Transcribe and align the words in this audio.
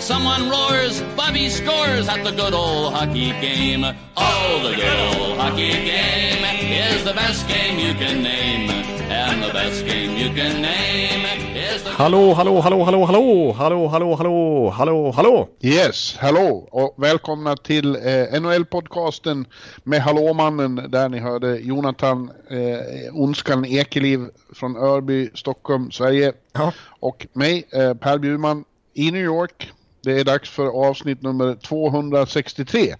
Someone 0.00 0.48
roars, 0.48 1.02
Bobby 1.14 1.50
scores 1.50 2.08
at 2.08 2.24
the 2.24 2.30
good 2.30 2.54
old 2.54 2.94
hockey 2.94 3.32
game. 3.40 3.84
Oh, 4.16 4.60
the 4.62 4.74
good 4.74 5.20
old 5.20 5.38
hockey 5.38 5.72
game 5.72 6.42
is 6.72 7.04
the 7.04 7.12
best 7.12 7.46
game 7.46 7.78
you 7.78 7.92
can 7.92 8.22
name. 8.22 8.70
And 9.10 9.42
the 9.42 9.52
best 9.52 9.84
game 9.84 10.16
you 10.16 10.34
can 10.34 10.62
name 10.62 11.26
is 11.54 11.82
the... 11.82 11.90
Hallå, 11.90 12.32
hallå, 12.34 12.60
hallå, 12.60 12.84
hallå, 12.84 13.04
hallå, 13.04 13.52
hallå, 13.52 13.88
hallå, 13.88 14.14
hallå, 14.16 14.70
hallå, 14.70 15.12
hallå. 15.12 15.48
Yes, 15.60 16.16
hallå 16.16 16.68
och 16.70 16.94
välkomna 16.96 17.56
till 17.56 17.96
eh, 17.96 18.40
NHL-podcasten 18.40 19.44
med 19.84 20.02
Hallåmannen 20.02 20.90
där 20.90 21.08
ni 21.08 21.18
hörde 21.18 21.58
Jonathan 21.58 22.30
eh, 22.50 23.14
Onskan 23.14 23.64
Ekeliv 23.64 24.20
från 24.54 24.76
Örby, 24.76 25.30
Stockholm, 25.34 25.90
Sverige. 25.90 26.32
Ja. 26.52 26.72
Och 27.00 27.26
mig, 27.32 27.68
eh, 27.72 27.94
Per 27.94 28.18
Bjurman 28.18 28.64
i 28.94 29.10
New 29.10 29.24
York. 29.24 29.72
Det 30.02 30.20
är 30.20 30.24
dags 30.24 30.50
för 30.50 30.66
avsnitt 30.66 31.22
nummer 31.22 31.54
263. 31.54 32.94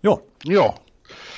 Ja, 0.00 0.20
Ja, 0.44 0.74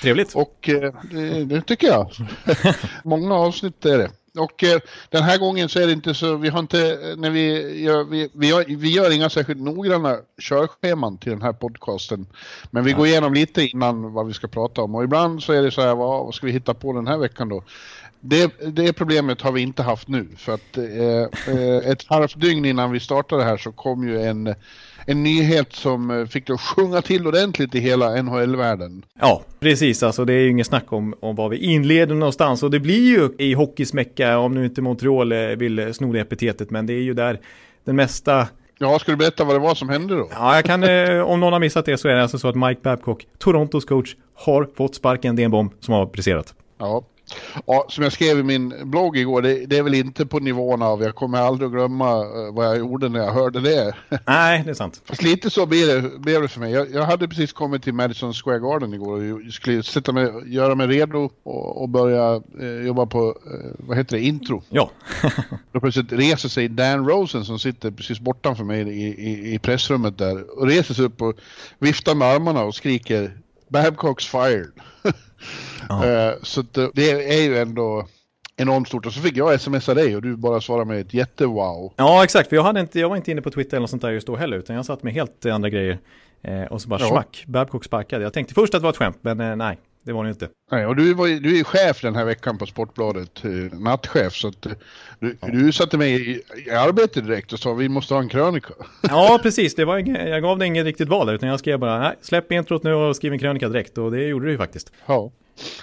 trevligt. 0.03 0.35
och 0.35 0.69
eh, 0.69 0.93
det, 1.11 1.45
det 1.45 1.61
tycker 1.61 1.87
jag. 1.87 2.11
Många 3.05 3.35
avsnitt 3.35 3.85
är 3.85 3.99
det. 3.99 4.11
Och 4.39 4.65
eh, 4.65 4.81
den 5.11 5.23
här 5.23 5.39
gången 5.39 5.69
så 5.69 5.81
är 5.81 5.87
det 5.87 5.93
inte 5.93 6.15
så, 6.15 6.37
vi 6.37 6.49
har 6.49 6.59
inte, 6.59 6.93
eh, 6.93 7.17
när 7.17 7.31
vi 7.31 7.79
gör, 7.83 8.05
vi, 8.05 8.31
vi 8.33 8.49
gör, 8.49 8.65
vi 8.69 8.93
gör 8.93 9.15
inga 9.15 9.31
särskilt 9.31 9.61
noggranna 9.61 10.19
körscheman 10.39 11.19
till 11.19 11.33
den 11.33 11.43
här 11.43 11.53
podcasten. 11.53 12.27
Men 12.71 12.85
vi 12.85 12.93
går 12.93 13.07
igenom 13.07 13.35
lite 13.35 13.63
innan 13.63 14.13
vad 14.13 14.27
vi 14.27 14.33
ska 14.33 14.49
prata 14.49 14.83
om 14.83 14.95
och 14.95 15.05
ibland 15.05 15.43
så 15.43 15.53
är 15.53 15.63
det 15.63 15.71
så 15.71 15.81
här, 15.81 15.95
vad, 15.95 16.25
vad 16.25 16.35
ska 16.35 16.47
vi 16.47 16.53
hitta 16.53 16.75
på 16.75 16.93
den 16.93 17.07
här 17.07 17.19
veckan 17.19 17.49
då? 17.49 17.63
Det, 18.27 18.53
det 18.73 18.93
problemet 18.93 19.41
har 19.41 19.53
vi 19.53 19.61
inte 19.61 19.83
haft 19.83 20.09
nu 20.09 20.29
för 20.37 20.55
att 20.55 20.77
eh, 20.77 21.55
eh, 21.55 21.91
ett 21.91 22.05
halvt 22.09 22.41
dygn 22.41 22.65
innan 22.65 22.93
vi 22.93 23.01
startade 23.01 23.45
här 23.45 23.57
så 23.57 23.73
kom 23.73 24.09
ju 24.09 24.23
en, 24.23 24.55
en 25.07 25.23
nyhet 25.23 25.73
som 25.73 26.11
eh, 26.11 26.27
fick 26.27 26.47
det 26.47 26.53
att 26.53 26.61
sjunga 26.61 27.03
till 27.03 27.27
ordentligt 27.27 27.75
i 27.75 27.81
hela 27.81 28.23
NHL-världen. 28.23 29.05
Ja, 29.21 29.43
precis. 29.61 30.03
Alltså 30.03 30.25
det 30.25 30.33
är 30.33 30.39
ju 30.39 30.51
inget 30.51 30.67
snack 30.67 30.93
om, 30.93 31.15
om 31.21 31.37
var 31.37 31.49
vi 31.49 31.57
inleder 31.57 32.15
någonstans. 32.15 32.63
Och 32.63 32.71
det 32.71 32.81
blir 32.81 33.09
ju 33.09 33.31
i 33.39 33.55
hockeysmäcka, 33.55 34.39
om 34.39 34.55
nu 34.55 34.65
inte 34.65 34.83
Montreal 34.83 35.33
eh, 35.33 35.39
vill 35.39 35.95
sno 35.95 36.13
det 36.13 36.21
epitetet, 36.21 36.71
men 36.71 36.87
det 36.87 36.93
är 36.93 37.03
ju 37.03 37.15
där 37.15 37.41
den 37.85 37.97
mesta 37.97 38.49
Ja, 38.79 38.99
ska 38.99 39.13
du 39.13 39.17
berätta 39.17 39.45
vad 39.45 39.55
det 39.55 39.61
var 39.61 39.75
som 39.75 39.89
hände 39.89 40.15
då? 40.15 40.29
Ja, 40.33 40.55
jag 40.55 40.65
kan, 40.65 40.85
eh, 40.85 41.21
om 41.21 41.41
någon 41.41 41.53
har 41.53 41.61
missat 41.61 41.87
det 41.87 41.99
så 41.99 42.09
är 42.09 42.15
det 42.15 42.23
alltså 42.23 42.39
så 42.39 42.49
att 42.49 42.57
Mike 42.57 42.81
Babcock, 42.83 43.27
Torontos 43.39 43.85
coach, 43.85 44.17
har 44.35 44.69
fått 44.77 44.95
sparken. 44.95 45.37
Det 45.37 45.43
är 45.43 45.45
en 45.45 45.51
bomb 45.51 45.73
som 45.81 45.95
har 45.95 46.07
briserat. 46.07 46.55
Ja. 46.79 47.05
Ja, 47.67 47.87
som 47.89 48.05
jag 48.05 48.13
skrev 48.13 48.39
i 48.39 48.43
min 48.43 48.91
blogg 48.91 49.17
igår, 49.17 49.43
det, 49.43 49.67
det 49.67 49.79
är 49.79 49.83
väl 49.83 49.95
inte 49.95 50.27
på 50.27 50.39
nivån 50.39 50.83
av, 50.83 51.03
jag 51.03 51.15
kommer 51.15 51.39
aldrig 51.39 51.71
glömma 51.71 52.11
eh, 52.11 52.55
vad 52.55 52.67
jag 52.67 52.79
gjorde 52.79 53.09
när 53.09 53.21
jag 53.21 53.33
hörde 53.33 53.61
det. 53.61 53.95
Nej, 54.27 54.63
det 54.65 54.71
är 54.71 54.75
sant. 54.75 55.03
Fast 55.05 55.23
lite 55.23 55.51
så 55.51 55.67
blev 55.67 56.03
det, 56.03 56.19
blev 56.19 56.43
det 56.43 56.49
för 56.49 56.61
mig. 56.61 56.73
Jag, 56.73 56.91
jag 56.91 57.03
hade 57.03 57.29
precis 57.29 57.53
kommit 57.53 57.83
till 57.83 57.95
Madison 57.95 58.33
Square 58.33 58.59
Garden 58.59 58.95
igår 58.95 59.33
och 59.33 59.53
skulle 59.53 59.83
sätta 59.83 60.13
mig, 60.13 60.33
göra 60.47 60.75
mig 60.75 60.87
redo 60.87 61.31
och, 61.43 61.83
och 61.83 61.89
börja 61.89 62.43
eh, 62.61 62.87
jobba 62.87 63.07
på, 63.07 63.29
eh, 63.29 63.71
vad 63.79 63.97
heter 63.97 64.17
det, 64.17 64.23
intro. 64.23 64.63
Ja, 64.69 64.91
Då 65.73 65.81
plötsligt 65.81 66.13
reser 66.13 66.49
sig 66.49 66.69
Dan 66.69 67.09
Rosen 67.09 67.45
som 67.45 67.59
sitter 67.59 67.91
precis 67.91 68.21
bortanför 68.21 68.65
mig 68.65 68.81
i, 68.81 69.07
i, 69.07 69.55
i 69.55 69.59
pressrummet 69.59 70.19
där 70.19 70.59
och 70.59 70.67
reser 70.67 70.95
sig 70.95 71.05
upp 71.05 71.23
och 71.23 71.35
viftar 71.79 72.15
med 72.15 72.29
armarna 72.29 72.63
och 72.63 72.75
skriker 72.75 73.33
Babcock's 73.69 74.29
fired. 74.29 74.73
Ja. 75.89 76.07
Eh, 76.07 76.33
så 76.43 76.61
eh, 76.61 76.89
det 76.95 77.11
är 77.11 77.43
ju 77.43 77.59
ändå 77.59 78.07
enormt 78.57 78.89
stort. 78.89 79.07
Och 79.07 79.13
så 79.13 79.21
fick 79.21 79.37
jag 79.37 79.61
smsa 79.61 79.95
dig 79.95 80.17
och 80.17 80.23
du 80.23 80.37
bara 80.37 80.61
svarade 80.61 80.85
med 80.85 81.01
ett 81.01 81.15
jättewow. 81.15 81.93
ja 81.97 82.25
exakt. 82.25 82.49
För 82.49 82.57
jag, 82.57 82.63
hade 82.63 82.81
inte, 82.81 83.01
jag 83.01 83.09
var 83.09 83.17
inte 83.17 83.31
inne 83.31 83.43
på 83.43 83.51
Twitter 83.51 83.71
eller 83.77 83.81
något 83.81 83.91
sånt 83.91 84.03
där 84.03 84.11
just 84.11 84.27
då 84.27 84.37
heller, 84.37 84.57
utan 84.57 84.77
jag 84.77 84.85
satt 84.85 85.03
med 85.03 85.13
helt 85.13 85.47
andra 85.47 85.69
grejer. 85.69 85.99
Eh, 86.43 86.63
och 86.63 86.83
så 86.83 86.89
bara 86.89 87.01
Ja. 87.01 87.09
smack, 87.09 87.45
Babcock 87.47 87.85
sparkade. 87.85 88.25
Jag 88.25 88.33
tänkte 88.33 88.55
först 88.55 88.75
att 88.75 88.81
det 88.81 88.85
var 88.85 88.91
ett 88.91 88.97
skämt, 88.97 89.19
men 89.21 89.41
eh, 89.41 89.57
nej, 89.57 89.79
det 90.05 90.13
var 90.13 90.25
det 90.25 90.31
inte. 90.31 90.49
Nej, 90.71 90.87
och 90.87 90.97
du, 90.97 91.15
var, 91.15 91.27
du 91.41 91.59
är 91.61 91.65
chef 91.65 92.01
den 92.01 92.15
här 92.17 92.25
veckan 92.25 92.59
på 92.59 92.67
Sportbladet, 92.67 93.45
eh, 93.45 93.51
nattchef. 93.79 94.33
Så 94.35 94.49
att, 94.49 94.67
eh, 94.67 94.73
du, 95.19 95.37
du 95.53 95.73
satte 95.73 95.99
mig 95.99 96.31
i, 96.31 96.43
i 96.67 96.71
arbete 96.71 97.21
direkt 97.21 97.53
och 97.53 97.59
sa 97.59 97.73
vi 97.75 97.89
måste 97.89 98.15
ha 98.15 98.21
en 98.21 98.29
krönika. 98.29 98.75
Ja, 99.03 99.41
precis. 99.43 99.75
Det 99.75 99.85
var 99.85 99.99
jag 100.29 100.43
gav 100.43 100.59
det 100.59 100.67
inget 100.67 100.85
riktigt 100.85 101.09
val 101.09 101.27
där, 101.27 101.35
utan 101.35 101.49
jag 101.49 101.59
skrev 101.59 101.79
bara, 101.79 101.99
nej, 101.99 102.15
släpp 102.21 102.53
introt 102.53 102.83
nu 102.83 102.95
och 102.95 103.17
skriv 103.17 103.33
en 103.33 103.39
krönika 103.39 103.69
direkt. 103.69 103.99
Och 103.99 104.11
det 104.11 104.23
gjorde 104.27 104.47
du 104.47 104.53
ju 104.53 104.59
faktiskt. 104.59 104.93
Ja. 105.07 105.31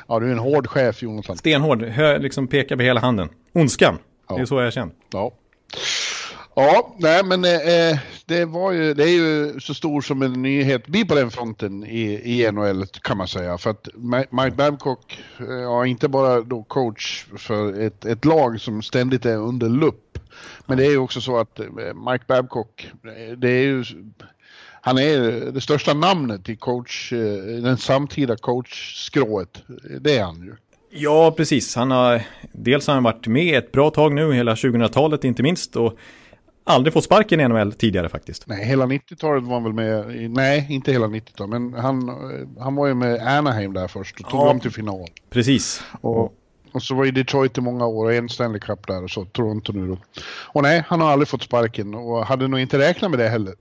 ja, 0.07 0.19
du 0.19 0.27
är 0.27 0.31
en 0.31 0.39
hård 0.39 0.67
chef 0.67 1.01
Jonathan. 1.03 1.37
Stenhård, 1.37 1.83
hö, 1.83 2.17
liksom 2.17 2.47
pekar 2.47 2.75
med 2.75 2.85
hela 2.85 2.99
handen. 2.99 3.29
Ondskan, 3.53 3.97
Ja. 4.29 4.35
det 4.35 4.41
är 4.41 4.45
så 4.45 4.61
jag 4.61 4.73
känner. 4.73 4.93
Ja. 5.13 5.31
Ja, 6.55 6.95
nej 6.97 7.23
men 7.23 7.45
eh, 7.45 7.89
eh, 7.89 7.97
det 8.25 8.45
var 8.45 8.71
ju, 8.71 8.93
det 8.93 9.03
är 9.03 9.13
ju 9.13 9.59
så 9.59 9.73
stor 9.73 10.01
som 10.01 10.21
en 10.21 10.41
nyhet 10.41 10.87
blir 10.87 11.05
på 11.05 11.15
den 11.15 11.31
fronten 11.31 11.83
i, 11.83 12.21
i 12.23 12.51
NHL 12.51 12.85
kan 12.85 13.17
man 13.17 13.27
säga. 13.27 13.57
För 13.57 13.69
att 13.69 13.87
Mike 14.31 14.55
Babcock, 14.55 15.23
eh, 15.39 15.45
ja 15.45 15.85
inte 15.85 16.07
bara 16.07 16.41
då 16.41 16.63
coach 16.63 17.25
för 17.37 17.81
ett, 17.81 18.05
ett 18.05 18.25
lag 18.25 18.61
som 18.61 18.81
ständigt 18.81 19.25
är 19.25 19.37
under 19.37 19.69
lupp. 19.69 20.17
Men 20.65 20.77
det 20.77 20.85
är 20.85 20.89
ju 20.89 20.97
också 20.97 21.21
så 21.21 21.37
att 21.37 21.59
eh, 21.59 21.65
Mike 22.11 22.25
Babcock, 22.27 22.91
det 23.37 23.49
är 23.49 23.63
ju, 23.63 23.83
han 24.81 24.97
är 24.97 25.19
det 25.51 25.61
största 25.61 25.93
namnet 25.93 26.49
i 26.49 26.55
coach, 26.55 27.09
den 27.63 27.77
samtida 27.77 28.37
coachskrået. 28.37 29.63
Det 29.99 30.17
är 30.17 30.23
han 30.23 30.41
ju. 30.41 30.55
Ja, 30.93 31.33
precis. 31.37 31.75
Han 31.75 31.91
har, 31.91 32.21
dels 32.51 32.87
har 32.87 32.93
han 32.93 33.03
varit 33.03 33.27
med 33.27 33.57
ett 33.57 33.71
bra 33.71 33.89
tag 33.89 34.13
nu, 34.13 34.33
hela 34.33 34.55
2000-talet 34.55 35.23
inte 35.23 35.43
minst. 35.43 35.75
Och 35.75 35.97
aldrig 36.63 36.93
fått 36.93 37.03
sparken 37.03 37.39
i 37.39 37.47
NHL 37.47 37.73
tidigare 37.73 38.09
faktiskt. 38.09 38.47
Nej, 38.47 38.65
hela 38.65 38.85
90-talet 38.85 39.43
var 39.43 39.53
han 39.53 39.63
väl 39.63 39.73
med 39.73 40.15
i, 40.15 40.27
nej 40.27 40.67
inte 40.69 40.91
hela 40.91 41.07
90-talet, 41.07 41.49
men 41.61 41.73
han, 41.73 42.09
eh, 42.09 42.63
han 42.63 42.75
var 42.75 42.87
ju 42.87 42.93
med 42.93 43.27
Anaheim 43.27 43.73
där 43.73 43.87
först 43.87 44.19
och 44.19 44.29
tog 44.29 44.39
Ja. 44.41 44.45
dem 44.45 44.59
till 44.59 44.71
final. 44.71 45.07
Precis. 45.29 45.83
Och, 46.01 46.33
och 46.71 46.83
så 46.83 46.95
var 46.95 47.05
ju 47.05 47.11
Detroit 47.11 47.57
i 47.57 47.61
många 47.61 47.85
år 47.85 48.05
och 48.05 48.13
en 48.13 48.29
Stanley 48.29 48.59
Cup 48.59 48.87
där 48.87 49.03
och 49.03 49.09
så 49.11 49.25
Toronto 49.25 49.73
nu 49.73 49.87
då. 49.87 49.97
Och 50.53 50.63
nej, 50.63 50.83
han 50.87 51.01
har 51.01 51.11
aldrig 51.11 51.27
fått 51.27 51.43
sparken 51.43 51.93
och 51.93 52.25
hade 52.25 52.47
nog 52.47 52.59
inte 52.59 52.77
räknat 52.79 53.11
med 53.11 53.19
det 53.19 53.29
heller. 53.29 53.53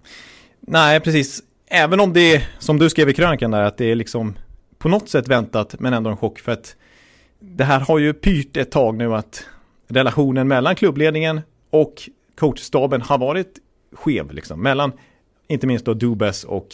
Nej, 0.60 1.00
precis. 1.00 1.42
Även 1.72 2.00
om 2.00 2.12
det 2.12 2.42
som 2.58 2.78
du 2.78 2.90
skrev 2.90 3.08
i 3.08 3.12
krönikan 3.14 3.50
där, 3.50 3.62
att 3.62 3.76
det 3.76 3.84
är 3.90 3.94
liksom 3.94 4.34
på 4.78 4.88
något 4.88 5.08
sätt 5.08 5.28
väntat, 5.28 5.74
men 5.78 5.92
ändå 5.94 6.10
en 6.10 6.16
chock. 6.16 6.38
För 6.38 6.52
att 6.52 6.76
det 7.40 7.64
här 7.64 7.80
har 7.80 7.98
ju 7.98 8.12
pyrt 8.12 8.56
ett 8.56 8.70
tag 8.70 8.96
nu 8.96 9.14
att 9.14 9.44
relationen 9.88 10.48
mellan 10.48 10.74
klubbledningen 10.76 11.40
och 11.70 11.94
coachstaben 12.40 13.02
har 13.02 13.18
varit 13.18 13.58
skev. 13.92 14.32
Liksom. 14.32 14.62
Mellan, 14.62 14.92
inte 15.48 15.66
minst 15.66 15.84
då 15.84 15.94
Dubas 15.94 16.44
och 16.44 16.68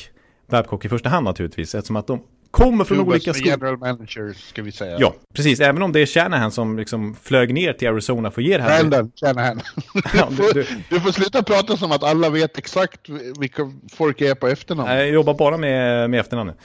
Babcock 0.50 0.84
i 0.84 0.88
första 0.88 1.08
hand 1.08 1.24
naturligtvis, 1.24 1.74
eftersom 1.74 1.96
att 1.96 2.06
de 2.06 2.22
kommer 2.50 2.84
från 2.84 2.98
Dubas 2.98 3.10
olika 3.12 3.34
skolor. 3.34 3.50
general 3.50 3.76
manager 3.78 4.32
ska 4.32 4.62
vi 4.62 4.72
säga. 4.72 4.96
Ja, 5.00 5.14
precis. 5.34 5.60
Även 5.60 5.82
om 5.82 5.92
det 5.92 6.00
är 6.00 6.06
Shanahan 6.06 6.50
som 6.50 6.76
liksom 6.78 7.14
flög 7.22 7.54
ner 7.54 7.72
till 7.72 7.88
Arizona 7.88 8.30
för 8.30 8.40
att 8.42 8.46
ge 8.48 8.56
det 8.56 8.62
här. 8.62 8.84
Brandon 8.84 9.12
Shanahan. 9.14 9.60
Ja, 10.14 10.26
du, 10.30 10.36
får, 10.36 10.54
du- 10.54 10.66
du 10.90 11.00
får 11.00 11.12
sluta 11.12 11.42
prata 11.42 11.76
som 11.76 11.92
att 11.92 12.02
alla 12.02 12.30
vet 12.30 12.58
exakt 12.58 13.00
vilka 13.40 13.72
folk 13.92 14.20
är 14.20 14.34
på 14.34 14.46
efternamn. 14.48 14.90
Jag 14.90 15.08
jobbar 15.10 15.34
bara 15.34 15.56
med, 15.56 16.10
med 16.10 16.20
efternamnet. 16.20 16.56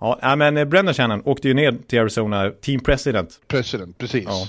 Ja, 0.00 0.18
ja, 0.22 0.36
men 0.36 0.70
Brendan 0.70 0.94
Shannon 0.94 1.22
åkte 1.24 1.48
ju 1.48 1.54
ner 1.54 1.76
till 1.86 2.00
Arizona, 2.00 2.50
team 2.50 2.80
president, 2.80 3.40
President, 3.48 3.98
precis. 3.98 4.24
ja, 4.26 4.48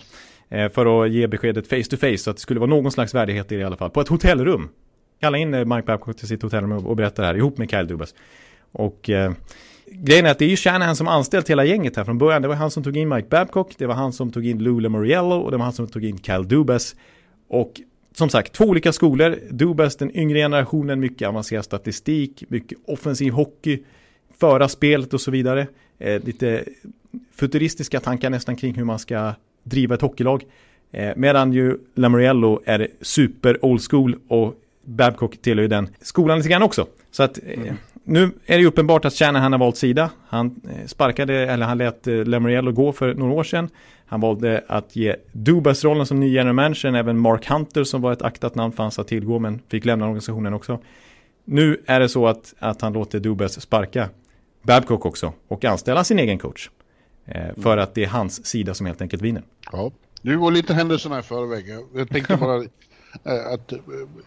Eh, 0.50 0.70
för 0.72 1.04
att 1.04 1.12
ge 1.12 1.28
beskedet 1.28 1.68
face 1.68 1.84
to 1.90 1.98
face, 1.98 2.18
så 2.18 2.30
att 2.30 2.38
det 2.38 2.42
skulle 2.42 2.60
vara 2.60 2.70
någon 2.70 2.92
slags 2.92 3.16
värdighet 3.16 3.52
i 3.52 3.56
det 3.56 3.62
i 3.62 3.64
alla 3.64 3.78
fall, 3.78 3.90
på 3.90 4.02
ett 4.02 4.08
hotellrum. 4.08 4.70
Kalla 5.20 5.38
in 5.38 5.54
eh, 5.54 5.66
Mike 5.66 5.86
Babcock 5.86 6.18
till 6.18 6.28
sitt 6.28 6.42
hotellrum 6.42 6.72
och 6.72 6.96
berätta 6.96 7.22
det 7.22 7.28
här, 7.28 7.36
ihop 7.36 7.58
med 7.58 7.70
Kyle 7.70 7.88
Dubas. 7.88 8.16
Och 8.72 9.10
eh, 9.10 9.32
grejen 9.92 10.26
är 10.26 10.32
att 10.32 10.40
det 10.40 10.46
är 10.46 10.50
ju 10.50 10.56
Shanahan 10.56 10.96
som 10.96 11.08
anställt 11.08 11.50
hela 11.50 11.66
gänget 11.66 11.96
här 11.96 12.04
från 12.04 12.18
början. 12.18 12.42
Det 12.42 12.48
var 12.48 12.56
han 12.56 12.72
som 12.72 12.84
tog 12.84 12.98
in 12.98 13.10
Mike 13.10 13.28
Babcock, 13.30 13.76
det 13.78 13.86
var 13.86 13.96
han 13.96 14.14
som 14.14 14.32
tog 14.32 14.46
in 14.48 14.64
Lula 14.64 14.90
Moriello 14.90 15.36
och 15.36 15.52
det 15.52 15.58
var 15.58 15.64
han 15.64 15.74
som 15.74 15.88
tog 15.88 16.06
in 16.06 16.18
Kyle 16.18 16.48
Dubas. 16.48 16.96
Och 17.48 17.82
som 18.14 18.30
sagt, 18.30 18.54
två 18.54 18.66
olika 18.66 18.94
skolor. 18.94 19.38
Dubas, 19.50 19.96
den 19.96 20.18
yngre 20.18 20.38
generationen, 20.38 21.00
mycket 21.00 21.28
avancerad 21.28 21.66
statistik, 21.66 22.44
mycket 22.48 22.78
offensiv 22.86 23.34
hockey, 23.34 23.84
föra 24.40 24.68
spelet 24.68 25.14
och 25.14 25.22
så 25.22 25.32
vidare. 25.32 25.68
Eh, 26.00 26.24
lite 26.24 26.64
futuristiska 27.36 28.00
tankar 28.00 28.30
nästan 28.30 28.56
kring 28.56 28.76
hur 28.76 28.84
man 28.84 29.00
ska 29.00 29.34
driva 29.64 29.96
ett 29.96 30.02
hockeylag. 30.02 30.44
Eh, 30.92 31.12
medan 31.16 31.54
ju 31.54 31.78
Lamoriello 31.96 32.62
är 32.66 32.88
super 33.02 33.66
old 33.66 33.82
school 33.90 34.16
och 34.28 34.56
Babcock 34.84 35.42
tillhör 35.42 35.62
ju 35.62 35.68
den 35.68 35.90
skolan 36.02 36.38
lite 36.38 36.50
grann 36.50 36.64
också. 36.64 36.88
Så 37.12 37.24
att, 37.24 37.40
eh, 37.46 37.74
nu 38.04 38.32
är 38.46 38.58
det 38.58 38.66
uppenbart 38.66 39.06
att 39.06 39.14
Shanahan 39.14 39.52
har 39.52 39.60
valt 39.60 39.78
sida. 39.78 40.10
Han 40.28 40.62
eh, 40.70 40.88
sparkade, 40.88 41.34
eller 41.34 41.66
han 41.66 41.78
lät 41.78 42.08
eh, 42.08 42.26
Lamoriello 42.26 42.72
gå 42.72 42.92
för 42.92 43.14
några 43.14 43.34
år 43.34 43.44
sedan. 43.44 43.70
Han 44.06 44.22
valde 44.22 44.64
att 44.68 44.96
ge 44.96 45.16
Dubas 45.32 45.84
rollen 45.84 46.06
som 46.06 46.20
ny 46.20 46.34
general 46.34 46.56
manager, 46.56 46.94
även 46.94 47.18
Mark 47.18 47.50
Hunter 47.50 47.84
som 47.84 48.02
var 48.02 48.14
ett 48.14 48.22
aktat 48.22 48.56
namn 48.56 48.74
fanns 48.74 49.00
att 49.00 49.08
tillgå 49.08 49.40
men 49.40 49.62
fick 49.68 49.86
lämna 49.86 50.06
organisationen 50.06 50.54
också. 50.54 50.80
Nu 51.46 51.82
är 51.86 52.00
det 52.00 52.10
så 52.10 52.28
att, 52.28 52.54
att 52.60 52.82
han 52.82 52.94
låter 52.94 53.20
Dubas 53.20 53.62
sparka 53.62 54.10
Babcock 54.62 55.06
också 55.06 55.34
och 55.48 55.66
anställa 55.66 56.04
sin 56.04 56.20
egen 56.20 56.40
coach. 56.40 56.70
Eh, 57.32 57.62
för 57.62 57.78
att 57.78 57.96
det 57.96 58.04
är 58.04 58.08
hans 58.08 58.46
sida 58.46 58.74
som 58.74 58.86
helt 58.86 59.02
enkelt 59.02 59.22
vinner. 59.22 59.44
Ja, 59.72 59.92
du 60.22 60.40
går 60.40 60.52
lite 60.52 60.74
händelserna 60.74 61.20
i 61.20 61.22
förväg. 61.22 61.66
Jag 61.96 62.10
tänkte 62.10 62.38
bara 62.38 62.64
eh, 63.24 63.54
att 63.54 63.74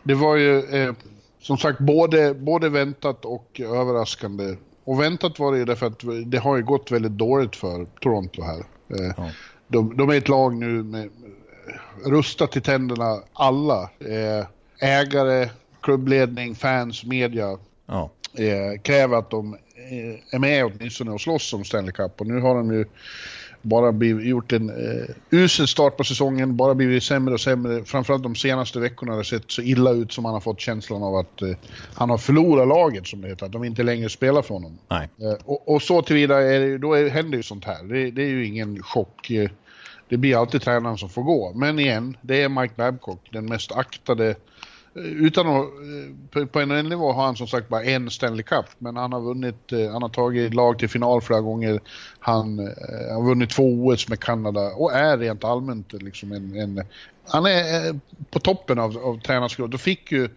det 0.03 0.15
var 0.15 0.37
ju 0.37 0.59
eh, 0.59 0.95
som 1.41 1.59
sagt 1.59 1.79
både, 1.79 2.35
både 2.35 2.69
väntat 2.69 3.25
och 3.25 3.61
överraskande. 3.61 4.57
Och 4.85 5.01
väntat 5.01 5.39
var 5.39 5.53
det 5.53 5.59
ju 5.59 5.65
därför 5.65 5.87
att 5.87 6.03
det 6.27 6.39
har 6.39 6.57
ju 6.57 6.63
gått 6.63 6.91
väldigt 6.91 7.13
dåligt 7.13 7.57
för 7.57 7.87
Toronto 8.01 8.43
här. 8.43 8.59
Eh, 8.89 9.13
ja. 9.17 9.31
de, 9.69 9.97
de, 9.97 10.11
är 10.11 10.15
ett 10.15 10.29
lag 10.29 10.57
nu 10.57 10.83
med 10.83 11.11
rustat 12.05 12.53
till 12.53 12.63
tänderna 12.63 13.19
alla. 13.33 13.83
Eh, 13.83 14.47
ägare, 14.79 15.51
klubbledning, 15.81 16.55
fans, 16.55 17.05
media. 17.05 17.59
Ja. 17.87 18.11
Eh, 18.35 18.81
kräver 18.81 19.17
att 19.17 19.31
de 19.31 19.57
är 20.31 20.39
med 20.39 20.65
åtminstone 20.65 21.11
och 21.11 21.21
slåss 21.21 21.53
om 21.53 21.65
Stanley 21.65 21.93
Cup. 21.93 22.21
Och 22.21 22.27
nu 22.27 22.41
har 22.41 22.55
de 22.55 22.73
ju 22.73 22.85
bara 23.63 23.93
blivit, 23.93 24.27
gjort 24.27 24.53
en 24.53 24.71
eh, 24.71 25.05
usel 25.31 25.69
start 25.69 25.97
på 25.97 26.05
säsongen, 26.05 26.57
bara 26.57 26.75
blivit 26.75 27.03
sämre 27.03 27.35
och 27.35 27.41
sämre. 27.41 27.85
Framförallt 27.85 28.23
de 28.23 28.35
senaste 28.35 28.81
veckorna 28.81 29.13
har 29.13 29.19
det 29.19 29.25
sett 29.25 29.51
så 29.51 29.63
illa 29.63 29.91
ut 29.91 30.13
som 30.13 30.23
man 30.23 30.33
har 30.33 30.41
fått 30.41 30.61
känslan 30.61 31.03
av 31.03 31.17
att 31.17 31.43
eh, 31.43 31.57
han 31.95 32.11
har 32.11 32.19
förlorat 32.19 32.69
laget 32.69 33.07
som 33.07 33.21
det 33.21 33.29
heter, 33.29 33.47
att 33.47 33.53
de 33.53 33.65
inte 33.65 33.83
längre 33.83 34.09
spelar 34.09 34.43
för 34.43 34.55
honom. 34.55 34.79
Nej. 34.89 35.09
Eh, 35.21 35.37
och, 35.45 35.69
och, 35.69 35.83
så 35.83 36.03
tillvida 36.03 36.41
är 36.41 36.61
det, 36.61 36.79
då 36.79 36.95
är, 36.95 37.11
händer 37.11 37.37
ju 37.37 37.43
sånt 37.43 37.65
här. 37.65 37.83
Det, 37.83 38.11
det 38.11 38.23
är 38.23 38.29
ju 38.29 38.47
ingen 38.47 38.83
chock. 38.83 39.31
Eh, 39.31 39.51
det 40.09 40.17
blir 40.17 40.37
alltid 40.37 40.63
tränaren 40.63 40.99
som 40.99 41.09
får 41.09 41.23
gå. 41.23 41.53
Men 41.55 41.79
igen, 41.79 42.17
det 42.21 42.43
är 42.43 42.49
Mike 42.49 42.75
Babcock, 42.77 43.29
den 43.31 43.47
mest 43.47 43.73
aktade 43.73 44.29
Eh, 44.31 44.37
utan 44.95 45.47
att, 45.47 45.67
eh, 46.37 46.47
på 46.47 46.61
en 46.61 46.89
nivå 46.89 47.13
har 47.13 47.25
han 47.25 47.37
som 47.37 47.47
sagt 47.47 47.69
bara 47.69 47.85
en 47.85 48.11
Stanley 48.11 48.43
Cup, 48.43 48.67
men 48.79 48.97
han 48.97 49.13
har 49.13 49.21
vunnit, 49.21 49.73
eh, 49.73 49.93
han 49.93 50.03
har 50.03 50.09
tagit 50.09 50.55
lag 50.55 50.79
till 50.79 50.89
final 50.89 51.21
flera 51.21 51.41
gånger, 51.41 51.81
han 52.19 52.59
eh, 52.59 53.15
har 53.15 53.27
vunnit 53.27 53.51
två 53.51 53.63
OS 53.63 54.09
med 54.09 54.21
Kanada 54.21 54.61
och 54.61 54.93
är 54.93 55.19
rent 55.19 55.45
allmänt 55.45 55.93
liksom 55.93 56.33
en, 56.33 56.57
en 56.57 56.85
han 57.29 57.47
är 57.47 58.01
på 58.31 58.39
toppen 58.41 58.79
av, 58.79 58.99
av 58.99 59.21
tränarskapet. 59.21 59.71
Då 59.71 59.79
fick 59.79 60.13
ju 60.13 60.29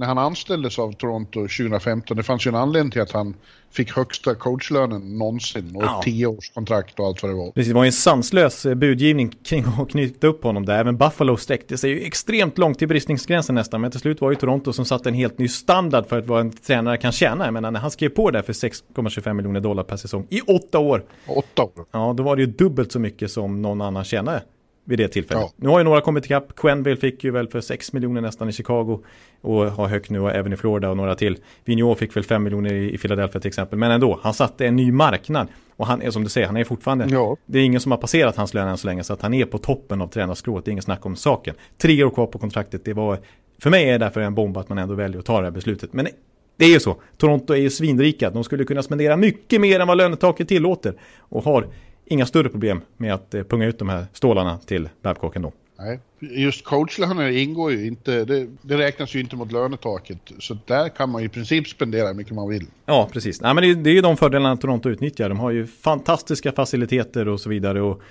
när 0.00 0.06
han 0.06 0.18
anställdes 0.18 0.78
av 0.78 0.92
Toronto 0.92 1.40
2015, 1.40 2.16
det 2.16 2.22
fanns 2.22 2.46
ju 2.46 2.48
en 2.48 2.54
anledning 2.54 2.90
till 2.90 3.02
att 3.02 3.12
han 3.12 3.34
fick 3.72 3.96
högsta 3.96 4.34
coachlönen 4.34 5.18
någonsin 5.18 5.76
och 5.76 5.82
ja. 5.82 6.00
tioårskontrakt 6.04 7.00
och 7.00 7.06
allt 7.06 7.22
vad 7.22 7.32
det 7.32 7.36
var. 7.36 7.50
Precis, 7.50 7.68
det 7.68 7.74
var 7.74 7.84
ju 7.84 7.86
en 7.86 7.92
sanslös 7.92 8.66
eh, 8.66 8.74
budgivning 8.74 9.34
kring 9.44 9.64
att 9.64 9.90
knyta 9.90 10.26
upp 10.26 10.42
honom 10.42 10.66
där. 10.66 10.78
Även 10.78 10.96
Buffalo 10.96 11.36
sträckte 11.36 11.78
sig 11.78 11.90
ju 11.90 12.00
extremt 12.00 12.58
långt 12.58 12.78
till 12.78 12.88
bristningsgränsen 12.88 13.54
nästan, 13.54 13.80
men 13.80 13.90
till 13.90 14.00
slut 14.00 14.20
var 14.20 14.30
ju 14.30 14.36
Toronto 14.36 14.72
som 14.72 14.84
satte 14.84 15.08
en 15.08 15.14
helt 15.14 15.38
ny 15.38 15.48
standard 15.48 16.06
för 16.06 16.18
att 16.18 16.26
vad 16.26 16.40
en 16.40 16.50
tränare 16.50 16.96
kan 16.96 17.12
tjäna. 17.12 17.44
Jag 17.44 17.54
menar, 17.54 17.70
när 17.70 17.80
han 17.80 17.90
skrev 17.90 18.08
på 18.08 18.30
där 18.30 18.42
för 18.42 18.52
6,25 18.52 19.32
miljoner 19.32 19.60
dollar 19.60 19.82
per 19.82 19.96
säsong 19.96 20.26
i 20.30 20.40
åtta 20.40 20.78
år. 20.78 21.04
Åtta 21.26 21.62
år? 21.62 21.86
Ja, 21.92 22.14
då 22.16 22.22
var 22.22 22.36
det 22.36 22.42
ju 22.42 22.46
dubbelt 22.46 22.92
så 22.92 22.98
mycket 22.98 23.30
som 23.30 23.62
någon 23.62 23.80
annan 23.80 24.04
tjänade 24.04 24.42
vid 24.90 24.98
det 24.98 25.08
tillfället. 25.08 25.42
Ja. 25.42 25.52
Nu 25.56 25.68
har 25.68 25.78
ju 25.78 25.84
några 25.84 26.00
kommit 26.00 26.24
ikapp. 26.24 26.56
Quenville 26.56 26.96
fick 26.96 27.24
ju 27.24 27.30
väl 27.30 27.48
för 27.48 27.60
6 27.60 27.92
miljoner 27.92 28.20
nästan 28.20 28.48
i 28.48 28.52
Chicago 28.52 28.98
och 29.40 29.66
har 29.66 29.88
högt 29.88 30.10
nu 30.10 30.20
och 30.20 30.30
även 30.30 30.52
i 30.52 30.56
Florida 30.56 30.90
och 30.90 30.96
några 30.96 31.14
till. 31.14 31.38
Vigneault 31.64 31.98
fick 31.98 32.16
väl 32.16 32.24
5 32.24 32.42
miljoner 32.42 32.72
i, 32.72 32.98
Philadelphia 32.98 33.40
till 33.40 33.48
exempel. 33.48 33.78
Men 33.78 33.90
ändå, 33.90 34.20
han 34.22 34.34
satte 34.34 34.66
en 34.66 34.76
ny 34.76 34.92
marknad. 34.92 35.48
Och 35.76 35.86
han 35.86 36.02
är 36.02 36.10
som 36.10 36.24
du 36.24 36.28
säger, 36.28 36.46
han 36.46 36.56
är 36.56 36.64
fortfarande, 36.64 37.06
ja. 37.10 37.36
det 37.46 37.58
är 37.58 37.62
ingen 37.62 37.80
som 37.80 37.92
har 37.92 37.98
passerat 37.98 38.36
hans 38.36 38.54
lön 38.54 38.68
än 38.68 38.78
så 38.78 38.86
länge 38.86 39.04
så 39.04 39.12
att 39.12 39.22
han 39.22 39.34
är 39.34 39.44
på 39.44 39.58
toppen 39.58 40.00
av 40.00 40.06
tränarskrået. 40.08 40.64
Det 40.64 40.68
är 40.68 40.72
ingen 40.72 40.82
snack 40.82 41.06
om 41.06 41.16
saken. 41.16 41.54
Tre 41.78 42.04
år 42.04 42.10
kvar 42.10 42.26
på 42.26 42.38
kontraktet, 42.38 42.84
det 42.84 42.92
var, 42.92 43.18
för 43.62 43.70
mig 43.70 43.88
är 43.88 43.92
det 43.92 43.98
därför 43.98 44.20
en 44.20 44.34
bomb 44.34 44.56
att 44.56 44.68
man 44.68 44.78
ändå 44.78 44.94
väljer 44.94 45.18
att 45.18 45.26
ta 45.26 45.38
det 45.38 45.46
här 45.46 45.50
beslutet. 45.50 45.92
Men 45.92 46.08
det 46.56 46.64
är 46.64 46.68
ju 46.68 46.80
så. 46.80 46.96
Toronto 47.16 47.52
är 47.52 47.58
ju 47.58 47.70
svinrika. 47.70 48.30
De 48.30 48.44
skulle 48.44 48.64
kunna 48.64 48.82
spendera 48.82 49.16
mycket 49.16 49.60
mer 49.60 49.80
än 49.80 49.88
vad 49.88 49.96
lönetaket 49.96 50.48
tillåter. 50.48 50.94
Och 51.18 51.44
har 51.44 51.66
inga 52.10 52.26
större 52.26 52.48
problem 52.48 52.80
med 52.96 53.14
att 53.14 53.34
eh, 53.34 53.42
punga 53.42 53.66
ut 53.66 53.78
de 53.78 53.88
här 53.88 54.06
stålarna 54.12 54.58
till 54.58 54.88
Babcock 55.02 55.36
ändå. 55.36 55.52
Nej, 55.78 56.00
just 56.18 56.64
coachlöner 56.64 57.30
ingår 57.30 57.72
ju 57.72 57.86
inte, 57.86 58.24
det, 58.24 58.46
det, 58.62 58.78
räknas 58.78 59.14
ju 59.14 59.20
inte 59.20 59.36
mot 59.36 59.52
lönetaket. 59.52 60.18
Så 60.38 60.58
där 60.66 60.88
kan 60.88 61.10
man 61.10 61.22
ju 61.22 61.26
i 61.26 61.30
princip 61.30 61.68
spendera 61.68 62.08
hur 62.08 62.14
mycket 62.14 62.34
man 62.34 62.48
vill. 62.48 62.66
Ja, 62.86 63.08
precis. 63.12 63.40
Nej, 63.40 63.54
men 63.54 63.64
det, 63.64 63.74
det 63.74 63.90
är 63.90 63.94
ju 63.94 64.00
de 64.00 64.16
fördelarna 64.16 64.56
Toronto 64.56 64.88
utnyttjar. 64.88 65.28
De 65.28 65.38
har 65.38 65.50
ju 65.50 65.66
fantastiska 65.66 66.52
faciliteter 66.52 67.28
och 67.28 67.40
så 67.40 67.48
vidare. 67.48 67.82
Och 67.82 68.02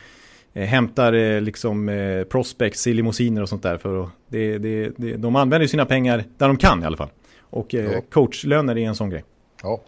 eh, 0.53 0.65
hämtar 0.65 1.13
eh, 1.13 1.41
liksom 1.41 1.89
eh, 1.89 2.23
prospects 2.23 2.87
i 2.87 2.93
limousiner 2.93 3.41
och 3.41 3.49
sånt 3.49 3.63
där. 3.63 3.77
För 3.77 4.03
att 4.03 4.09
det, 4.27 4.57
det, 4.57 4.91
det, 4.97 5.17
de 5.17 5.35
använder 5.35 5.67
sina 5.67 5.85
pengar 5.85 6.23
där 6.37 6.47
de 6.47 6.57
kan 6.57 6.83
i 6.83 6.85
alla 6.85 6.97
fall. 6.97 7.09
Och 7.39 7.75
eh, 7.75 7.91
ja. 7.91 8.01
coachlöner 8.09 8.77
är 8.77 8.87
en 8.87 8.95
sån 8.95 9.09
grej. 9.09 9.23
Ja, 9.63 9.79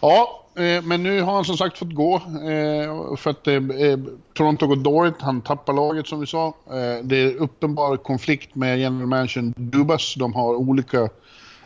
ja 0.00 0.40
Eh, 0.56 0.82
men 0.82 1.02
nu 1.02 1.20
har 1.20 1.34
han 1.34 1.44
som 1.44 1.56
sagt 1.56 1.78
fått 1.78 1.94
gå 1.94 2.14
eh, 2.14 3.16
för 3.16 3.30
att 3.30 3.46
eh, 3.46 3.60
Toronto 4.34 4.66
går 4.66 4.76
dåligt. 4.76 5.14
Han 5.20 5.40
tappar 5.40 5.72
laget 5.72 6.06
som 6.06 6.20
vi 6.20 6.26
sa. 6.26 6.54
Det 7.02 7.16
är 7.16 7.34
uppenbar 7.34 7.96
konflikt 7.96 8.54
med 8.54 8.78
general 8.78 9.06
manager 9.06 9.52
Dubas. 9.56 10.14
De 10.14 10.34
har 10.34 10.54
olika 10.54 11.08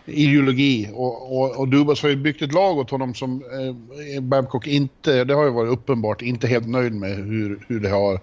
ideologi 0.09 0.91
och, 0.95 1.39
och, 1.39 1.57
och, 1.57 1.69
Dubas 1.69 2.03
har 2.03 2.09
ju 2.09 2.17
byggt 2.17 2.43
ett 2.43 2.53
lag 2.53 2.79
åt 2.79 2.91
honom 2.91 3.15
som 3.15 3.43
eh, 4.15 4.23
Babcock 4.23 4.67
inte, 4.67 5.25
det 5.25 5.35
har 5.35 5.45
ju 5.45 5.51
varit 5.51 5.73
uppenbart, 5.73 6.23
inte 6.23 6.47
helt 6.47 6.69
nöjd 6.69 6.95
med 6.95 7.17
hur, 7.17 7.65
hur 7.69 7.81
det 7.81 7.89
har 7.89 8.15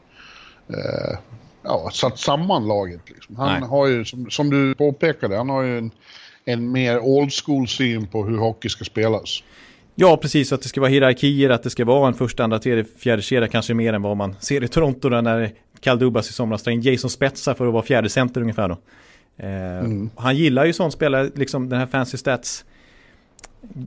eh, 0.68 1.18
ja, 1.64 1.90
satt 1.94 2.20
samman 2.20 2.68
laget. 2.68 3.02
Liksom. 3.08 3.36
Han 3.36 3.60
Nej. 3.60 3.70
har 3.70 3.88
ju, 3.88 4.06
som, 4.06 4.30
som, 4.30 4.50
du 4.50 4.76
påpekade, 4.76 5.38
han 5.38 5.50
har 5.50 5.62
ju 5.62 5.78
en, 5.78 5.92
en 6.46 6.72
mer 6.72 7.00
old 7.00 7.32
school 7.34 7.68
syn 7.68 8.08
på 8.08 8.26
hur 8.26 8.38
hockey 8.38 8.70
ska 8.70 8.84
spelas. 8.84 9.44
Ja, 9.96 10.18
precis. 10.18 10.54
Att 10.54 10.62
det 10.62 10.70
ska 10.70 10.82
vara 10.82 10.92
hierarkier, 10.92 11.50
att 11.50 11.64
det 11.64 11.70
ska 11.70 11.86
vara 11.86 12.08
en 12.08 12.14
första, 12.14 12.44
andra, 12.44 12.60
tredje, 12.60 12.86
fjärde 12.98 13.22
kedja 13.22 13.48
kanske 13.48 13.74
mer 13.74 13.94
än 13.94 14.02
vad 14.02 14.18
man 14.18 14.36
ser 14.40 14.64
i 14.64 14.68
Toronto 14.68 15.10
där 15.10 15.22
när 15.22 15.52
Kal 15.80 16.00
Dubas 16.00 16.30
i 16.30 16.34
somras 16.34 16.64
tar 16.64 16.72
in 16.72 16.82
Jason 16.82 17.10
Spetsa 17.10 17.56
för 17.56 17.68
att 17.68 17.74
vara 17.74 17.84
fjärde 17.84 18.10
center 18.10 18.42
ungefär 18.42 18.70
då. 18.70 18.78
Eh, 19.38 19.80
mm. 19.80 20.10
Han 20.16 20.36
gillar 20.38 20.66
ju 20.66 20.74
sånt 20.74 20.94
spelare, 20.94 21.30
liksom 21.36 21.70
den 21.70 21.80
här 21.80 21.88
fancy 21.88 22.18
stats 22.18 22.66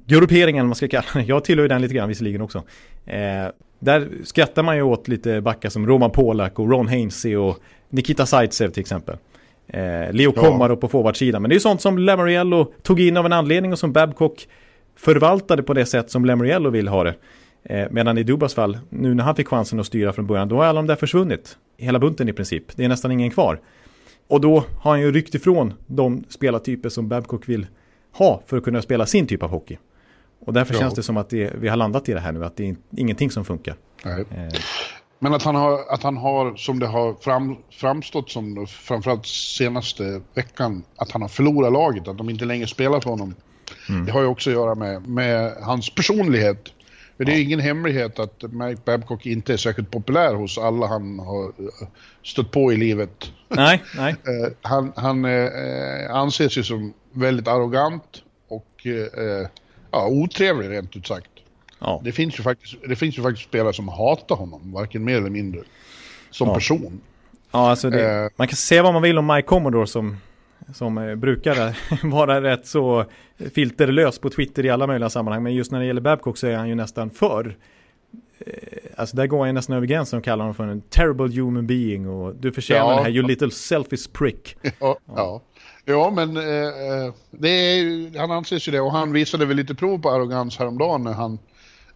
grupperingen 0.06 0.66
man 0.66 0.74
ska 0.74 0.88
kalla 0.88 1.06
det. 1.12 1.22
Jag 1.22 1.44
tillhör 1.44 1.64
ju 1.64 1.68
den 1.68 1.82
lite 1.82 1.94
grann 1.94 2.08
visserligen 2.08 2.40
också. 2.40 2.62
Eh, 3.06 3.46
där 3.78 4.08
skrattar 4.24 4.62
man 4.62 4.76
ju 4.76 4.82
åt 4.82 5.08
lite 5.08 5.40
backar 5.40 5.68
som 5.68 5.86
Roman 5.86 6.10
Polak 6.10 6.58
och 6.58 6.70
Ron 6.70 6.88
Hainsey 6.88 7.36
och 7.36 7.58
Nikita 7.88 8.26
Zaitsev 8.26 8.70
till 8.70 8.80
exempel. 8.80 9.16
Eh, 9.68 10.12
Leo 10.12 10.32
ja. 10.36 10.42
Komarov 10.42 10.76
på 10.76 10.88
forwardsidan. 10.88 11.42
Men 11.42 11.48
det 11.48 11.56
är 11.56 11.60
sånt 11.60 11.80
som 11.80 11.98
Lamoriello 11.98 12.72
tog 12.82 13.00
in 13.00 13.16
av 13.16 13.26
en 13.26 13.32
anledning 13.32 13.72
och 13.72 13.78
som 13.78 13.92
Babcock 13.92 14.48
förvaltade 14.96 15.62
på 15.62 15.74
det 15.74 15.86
sätt 15.86 16.10
som 16.10 16.24
Lamoriello 16.24 16.70
vill 16.70 16.88
ha 16.88 17.04
det. 17.04 17.14
Eh, 17.62 17.86
medan 17.90 18.18
i 18.18 18.22
Dubas 18.22 18.54
fall, 18.54 18.78
nu 18.88 19.14
när 19.14 19.24
han 19.24 19.36
fick 19.36 19.48
chansen 19.48 19.80
att 19.80 19.86
styra 19.86 20.12
från 20.12 20.26
början, 20.26 20.48
då 20.48 20.56
har 20.56 20.64
alla 20.64 20.78
de 20.78 20.86
där 20.86 20.96
försvunnit. 20.96 21.56
Hela 21.76 21.98
bunten 21.98 22.28
i 22.28 22.32
princip. 22.32 22.64
Det 22.76 22.84
är 22.84 22.88
nästan 22.88 23.12
ingen 23.12 23.30
kvar. 23.30 23.60
Och 24.28 24.40
då 24.40 24.64
har 24.80 24.90
han 24.90 25.00
ju 25.00 25.12
ryckt 25.12 25.34
ifrån 25.34 25.74
de 25.86 26.24
spelartyper 26.28 26.88
som 26.88 27.08
Babcock 27.08 27.48
vill 27.48 27.66
ha 28.12 28.42
för 28.46 28.56
att 28.56 28.64
kunna 28.64 28.82
spela 28.82 29.06
sin 29.06 29.26
typ 29.26 29.42
av 29.42 29.50
hockey. 29.50 29.78
Och 30.40 30.52
därför 30.52 30.74
ja. 30.74 30.80
känns 30.80 30.94
det 30.94 31.02
som 31.02 31.16
att 31.16 31.30
det, 31.30 31.52
vi 31.54 31.68
har 31.68 31.76
landat 31.76 32.08
i 32.08 32.12
det 32.12 32.20
här 32.20 32.32
nu, 32.32 32.44
att 32.44 32.56
det 32.56 32.68
är 32.68 32.76
ingenting 32.96 33.30
som 33.30 33.44
funkar. 33.44 33.74
Nej. 34.04 34.24
Eh. 34.30 34.60
Men 35.18 35.34
att 35.34 35.42
han 35.42 35.54
har, 35.54 35.84
att 35.88 36.02
han 36.02 36.16
har 36.16 36.56
som 36.56 36.78
det 36.78 36.86
har 36.86 37.14
fram, 37.14 37.56
framstått 37.70 38.30
som, 38.30 38.66
framförallt 38.66 39.26
senaste 39.26 40.20
veckan, 40.34 40.82
att 40.96 41.10
han 41.10 41.22
har 41.22 41.28
förlorat 41.28 41.72
laget, 41.72 42.08
att 42.08 42.18
de 42.18 42.30
inte 42.30 42.44
längre 42.44 42.66
spelar 42.66 43.00
för 43.00 43.10
honom. 43.10 43.34
Mm. 43.88 44.06
Det 44.06 44.12
har 44.12 44.20
ju 44.20 44.26
också 44.26 44.50
att 44.50 44.54
göra 44.54 44.74
med, 44.74 45.08
med 45.08 45.56
hans 45.62 45.90
personlighet. 45.90 46.72
För 47.16 47.24
det 47.24 47.32
är 47.32 47.36
ja. 47.36 47.42
ingen 47.42 47.60
hemlighet 47.60 48.18
att 48.18 48.42
Mike 48.42 48.80
Babcock 48.84 49.26
inte 49.26 49.52
är 49.52 49.56
särskilt 49.56 49.90
populär 49.90 50.34
hos 50.34 50.58
alla 50.58 50.86
han 50.86 51.18
har 51.18 51.44
eh, 51.44 51.88
stött 52.24 52.50
på 52.50 52.72
i 52.72 52.76
livet. 52.76 53.32
Nej, 53.48 53.82
nej. 53.96 54.12
Eh, 54.12 54.52
han 54.62 54.92
han 54.96 55.24
eh, 55.24 56.14
anses 56.14 56.58
ju 56.58 56.62
som 56.62 56.92
väldigt 57.12 57.48
arrogant 57.48 58.22
och 58.48 58.86
eh, 58.86 59.48
ja, 59.90 60.06
otrevlig 60.06 60.70
rent 60.70 60.96
ut 60.96 61.06
sagt. 61.06 61.30
Ja. 61.78 62.00
Det, 62.04 62.12
finns 62.12 62.38
ju 62.38 62.42
faktiskt, 62.42 62.74
det 62.88 62.96
finns 62.96 63.18
ju 63.18 63.22
faktiskt 63.22 63.48
spelare 63.48 63.72
som 63.72 63.88
hatar 63.88 64.36
honom, 64.36 64.72
varken 64.72 65.04
mer 65.04 65.16
eller 65.16 65.30
mindre, 65.30 65.60
som 66.30 66.48
ja. 66.48 66.54
person. 66.54 67.00
Ja, 67.50 67.70
alltså 67.70 67.90
det, 67.90 68.24
eh, 68.24 68.30
man 68.36 68.48
kan 68.48 68.56
säga 68.56 68.82
vad 68.82 68.92
man 68.92 69.02
vill 69.02 69.18
om 69.18 69.26
Mike 69.26 69.46
Commodore 69.46 69.86
som 69.86 70.16
som 70.74 70.98
eh, 70.98 71.14
brukar 71.14 71.76
vara 72.10 72.42
rätt 72.42 72.66
så 72.66 73.04
filterlös 73.54 74.18
på 74.18 74.30
Twitter 74.30 74.64
i 74.64 74.70
alla 74.70 74.86
möjliga 74.86 75.10
sammanhang. 75.10 75.42
Men 75.42 75.54
just 75.54 75.72
när 75.72 75.80
det 75.80 75.86
gäller 75.86 76.00
Babcock 76.00 76.38
så 76.38 76.46
är 76.46 76.56
han 76.56 76.68
ju 76.68 76.74
nästan 76.74 77.10
för 77.10 77.56
Alltså 78.96 79.16
där 79.16 79.26
går 79.26 79.46
han 79.46 79.54
nästan 79.54 79.76
över 79.76 79.86
gränsen 79.86 80.18
och 80.18 80.24
kallar 80.24 80.44
honom 80.44 80.54
för 80.54 80.66
en 80.66 80.80
terrible 80.80 81.40
human 81.40 81.66
being 81.66 82.08
och 82.08 82.34
du 82.34 82.52
förtjänar 82.52 82.90
ja. 82.90 82.96
det 82.96 83.02
här, 83.02 83.10
you 83.10 83.26
little 83.26 83.50
selfish 83.50 84.12
prick. 84.12 84.56
Ja, 84.62 84.70
ja. 84.80 84.98
ja. 85.06 85.42
ja 85.84 86.10
men 86.10 86.36
eh, 86.36 87.14
det 87.30 87.48
är, 87.48 88.18
han 88.18 88.30
anses 88.30 88.68
ju 88.68 88.72
det 88.72 88.80
och 88.80 88.92
han 88.92 89.12
visade 89.12 89.46
väl 89.46 89.56
lite 89.56 89.74
prov 89.74 89.98
på 89.98 90.10
arrogans 90.10 90.58
häromdagen 90.58 91.04
när 91.04 91.12
han 91.12 91.38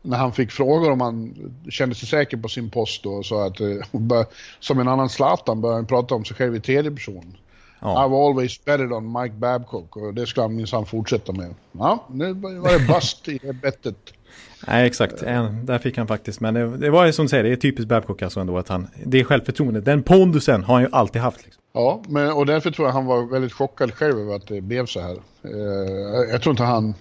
när 0.02 0.16
han 0.16 0.32
fick 0.32 0.50
frågor 0.50 0.90
om 0.90 1.00
han 1.00 1.34
kände 1.70 1.94
sig 1.94 2.08
säker 2.08 2.36
på 2.36 2.48
sin 2.48 2.70
post 2.70 3.06
och 3.06 3.26
sa 3.26 3.46
att 3.46 3.60
eh, 3.60 4.26
som 4.60 4.78
en 4.78 4.88
annan 4.88 5.08
Zlatan 5.08 5.60
började 5.60 5.78
han 5.78 5.86
prata 5.86 6.14
om 6.14 6.24
sig 6.24 6.36
själv 6.36 6.56
i 6.56 6.60
tredje 6.60 6.90
person. 6.90 7.36
Ja. 7.80 7.88
I've 7.88 8.28
always 8.28 8.64
betted 8.64 8.92
on 8.92 9.12
Mike 9.12 9.34
Babcock 9.34 9.96
och 9.96 10.14
det 10.14 10.26
ska 10.26 10.42
han 10.42 10.56
minsann 10.56 10.86
fortsätta 10.86 11.32
med. 11.32 11.54
Ja, 11.72 12.06
nu 12.10 12.32
var 12.32 12.78
det 12.78 12.94
bust 12.94 13.28
i 13.28 13.40
bettet. 13.62 13.96
Nej, 14.66 14.86
exakt. 14.86 15.22
En, 15.22 15.66
där 15.66 15.78
fick 15.78 15.96
han 15.96 16.06
faktiskt. 16.06 16.40
Men 16.40 16.54
det, 16.54 16.76
det 16.76 16.90
var 16.90 17.06
ju 17.06 17.12
som 17.12 17.24
du 17.24 17.28
säger, 17.28 17.44
det 17.44 17.52
är 17.52 17.56
typiskt 17.56 17.88
Babcock 17.88 18.22
alltså 18.22 18.40
ändå 18.40 18.58
att 18.58 18.68
han, 18.68 18.88
det 19.04 19.20
är 19.20 19.24
självförtroendet, 19.24 19.84
den 19.84 20.02
pondusen 20.02 20.64
har 20.64 20.74
han 20.74 20.82
ju 20.82 20.88
alltid 20.92 21.22
haft. 21.22 21.44
Liksom. 21.44 21.62
Ja, 21.72 22.02
men, 22.08 22.32
och 22.32 22.46
därför 22.46 22.70
tror 22.70 22.88
jag 22.88 22.92
han 22.92 23.06
var 23.06 23.26
väldigt 23.26 23.52
chockad 23.52 23.94
själv 23.94 24.18
över 24.18 24.36
att 24.36 24.46
det 24.46 24.60
blev 24.60 24.86
så 24.86 25.00
här. 25.00 25.16
Eh, 25.44 26.30
jag 26.30 26.42
tror 26.42 26.50
inte 26.50 26.62
han, 26.62 26.94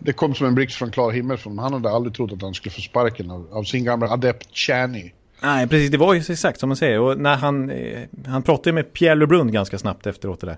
det 0.00 0.12
kom 0.12 0.34
som 0.34 0.46
en 0.46 0.54
blixt 0.54 0.76
från 0.76 0.90
klar 0.90 1.12
himmel 1.12 1.36
från 1.36 1.58
Han 1.58 1.72
hade 1.72 1.90
aldrig 1.90 2.14
trott 2.14 2.32
att 2.32 2.42
han 2.42 2.54
skulle 2.54 2.72
få 2.72 2.80
sparken 2.80 3.30
av, 3.30 3.48
av 3.52 3.62
sin 3.62 3.84
gamla 3.84 4.08
adept 4.08 4.56
Channy. 4.56 5.12
Nej, 5.42 5.68
precis. 5.68 5.90
Det 5.90 5.98
var 5.98 6.14
ju 6.14 6.20
exakt 6.20 6.60
som 6.60 6.68
man 6.68 6.76
säger. 6.76 7.00
Och 7.00 7.18
när 7.18 7.36
han, 7.36 7.70
eh, 7.70 8.02
han 8.26 8.42
pratade 8.42 8.72
med 8.72 8.92
Pierre 8.92 9.14
Lebrun 9.14 9.52
ganska 9.52 9.78
snabbt 9.78 10.06
efteråt 10.06 10.40
det 10.40 10.46
där. 10.46 10.56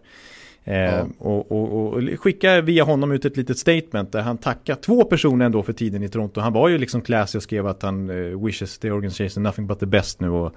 Eh, 0.64 0.94
ja. 0.94 1.06
och, 1.18 1.52
och, 1.52 1.94
och 1.94 2.20
skickade 2.20 2.60
via 2.60 2.84
honom 2.84 3.12
ut 3.12 3.24
ett 3.24 3.36
litet 3.36 3.58
statement 3.58 4.12
där 4.12 4.22
han 4.22 4.38
tackar 4.38 4.74
två 4.74 5.04
personer 5.04 5.46
ändå 5.46 5.62
för 5.62 5.72
tiden 5.72 6.02
i 6.02 6.08
Toronto. 6.08 6.40
Han 6.40 6.52
var 6.52 6.68
ju 6.68 6.78
liksom 6.78 7.00
classy 7.02 7.38
och 7.38 7.42
skrev 7.42 7.66
att 7.66 7.82
han 7.82 8.10
uh, 8.10 8.44
wishes 8.44 8.78
the 8.78 8.90
organization 8.90 9.42
nothing 9.42 9.66
but 9.66 9.80
the 9.80 9.86
best 9.86 10.20
nu. 10.20 10.28
Och, 10.28 10.52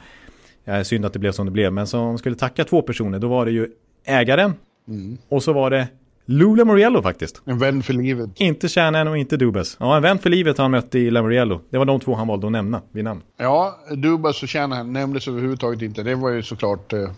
ja, 0.64 0.84
synd 0.84 1.06
att 1.06 1.14
det 1.14 1.20
blev 1.20 1.32
som 1.32 1.46
det 1.46 1.52
blev. 1.52 1.74
Men 1.74 1.88
så 1.88 2.00
om 2.00 2.08
han 2.08 2.18
skulle 2.18 2.36
tacka 2.36 2.64
två 2.64 2.82
personer, 2.82 3.20
då 3.20 3.28
var 3.28 3.46
det 3.46 3.52
ju 3.52 3.68
ägaren. 4.06 4.54
Mm. 4.88 5.18
Och 5.30 5.44
så 5.44 5.54
var 5.54 5.70
det 5.70 5.88
Lou 6.32 6.56
Lamoriello 6.56 7.02
faktiskt. 7.02 7.42
En 7.46 7.60
vän 7.60 7.84
för 7.84 7.94
livet. 7.94 8.30
Inte 8.36 8.70
Shannon 8.70 9.08
och 9.08 9.18
inte 9.18 9.38
Dubas. 9.38 9.78
Ja, 9.80 9.96
en 9.96 10.02
vän 10.02 10.20
för 10.20 10.30
livet 10.30 10.58
har 10.58 10.64
han 10.64 10.72
mött 10.72 10.96
i 10.96 11.12
Lamoriello. 11.12 11.62
Det 11.70 11.78
var 11.78 11.86
de 11.86 12.00
två 12.00 12.16
han 12.16 12.28
valde 12.28 12.48
att 12.48 12.52
nämna 12.52 12.82
vid 12.92 13.04
namn. 13.04 13.22
Ja, 13.38 13.80
Dubas 13.98 14.44
och 14.44 14.50
Shannon 14.50 14.94
nämndes 14.94 15.28
överhuvudtaget 15.28 15.82
inte. 15.82 16.04
Det 16.04 16.16
var 16.16 16.30
ju 16.30 16.44
såklart... 16.44 16.94
Eh, 16.94 17.00
eh 17.00 17.10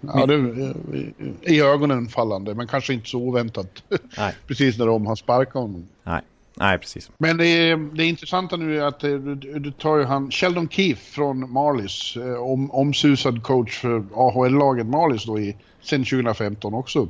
ja, 0.00 0.26
det, 0.26 0.34
eh, 0.34 1.52
i 1.52 1.60
ögonen 1.60 2.08
fallande, 2.08 2.54
men 2.54 2.66
kanske 2.66 2.92
inte 2.92 3.08
så 3.08 3.18
oväntat. 3.18 3.82
Nej. 4.18 4.34
precis 4.46 4.78
när 4.78 4.86
de 4.86 5.06
har 5.06 5.16
sparkat 5.16 5.54
honom. 5.54 5.88
Nej. 6.04 6.20
Nej, 6.54 6.78
precis. 6.78 7.10
Men 7.18 7.36
det, 7.36 7.46
är, 7.46 7.96
det 7.96 8.04
intressanta 8.04 8.56
nu 8.56 8.78
är 8.78 8.82
att 8.84 9.04
eh, 9.04 9.10
du, 9.10 9.34
du 9.58 9.70
tar 9.72 9.96
ju 9.96 10.04
han, 10.04 10.30
Sheldon 10.30 10.68
Keefe 10.68 11.14
från 11.14 11.52
Marlies, 11.52 12.16
om, 12.38 12.70
omsusad 12.70 13.42
coach 13.42 13.80
för 13.80 14.04
AHL-laget 14.14 14.86
Marlies 14.86 15.24
då 15.24 15.40
i, 15.40 15.56
sen 15.82 16.04
2015 16.04 16.74
också. 16.74 17.08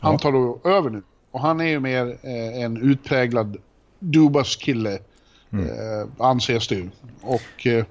Han 0.00 0.18
tar 0.18 0.32
då 0.32 0.60
över 0.64 0.90
nu. 0.90 1.02
Och 1.30 1.40
han 1.40 1.60
är 1.60 1.64
ju 1.64 1.80
mer 1.80 2.18
eh, 2.22 2.62
en 2.62 2.76
utpräglad 2.76 3.56
Dubas-kille, 3.98 4.98
mm. 5.52 5.66
eh, 5.66 6.06
anses 6.18 6.68
det 6.68 6.74
ju. 6.74 6.90
Och 7.22 7.66
eh, 7.66 7.84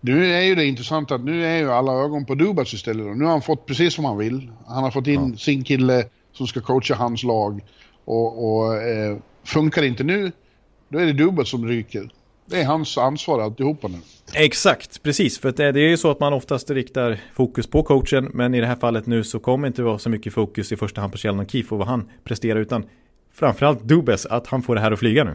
nu 0.00 0.32
är 0.32 0.40
ju 0.40 0.54
det 0.54 0.64
intressant 0.64 1.10
att 1.10 1.24
nu 1.24 1.46
är 1.46 1.56
ju 1.56 1.72
alla 1.72 1.92
ögon 1.92 2.24
på 2.24 2.34
Dubas 2.34 2.74
istället. 2.74 3.06
Och 3.06 3.18
nu 3.18 3.24
har 3.24 3.30
han 3.30 3.42
fått 3.42 3.66
precis 3.66 3.94
som 3.94 4.04
han 4.04 4.18
vill. 4.18 4.50
Han 4.66 4.84
har 4.84 4.90
fått 4.90 5.06
in 5.06 5.30
ja. 5.30 5.36
sin 5.36 5.64
kille 5.64 6.04
som 6.32 6.46
ska 6.46 6.60
coacha 6.60 6.94
hans 6.94 7.22
lag. 7.22 7.60
Och, 8.04 8.56
och 8.56 8.76
eh, 8.76 9.16
funkar 9.44 9.82
det 9.82 9.88
inte 9.88 10.04
nu, 10.04 10.32
då 10.88 10.98
är 10.98 11.06
det 11.06 11.12
Dubas 11.12 11.48
som 11.48 11.68
ryker. 11.68 12.10
Det 12.46 12.60
är 12.60 12.64
hans 12.64 12.98
ansvar 12.98 13.40
alltihopa 13.40 13.88
nu. 13.88 13.98
Exakt, 14.34 15.02
precis. 15.02 15.38
För 15.38 15.52
det, 15.52 15.64
är 15.64 15.76
ju 15.76 15.96
så 15.96 16.10
att 16.10 16.20
man 16.20 16.32
oftast 16.32 16.70
riktar 16.70 17.20
fokus 17.34 17.66
på 17.66 17.82
coachen. 17.82 18.30
Men 18.34 18.54
i 18.54 18.60
det 18.60 18.66
här 18.66 18.76
fallet 18.76 19.06
nu 19.06 19.24
så 19.24 19.38
kommer 19.38 19.66
inte 19.66 19.82
vara 19.82 19.98
så 19.98 20.10
mycket 20.10 20.32
fokus 20.32 20.72
i 20.72 20.76
första 20.76 21.00
hand 21.00 21.12
på 21.12 21.18
Sheldon 21.18 21.46
Keefe 21.46 21.74
och 21.74 21.78
vad 21.78 21.88
han 21.88 22.10
presterar. 22.24 22.60
Utan 22.60 22.84
framförallt 23.32 23.82
Dubes, 23.82 24.26
att 24.26 24.46
han 24.46 24.62
får 24.62 24.74
det 24.74 24.80
här 24.80 24.92
att 24.92 24.98
flyga 24.98 25.24
nu. 25.24 25.34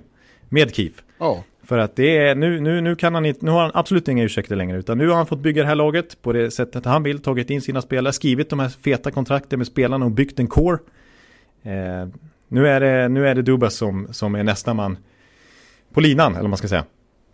Med 0.50 0.76
Keefe. 0.76 1.02
Ja. 1.18 1.44
För 1.64 1.78
att 1.78 1.96
det 1.96 2.18
är, 2.18 2.36
nu, 2.36 2.60
nu, 2.60 2.82
nu 2.82 2.96
kan 2.96 3.14
han 3.16 3.26
inte, 3.26 3.46
nu 3.46 3.52
har 3.52 3.62
han 3.62 3.72
absolut 3.74 4.08
inga 4.08 4.24
ursäkter 4.24 4.56
längre. 4.56 4.78
Utan 4.78 4.98
nu 4.98 5.08
har 5.08 5.16
han 5.16 5.28
fått 5.28 5.40
bygga 5.40 5.62
det 5.62 5.68
här 5.68 5.76
laget 5.76 6.22
på 6.22 6.34
det 6.34 6.52
sättet 6.52 6.86
han 6.86 7.04
vill. 7.04 7.22
Tagit 7.22 7.50
in 7.50 7.62
sina 7.62 7.82
spelare, 7.82 8.14
skrivit 8.14 8.50
de 8.50 8.60
här 8.60 8.70
feta 8.70 9.12
kontrakten 9.12 9.60
med 9.60 9.68
spelarna 9.68 10.06
och 10.06 10.12
byggt 10.12 10.40
en 10.40 10.48
core. 10.48 10.78
Eh, 11.64 12.08
nu 12.48 12.68
är 12.68 12.80
det, 12.80 13.10
nu 13.10 13.28
är 13.28 13.36
det 13.36 13.42
Dubas 13.42 13.76
som, 13.76 14.08
som 14.12 14.36
är 14.36 14.44
nästa 14.44 14.74
man 14.74 14.98
på 15.94 16.02
linan, 16.02 16.32
eller 16.32 16.42
vad 16.42 16.50
man 16.50 16.58
ska 16.58 16.68
säga 16.68 16.86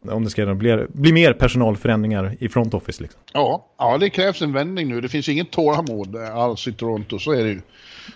om 0.10 0.24
det 0.24 0.30
ska 0.30 0.56
bli, 0.56 0.86
bli 0.90 1.14
mer 1.14 1.34
personalförändringar 1.34 2.38
i 2.40 2.50
front 2.50 2.74
office. 2.74 3.04
Liksom. 3.04 3.22
Ja, 3.34 3.66
ja, 3.78 3.98
det 3.98 4.10
krävs 4.10 4.42
en 4.42 4.54
vändning 4.54 4.88
nu. 4.88 5.02
Det 5.02 5.10
finns 5.10 5.30
inget 5.30 5.52
tålamod 5.52 6.16
alls 6.16 6.68
i 6.68 6.74
Toronto, 6.74 7.20
så 7.20 7.32
är 7.32 7.44
det 7.44 7.50
ju. 7.50 7.62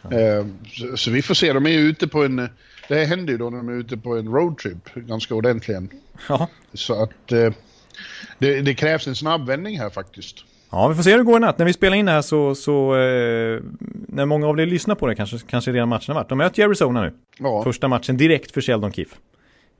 Ja. 0.01 0.19
Eh, 0.19 0.45
så, 0.67 0.97
så, 0.97 1.11
vi 1.11 1.21
får 1.21 1.33
se, 1.33 1.53
de 1.53 1.65
är 1.65 1.69
ju 1.69 1.79
ute 1.79 2.07
på 2.07 2.23
en... 2.23 2.49
Det 2.87 3.05
händer 3.05 3.31
ju 3.31 3.37
då 3.37 3.49
när 3.49 3.57
de 3.57 3.69
är 3.69 3.73
ute 3.73 3.97
på 3.97 4.17
en 4.17 4.27
roadtrip 4.27 4.93
ganska 4.93 5.35
ordentligen. 5.35 5.89
Ja. 6.29 6.47
Så 6.73 7.03
att 7.03 7.31
eh, 7.31 7.53
det, 8.37 8.61
det, 8.61 8.73
krävs 8.73 9.07
en 9.07 9.15
snabb 9.15 9.47
vändning 9.47 9.79
här 9.79 9.89
faktiskt. 9.89 10.45
Ja, 10.71 10.87
vi 10.87 10.95
får 10.95 11.03
se 11.03 11.11
hur 11.11 11.17
det 11.17 11.23
går 11.23 11.37
i 11.37 11.39
natt. 11.39 11.57
När 11.57 11.65
vi 11.65 11.73
spelar 11.73 11.97
in 11.97 12.05
det 12.05 12.11
här 12.11 12.21
så, 12.21 12.55
så 12.55 12.95
eh, 12.95 13.61
när 14.07 14.25
många 14.25 14.47
av 14.47 14.59
er 14.59 14.65
lyssnar 14.65 14.95
på 14.95 15.07
det 15.07 15.15
kanske, 15.15 15.37
kanske 15.47 15.71
redan 15.71 15.89
matchen 15.89 16.13
har 16.13 16.21
varit. 16.21 16.29
De 16.29 16.37
möter 16.37 16.61
ju 16.61 16.65
Arizona 16.65 17.01
nu. 17.01 17.13
Ja. 17.39 17.63
Första 17.63 17.87
matchen 17.87 18.17
direkt 18.17 18.51
för 18.51 18.61
Sheldon 18.61 18.91
Keefe. 18.91 19.15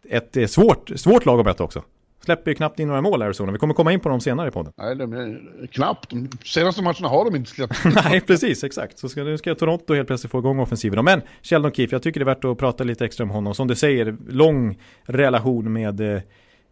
Ett 0.10 0.38
eh, 0.38 0.46
svårt, 0.46 0.92
svårt 0.96 1.25
lag 1.25 1.39
att 1.39 1.46
möta 1.46 1.63
också. 1.63 1.84
Släpper 2.26 2.52
ju 2.52 2.56
knappt 2.56 2.80
in 2.80 2.88
några 2.88 3.02
mål 3.02 3.22
Arizona. 3.22 3.52
Vi 3.52 3.58
kommer 3.58 3.74
komma 3.74 3.94
in 3.94 4.00
på 4.00 4.10
dem 4.10 4.22
senare 4.22 4.48
i 4.48 4.52
podden. 4.52 4.74
Nej, 4.78 4.96
de 4.96 5.14
är 5.14 5.68
knappt. 5.68 6.10
De 6.10 6.30
senaste 6.46 6.84
matcherna 6.84 7.08
har 7.08 7.26
de 7.26 7.36
inte 7.36 7.50
släppt. 7.50 7.86
Nej, 8.06 8.22
precis, 8.22 8.64
exakt. 8.64 9.00
Så 9.00 9.10
ska, 9.10 9.24
nu 9.24 9.38
ska 9.38 9.56
Toronto 9.56 9.94
helt 9.94 10.08
plötsligt 10.08 10.32
få 10.32 10.40
igång 10.40 10.60
offensiven. 10.60 11.06
Men 11.06 11.22
Sheldon 11.42 11.72
Keefe, 11.72 11.96
jag 11.96 12.04
tycker 12.04 12.20
det 12.20 12.24
är 12.24 12.36
värt 12.36 12.46
att 12.46 12.58
prata 12.58 12.84
lite 12.84 13.06
extra 13.06 13.24
om 13.24 13.30
honom. 13.30 13.56
Som 13.56 13.68
du 13.68 13.76
säger, 13.76 14.18
lång 14.30 14.78
relation 15.04 15.74
med 15.74 16.02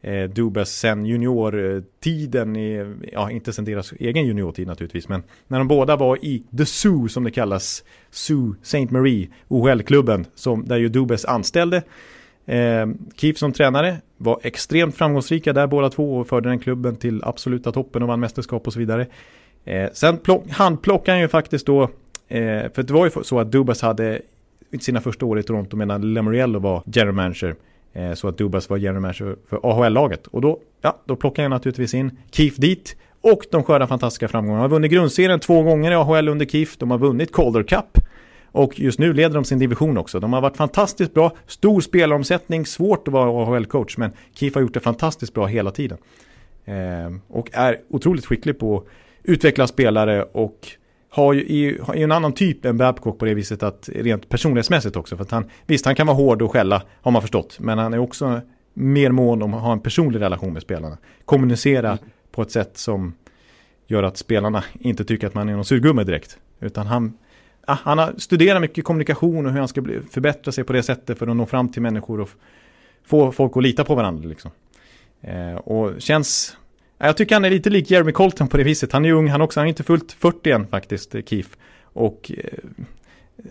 eh, 0.01 0.29
Dubas 0.29 0.69
sen 0.69 1.05
juniortiden, 1.05 2.55
i, 2.55 2.95
ja 3.13 3.31
inte 3.31 3.53
sen 3.53 3.65
deras 3.65 3.91
egen 3.91 4.25
juniortid 4.25 4.67
naturligtvis, 4.67 5.09
men 5.09 5.23
när 5.47 5.57
de 5.57 5.67
båda 5.67 5.95
var 5.95 6.25
i 6.25 6.43
The 6.57 6.65
Zoo 6.65 7.07
som 7.07 7.23
det 7.23 7.31
kallas, 7.31 7.83
Zoo 8.11 8.55
Saint 8.61 8.91
Marie, 8.91 9.29
OHL-klubben, 9.47 10.25
där 10.65 10.77
ju 10.77 10.89
Dubas 10.89 11.25
anställde 11.25 11.83
Eh, 12.47 12.87
Keefe 13.15 13.39
som 13.39 13.53
tränare 13.53 13.97
var 14.17 14.39
extremt 14.43 14.95
framgångsrika 14.95 15.53
där 15.53 15.67
båda 15.67 15.89
två 15.89 16.17
och 16.17 16.27
förde 16.27 16.49
den 16.49 16.59
klubben 16.59 16.95
till 16.95 17.23
absoluta 17.23 17.71
toppen 17.71 18.01
och 18.01 18.07
vann 18.07 18.19
mästerskap 18.19 18.67
och 18.67 18.73
så 18.73 18.79
vidare. 18.79 19.07
Eh, 19.65 19.89
sen 19.93 20.19
handplockade 20.49 21.11
han 21.11 21.21
ju 21.21 21.27
faktiskt 21.27 21.65
då, 21.65 21.83
eh, 22.27 22.71
för 22.73 22.83
det 22.83 22.93
var 22.93 23.05
ju 23.05 23.23
så 23.23 23.39
att 23.39 23.51
Dubas 23.51 23.81
hade 23.81 24.21
sina 24.79 25.01
första 25.01 25.25
år 25.25 25.39
i 25.39 25.43
Toronto 25.43 25.77
medan 25.77 26.13
Lemoriello 26.13 26.59
var 26.59 26.83
general 26.85 27.15
manager. 27.15 27.55
Eh, 27.93 28.13
så 28.13 28.27
att 28.27 28.37
Dubas 28.37 28.69
var 28.69 28.77
general 28.77 29.01
manager 29.01 29.35
för 29.49 29.59
AHL-laget. 29.63 30.27
Och 30.27 30.41
då, 30.41 30.59
ja, 30.81 30.97
då 31.05 31.15
plockade 31.15 31.43
han 31.43 31.51
naturligtvis 31.51 31.93
in 31.93 32.11
Keefe 32.31 32.61
dit. 32.61 32.95
Och 33.21 33.41
de 33.51 33.63
skördar 33.63 33.87
fantastiska 33.87 34.27
framgångar. 34.27 34.57
De 34.57 34.61
har 34.61 34.69
vunnit 34.69 34.91
grundserien 34.91 35.39
två 35.39 35.63
gånger 35.63 35.91
i 35.91 35.95
AHL 35.95 36.29
under 36.29 36.45
KIF. 36.45 36.77
De 36.77 36.91
har 36.91 36.97
vunnit 36.97 37.33
Calder 37.33 37.63
Cup. 37.63 37.97
Och 38.57 38.79
just 38.79 38.99
nu 38.99 39.13
leder 39.13 39.35
de 39.35 39.43
sin 39.43 39.59
division 39.59 39.97
också. 39.97 40.19
De 40.19 40.33
har 40.33 40.41
varit 40.41 40.57
fantastiskt 40.57 41.13
bra, 41.13 41.31
stor 41.47 41.81
spelaromsättning, 41.81 42.65
svårt 42.65 43.07
att 43.07 43.13
vara 43.13 43.29
AHL-coach, 43.29 43.97
men 43.97 44.11
Keefe 44.33 44.59
har 44.59 44.61
gjort 44.61 44.73
det 44.73 44.79
fantastiskt 44.79 45.33
bra 45.33 45.45
hela 45.45 45.71
tiden. 45.71 45.97
Eh, 46.65 46.75
och 47.27 47.49
är 47.53 47.77
otroligt 47.89 48.25
skicklig 48.25 48.59
på 48.59 48.77
att 48.77 48.83
utveckla 49.23 49.67
spelare 49.67 50.23
och 50.23 50.67
har 51.09 51.33
ju, 51.33 51.67
är, 51.67 51.95
är 51.95 52.03
en 52.03 52.11
annan 52.11 52.33
typ 52.33 52.65
än 52.65 52.77
Babcock 52.77 53.19
på 53.19 53.25
det 53.25 53.33
viset 53.33 53.63
att 53.63 53.89
rent 53.95 54.29
personlighetsmässigt 54.29 54.95
också. 54.95 55.17
För 55.17 55.23
att 55.23 55.31
han, 55.31 55.45
visst, 55.65 55.85
han 55.85 55.95
kan 55.95 56.07
vara 56.07 56.17
hård 56.17 56.41
och 56.41 56.51
skälla, 56.51 56.83
har 57.01 57.11
man 57.11 57.21
förstått, 57.21 57.57
men 57.59 57.77
han 57.77 57.93
är 57.93 57.99
också 57.99 58.41
mer 58.73 59.11
mån 59.11 59.41
om 59.41 59.53
att 59.53 59.61
ha 59.61 59.71
en 59.71 59.79
personlig 59.79 60.21
relation 60.21 60.53
med 60.53 60.61
spelarna. 60.61 60.97
Kommunicera 61.25 61.87
mm. 61.87 61.99
på 62.31 62.41
ett 62.41 62.51
sätt 62.51 62.77
som 62.77 63.13
gör 63.87 64.03
att 64.03 64.17
spelarna 64.17 64.63
inte 64.79 65.03
tycker 65.03 65.27
att 65.27 65.33
man 65.33 65.49
är 65.49 65.53
någon 65.53 65.65
surgummi 65.65 66.03
direkt. 66.03 66.37
Utan 66.59 66.87
han, 66.87 67.13
han 67.75 67.97
har 67.97 68.13
studerat 68.17 68.61
mycket 68.61 68.85
kommunikation 68.85 69.45
och 69.45 69.51
hur 69.51 69.59
han 69.59 69.67
ska 69.67 69.81
bli, 69.81 69.99
förbättra 70.11 70.51
sig 70.51 70.63
på 70.63 70.73
det 70.73 70.83
sättet 70.83 71.17
för 71.17 71.27
att 71.27 71.35
nå 71.35 71.45
fram 71.45 71.69
till 71.69 71.81
människor 71.81 72.19
och 72.19 72.29
få 73.05 73.31
folk 73.31 73.57
att 73.57 73.63
lita 73.63 73.83
på 73.83 73.95
varandra. 73.95 74.29
Liksom. 74.29 74.51
Eh, 75.21 75.55
och 75.55 76.01
känns... 76.01 76.57
Jag 76.97 77.17
tycker 77.17 77.35
han 77.35 77.45
är 77.45 77.49
lite 77.49 77.69
lik 77.69 77.91
Jeremy 77.91 78.11
Colton 78.11 78.47
på 78.47 78.57
det 78.57 78.63
viset. 78.63 78.91
Han 78.91 79.05
är 79.05 79.11
ung 79.11 79.27
han 79.29 79.41
också, 79.41 79.59
han 79.59 79.67
är 79.67 79.69
inte 79.69 79.83
fullt 79.83 80.11
40 80.11 80.51
än 80.51 80.67
faktiskt, 80.67 81.15
eh, 81.15 81.21
Keith. 81.21 81.49
Och 81.81 82.31
eh, 82.37 82.59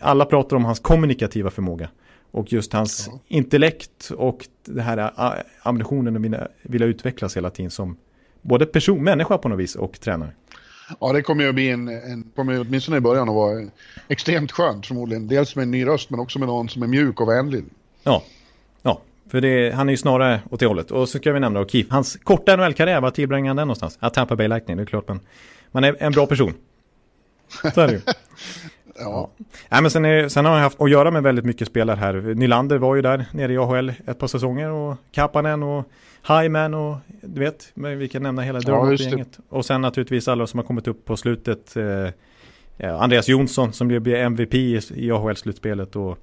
alla 0.00 0.24
pratar 0.24 0.56
om 0.56 0.64
hans 0.64 0.80
kommunikativa 0.80 1.50
förmåga. 1.50 1.88
Och 2.30 2.52
just 2.52 2.72
hans 2.72 3.08
ja. 3.12 3.18
intellekt 3.28 4.10
och 4.16 4.46
det 4.64 4.82
här 4.82 4.98
eh, 4.98 5.42
ambitionen 5.62 6.16
att 6.16 6.22
vilja, 6.22 6.48
vilja 6.62 6.86
utvecklas 6.86 7.36
hela 7.36 7.50
tiden 7.50 7.70
som 7.70 7.96
både 8.42 8.66
person, 8.66 9.04
människa 9.04 9.38
på 9.38 9.48
något 9.48 9.58
vis 9.58 9.76
och 9.76 10.00
tränare. 10.00 10.30
Ja, 11.00 11.12
det 11.12 11.22
kommer 11.22 11.42
ju 11.42 11.48
att 11.48 11.54
bli 11.54 11.70
en, 11.70 11.88
en 11.88 12.24
kommer 12.36 12.60
åtminstone 12.60 12.96
i 12.96 13.00
början 13.00 13.28
att 13.28 13.34
vara 13.34 13.68
extremt 14.08 14.52
skönt 14.52 14.86
förmodligen. 14.86 15.28
Dels 15.28 15.56
med 15.56 15.62
en 15.62 15.70
ny 15.70 15.86
röst 15.86 16.10
men 16.10 16.20
också 16.20 16.38
med 16.38 16.48
någon 16.48 16.68
som 16.68 16.82
är 16.82 16.86
mjuk 16.86 17.20
och 17.20 17.28
vänlig. 17.28 17.64
Ja, 18.02 18.22
ja 18.82 19.00
För 19.30 19.40
det, 19.40 19.74
han 19.74 19.88
är 19.88 19.92
ju 19.92 19.96
snarare 19.96 20.40
åt 20.50 20.60
det 20.60 20.66
hållet. 20.66 20.90
Och 20.90 21.08
så 21.08 21.18
ska 21.18 21.32
vi 21.32 21.40
nämna 21.40 21.60
O'Keefe. 21.60 21.90
Hans 21.90 22.16
korta 22.16 22.56
NHL-karriär, 22.56 23.00
var 23.00 23.10
tillbringade 23.10 23.50
han 23.50 23.56
den 23.56 23.68
någonstans? 23.68 23.98
Ja, 24.00 24.10
Tampa 24.10 24.36
Bay 24.36 24.48
Lightning, 24.48 24.76
det 24.76 24.82
är 24.82 24.86
klart. 24.86 25.08
Men 25.08 25.20
man 25.72 25.84
är 25.84 25.96
en 26.02 26.12
bra 26.12 26.26
person. 26.26 26.54
Så 27.74 27.80
är 27.80 27.86
det 27.86 27.92
ju. 27.92 28.00
Ja. 28.98 29.30
Nej, 29.68 29.82
men 29.82 29.90
sen, 29.90 30.04
är, 30.04 30.28
sen 30.28 30.44
har 30.44 30.52
han 30.52 30.62
haft 30.62 30.80
att 30.80 30.90
göra 30.90 31.10
med 31.10 31.22
väldigt 31.22 31.44
mycket 31.44 31.68
spelare 31.68 31.96
här. 31.96 32.14
Nylander 32.14 32.78
var 32.78 32.94
ju 32.94 33.02
där 33.02 33.24
nere 33.32 33.52
i 33.52 33.58
AHL 33.58 33.92
ett 34.06 34.18
par 34.18 34.26
säsonger 34.26 34.70
och 34.70 34.96
Kapanen 35.12 35.62
och 35.62 35.88
Hyman 36.28 36.74
och 36.74 36.96
du 37.22 37.40
vet, 37.40 37.70
men 37.74 37.98
vi 37.98 38.08
kan 38.08 38.22
nämna 38.22 38.42
hela 38.42 38.58
Ja, 38.58 38.60
det. 38.60 38.72
Drummond-gänget. 38.72 39.38
och 39.48 39.64
sen 39.66 39.80
naturligtvis 39.80 40.28
alla 40.28 40.46
som 40.46 40.58
har 40.58 40.64
kommit 40.64 40.88
upp 40.88 41.04
på 41.04 41.16
slutet. 41.16 41.76
Eh, 41.76 41.84
ja, 42.76 42.98
Andreas 43.02 43.28
Jonsson 43.28 43.72
som 43.72 43.88
blev 43.88 44.08
MVP 44.08 44.54
i, 44.54 45.10
AHL-slutspelet 45.12 45.96
och 45.96 46.18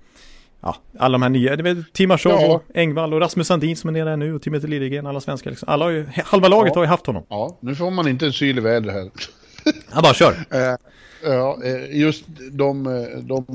ja, 0.62 0.76
alla 1.00 1.12
de 1.16 1.22
här 1.22 1.30
nya, 1.30 1.56
det 1.56 1.70
är 1.70 1.84
Timashov 1.94 2.32
Ja. 2.42 2.56
och 2.56 2.64
Engvall 2.74 3.14
och 3.14 3.20
Rasmus 3.20 3.48
Sandin 3.48 3.76
som 3.76 3.88
är 3.90 3.92
nere 3.94 4.16
nu 4.16 4.34
och 4.36 4.42
Timothy 4.42 4.68
Liljegren, 4.68 5.08
alla 5.08 5.20
svenskar 5.22 5.50
liksom. 5.52 5.70
Alla 5.70 5.92
ju, 5.92 6.06
halva 6.26 6.48
laget 6.48 6.72
Ja. 6.76 6.80
har 6.80 6.84
ju 6.86 6.90
haft 6.90 7.06
honom. 7.08 7.24
ja, 7.30 7.58
nu 7.62 7.76
får 7.76 7.92
man 7.92 8.08
inte 8.08 8.26
en 8.26 8.34
syl 8.34 8.58
i 8.58 8.62
väder 8.62 8.92
här. 8.92 9.10
Han 9.90 10.04
bara 10.04 10.14
kör. 10.14 10.46
Eh, 10.52 10.76
Ja, 11.26 11.60
eh, 11.64 11.98
just 11.98 12.24
de, 12.52 12.84
de 13.22 13.46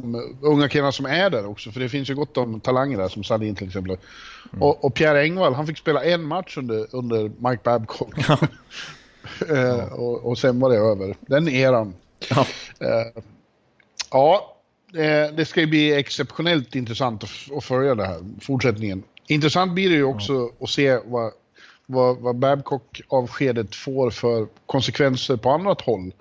unga 0.40 0.68
killarna 0.68 0.92
som 0.92 1.06
är 1.06 1.30
där 1.30 1.46
också, 1.46 1.70
för 1.70 1.80
det 1.80 1.88
finns 1.88 2.10
ju 2.10 2.14
gott 2.14 2.36
om 2.36 2.60
talanger 2.60 2.98
där 2.98 3.08
som 3.08 3.24
Sandin 3.24 3.54
till 3.54 3.66
exempel. 3.66 3.96
Och, 4.60 4.84
och 4.84 4.94
Pierre 4.94 5.22
Engvall, 5.22 5.54
han 5.54 5.66
fick 5.66 5.78
spela 5.78 6.04
en 6.04 6.22
match 6.22 6.56
under, 6.58 6.86
under 6.96 7.22
Mike 7.22 7.62
Babcock. 7.64 8.14
Eh, 9.48 9.92
och, 9.92 10.26
och 10.26 10.38
sen 10.38 10.60
var 10.60 10.70
det 10.70 10.76
över. 10.76 11.16
Den 11.20 11.48
eran. 11.48 11.94
Ja. 12.30 12.46
Ja, 14.10 14.56
det, 15.36 15.48
ska 15.48 15.60
ju 15.60 15.66
bli 15.66 15.94
exceptionellt 15.94 16.74
intressant 16.74 17.24
att, 17.24 17.56
att 17.56 17.64
följa 17.64 17.94
det 17.94 18.06
här, 18.06 18.20
fortsättningen. 18.40 19.02
Intressant 19.26 19.72
blir 19.72 19.90
det 19.90 19.96
ju 19.96 20.04
också 20.04 20.50
att 20.60 20.70
se 20.70 20.98
vad, 21.04 21.32
vad, 21.90 22.18
vad 22.18 22.36
Babcock-avskedet 22.36 23.74
får 23.74 24.10
för 24.10 24.46
konsekvenser 24.66 25.36
på 25.36 25.50
annat 25.50 25.80
håll. 25.80 26.12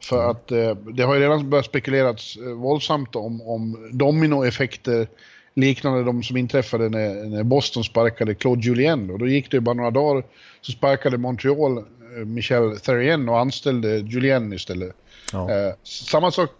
För 0.00 0.30
att 0.30 0.50
eh, 0.50 0.74
det 0.74 1.02
har 1.02 1.14
ju 1.14 1.20
redan 1.20 1.50
börjat 1.50 1.66
spekulerats 1.66 2.36
eh, 2.36 2.42
våldsamt 2.42 3.16
om, 3.16 3.42
om 3.42 3.88
dominoeffekter 3.92 5.06
liknande 5.54 6.04
de 6.04 6.22
som 6.22 6.36
inträffade 6.36 6.88
när, 6.88 7.24
när 7.24 7.42
Boston 7.42 7.84
sparkade 7.84 8.34
Claude 8.34 8.62
Julien. 8.62 9.10
Och 9.10 9.18
då 9.18 9.26
gick 9.26 9.50
det 9.50 9.56
ju 9.56 9.60
bara 9.60 9.74
några 9.74 9.90
dagar 9.90 10.24
så 10.60 10.72
sparkade 10.72 11.18
Montreal 11.18 11.78
eh, 11.78 11.84
Michel 12.24 12.80
Therrien 12.80 13.28
och 13.28 13.38
anställde 13.38 13.96
Julien 13.96 14.52
istället. 14.52 14.96
Ja. 15.32 15.50
Eh, 15.50 15.74
samma 15.82 16.30
sak 16.30 16.50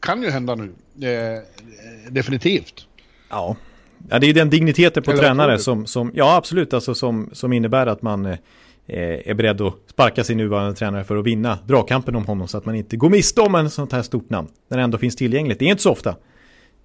kan 0.00 0.22
ju 0.22 0.30
hända 0.30 0.54
nu. 0.54 0.72
Eh, 1.08 1.42
definitivt. 2.10 2.86
Ja. 3.28 3.56
Ja, 4.10 4.18
det 4.18 4.26
är 4.26 4.34
den 4.34 4.50
digniteten 4.50 5.02
på 5.02 5.10
Eller 5.10 5.22
tränare 5.22 5.58
som, 5.58 5.86
som, 5.86 6.10
ja 6.14 6.36
absolut, 6.36 6.74
alltså 6.74 6.94
som, 6.94 7.30
som 7.32 7.52
innebär 7.52 7.86
att 7.86 8.02
man 8.02 8.26
eh, 8.26 8.38
är 8.86 9.34
beredd 9.34 9.60
att 9.60 9.74
sparka 9.86 10.24
sin 10.24 10.36
nuvarande 10.36 10.74
tränare 10.74 11.04
för 11.04 11.16
att 11.16 11.26
vinna 11.26 11.58
dragkampen 11.66 12.16
om 12.16 12.26
honom 12.26 12.48
så 12.48 12.58
att 12.58 12.64
man 12.64 12.74
inte 12.74 12.96
går 12.96 13.10
miste 13.10 13.40
om 13.40 13.54
en 13.54 13.70
sånt 13.70 13.92
här 13.92 14.02
stort 14.02 14.30
namn. 14.30 14.48
När 14.68 14.76
det 14.76 14.84
ändå 14.84 14.98
finns 14.98 15.16
tillgängligt. 15.16 15.58
Det 15.58 15.64
är 15.64 15.70
inte 15.70 15.82
så 15.82 15.90
ofta. 15.90 16.16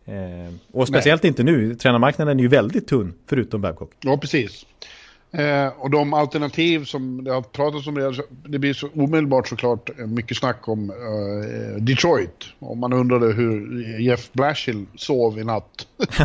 Eh, 0.05 0.53
och 0.71 0.87
speciellt 0.87 1.25
inte 1.25 1.43
nu. 1.43 1.75
Tränarmarknaden 1.75 2.39
är 2.39 2.43
ju 2.43 2.49
väldigt 2.49 2.87
tunn, 2.87 3.13
förutom 3.29 3.61
Babcock. 3.61 3.91
Ja, 3.99 4.17
precis. 4.17 4.65
Eh, 5.37 5.67
och 5.77 5.89
de 5.89 6.13
alternativ 6.13 6.85
som 6.85 7.23
det 7.23 7.31
har 7.31 7.41
pratats 7.41 7.87
om, 7.87 7.97
redan, 7.97 8.15
det 8.45 8.59
blir 8.59 8.73
så 8.73 8.89
omedelbart 8.95 9.47
såklart 9.47 9.99
eh, 9.99 10.07
mycket 10.07 10.37
snack 10.37 10.67
om 10.67 10.89
eh, 10.89 11.81
Detroit. 11.81 12.45
Om 12.59 12.79
man 12.79 12.93
undrade 12.93 13.33
hur 13.33 13.79
Jeff 13.99 14.29
Blashill 14.33 14.85
sov 14.95 15.39
i 15.39 15.43
natt. 15.43 15.87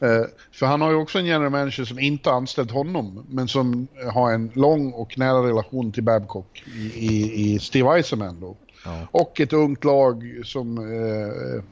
eh, 0.00 0.24
för 0.52 0.66
han 0.66 0.80
har 0.80 0.90
ju 0.90 0.96
också 0.96 1.18
en 1.18 1.26
general 1.26 1.50
manager 1.50 1.84
som 1.84 1.98
inte 1.98 2.30
anställt 2.30 2.70
honom, 2.70 3.26
men 3.28 3.48
som 3.48 3.88
har 4.12 4.32
en 4.32 4.50
lång 4.54 4.92
och 4.92 5.18
nära 5.18 5.48
relation 5.48 5.92
till 5.92 6.02
Babcock 6.02 6.64
i, 6.76 7.06
i, 7.06 7.54
i 7.54 7.58
Steve 7.58 7.96
Eisenman 7.96 8.40
då. 8.40 8.56
Ja. 8.84 9.06
Och 9.10 9.40
ett 9.40 9.52
ungt 9.52 9.84
lag 9.84 10.40
som 10.44 10.78
eh, 10.78 11.64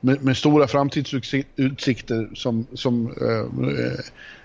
med, 0.00 0.24
med 0.24 0.36
stora 0.36 0.66
framtidsutsikter 0.66 2.30
som, 2.34 2.66
som 2.74 3.06
eh, 3.06 4.00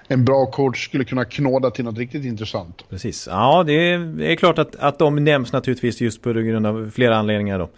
en 0.07 0.25
bra 0.25 0.45
coach 0.45 0.85
skulle 0.85 1.03
kunna 1.03 1.25
knåda 1.25 1.69
till 1.71 1.85
något 1.85 1.97
riktigt 1.97 2.25
intressant. 2.25 2.89
Precis. 2.89 3.27
Ja, 3.31 3.63
det 3.63 3.73
är, 3.73 3.97
det 3.99 4.31
är 4.31 4.35
klart 4.35 4.59
att, 4.59 4.75
att 4.75 4.99
de 4.99 5.15
nämns 5.23 5.53
naturligtvis 5.53 6.01
just 6.01 6.21
på 6.21 6.33
grund 6.33 6.67
av 6.67 6.91
flera 6.95 7.15
anledningar 7.17 7.59
då. 7.59 7.69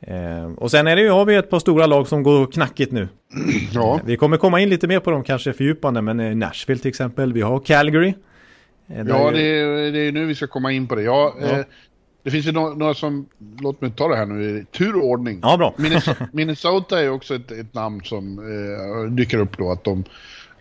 Eh, 0.00 0.52
och 0.56 0.70
sen 0.70 0.86
är 0.86 0.96
det 0.96 1.02
ju, 1.02 1.10
har 1.10 1.24
vi 1.24 1.34
ett 1.34 1.50
par 1.50 1.58
stora 1.58 1.86
lag 1.86 2.08
som 2.08 2.22
går 2.22 2.46
knackigt 2.46 2.92
nu. 2.92 3.08
Ja, 3.74 4.00
Vi 4.04 4.16
kommer 4.16 4.36
komma 4.36 4.60
in 4.60 4.68
lite 4.68 4.88
mer 4.88 5.00
på 5.00 5.10
dem 5.10 5.24
kanske 5.24 5.52
fördjupande, 5.52 6.02
men 6.02 6.20
eh, 6.20 6.36
Nashville 6.36 6.80
till 6.80 6.88
exempel. 6.88 7.32
Vi 7.32 7.40
har 7.40 7.58
Calgary. 7.60 8.14
Eh, 8.88 9.02
ja 9.08 9.32
ju- 9.32 9.36
det, 9.36 9.42
är, 9.60 9.92
det 9.92 9.98
är 10.00 10.12
nu 10.12 10.26
vi 10.26 10.34
ska 10.34 10.46
komma 10.46 10.72
in 10.72 10.86
på 10.88 10.94
det. 10.94 11.02
Ja, 11.02 11.34
Ja. 11.40 11.46
Eh, 11.46 11.64
det 12.22 12.30
finns 12.30 12.46
ju 12.46 12.50
no- 12.50 12.76
några 12.78 12.94
som, 12.94 13.26
låt 13.60 13.80
mig 13.80 13.90
ta 13.90 14.08
det 14.08 14.16
här 14.16 14.26
nu 14.26 14.42
i 14.58 14.64
tur 14.78 14.96
och 14.96 15.04
ordning. 15.04 15.40
Ja, 15.42 15.56
bra. 15.56 15.74
Minnesota, 16.32 17.00
är 17.00 17.10
också 17.10 17.34
ett, 17.34 17.50
ett 17.50 17.74
namn 17.74 18.00
som 18.04 18.38
eh, 18.38 19.10
dyker 19.12 19.38
upp 19.38 19.58
då 19.58 19.72
att 19.72 19.84
de 19.84 20.04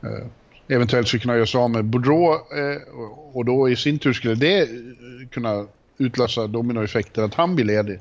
eh, 0.04 0.26
eventuellt 0.70 1.08
skulle 1.08 1.22
kunna 1.22 1.36
göra 1.36 1.46
sig 1.46 1.60
av 1.62 1.70
med 1.70 1.86
Boudreau 1.86 2.34
eh, 2.34 2.78
och- 3.34 3.46
då 3.46 3.70
i 3.70 3.76
sin 3.76 4.00
tur 4.00 4.14
skulle 4.14 4.36
det 4.36 4.60
eh, 4.62 4.68
kunna 5.32 5.66
utlösa 5.98 6.48
dominoeffekter 6.48 7.22
att 7.24 7.34
han 7.34 7.56
blir 7.56 7.66
ledig. 7.66 8.00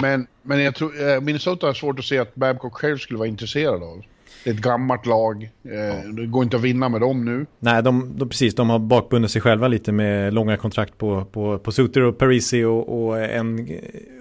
Men, 0.00 0.26
men 0.42 0.60
jag 0.60 0.74
tror, 0.74 1.08
eh, 1.10 1.20
Minnesota 1.20 1.66
har 1.66 1.74
svårt 1.74 1.98
att 1.98 2.04
se 2.04 2.18
att 2.18 2.34
Babcock 2.34 2.74
själv 2.74 2.98
skulle 2.98 3.18
vara 3.18 3.28
intresserad 3.28 3.82
av. 3.82 4.02
Det 4.44 4.50
är 4.50 4.54
ett 4.54 4.60
gammalt 4.60 5.06
lag, 5.06 5.42
eh, 5.64 6.10
det 6.10 6.26
går 6.26 6.42
inte 6.44 6.56
att 6.56 6.62
vinna 6.62 6.88
med 6.88 7.00
dem 7.00 7.24
nu. 7.24 7.46
Nej, 7.58 7.82
de, 7.82 8.18
de, 8.18 8.28
precis, 8.28 8.54
de 8.54 8.70
har 8.70 8.78
bakbundit 8.78 9.30
sig 9.30 9.42
själva 9.42 9.68
lite 9.68 9.92
med 9.92 10.34
långa 10.34 10.56
kontrakt 10.56 10.98
på, 10.98 11.24
på, 11.24 11.58
på 11.58 11.72
Suter 11.72 12.02
och 12.02 12.18
Parisi 12.18 12.64
och, 12.64 13.04
och 13.08 13.20
en 13.20 13.68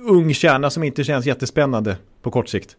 ung 0.10 0.34
kärna 0.34 0.70
som 0.70 0.84
inte 0.84 1.04
känns 1.04 1.26
jättespännande 1.26 1.98
på 2.22 2.32
kort 2.32 2.50
sikt. 2.50 2.76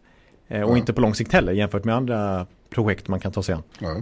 Och 0.47 0.55
Ja. 0.57 0.77
inte 0.77 0.93
på 0.93 1.01
lång 1.01 1.15
sikt 1.15 1.33
heller 1.33 1.51
jämfört 1.51 1.83
med 1.83 1.95
andra 1.95 2.45
projekt 2.69 3.07
man 3.07 3.19
kan 3.19 3.31
ta 3.31 3.43
sig 3.43 3.55
an. 3.55 3.63
Ja. 3.79 3.95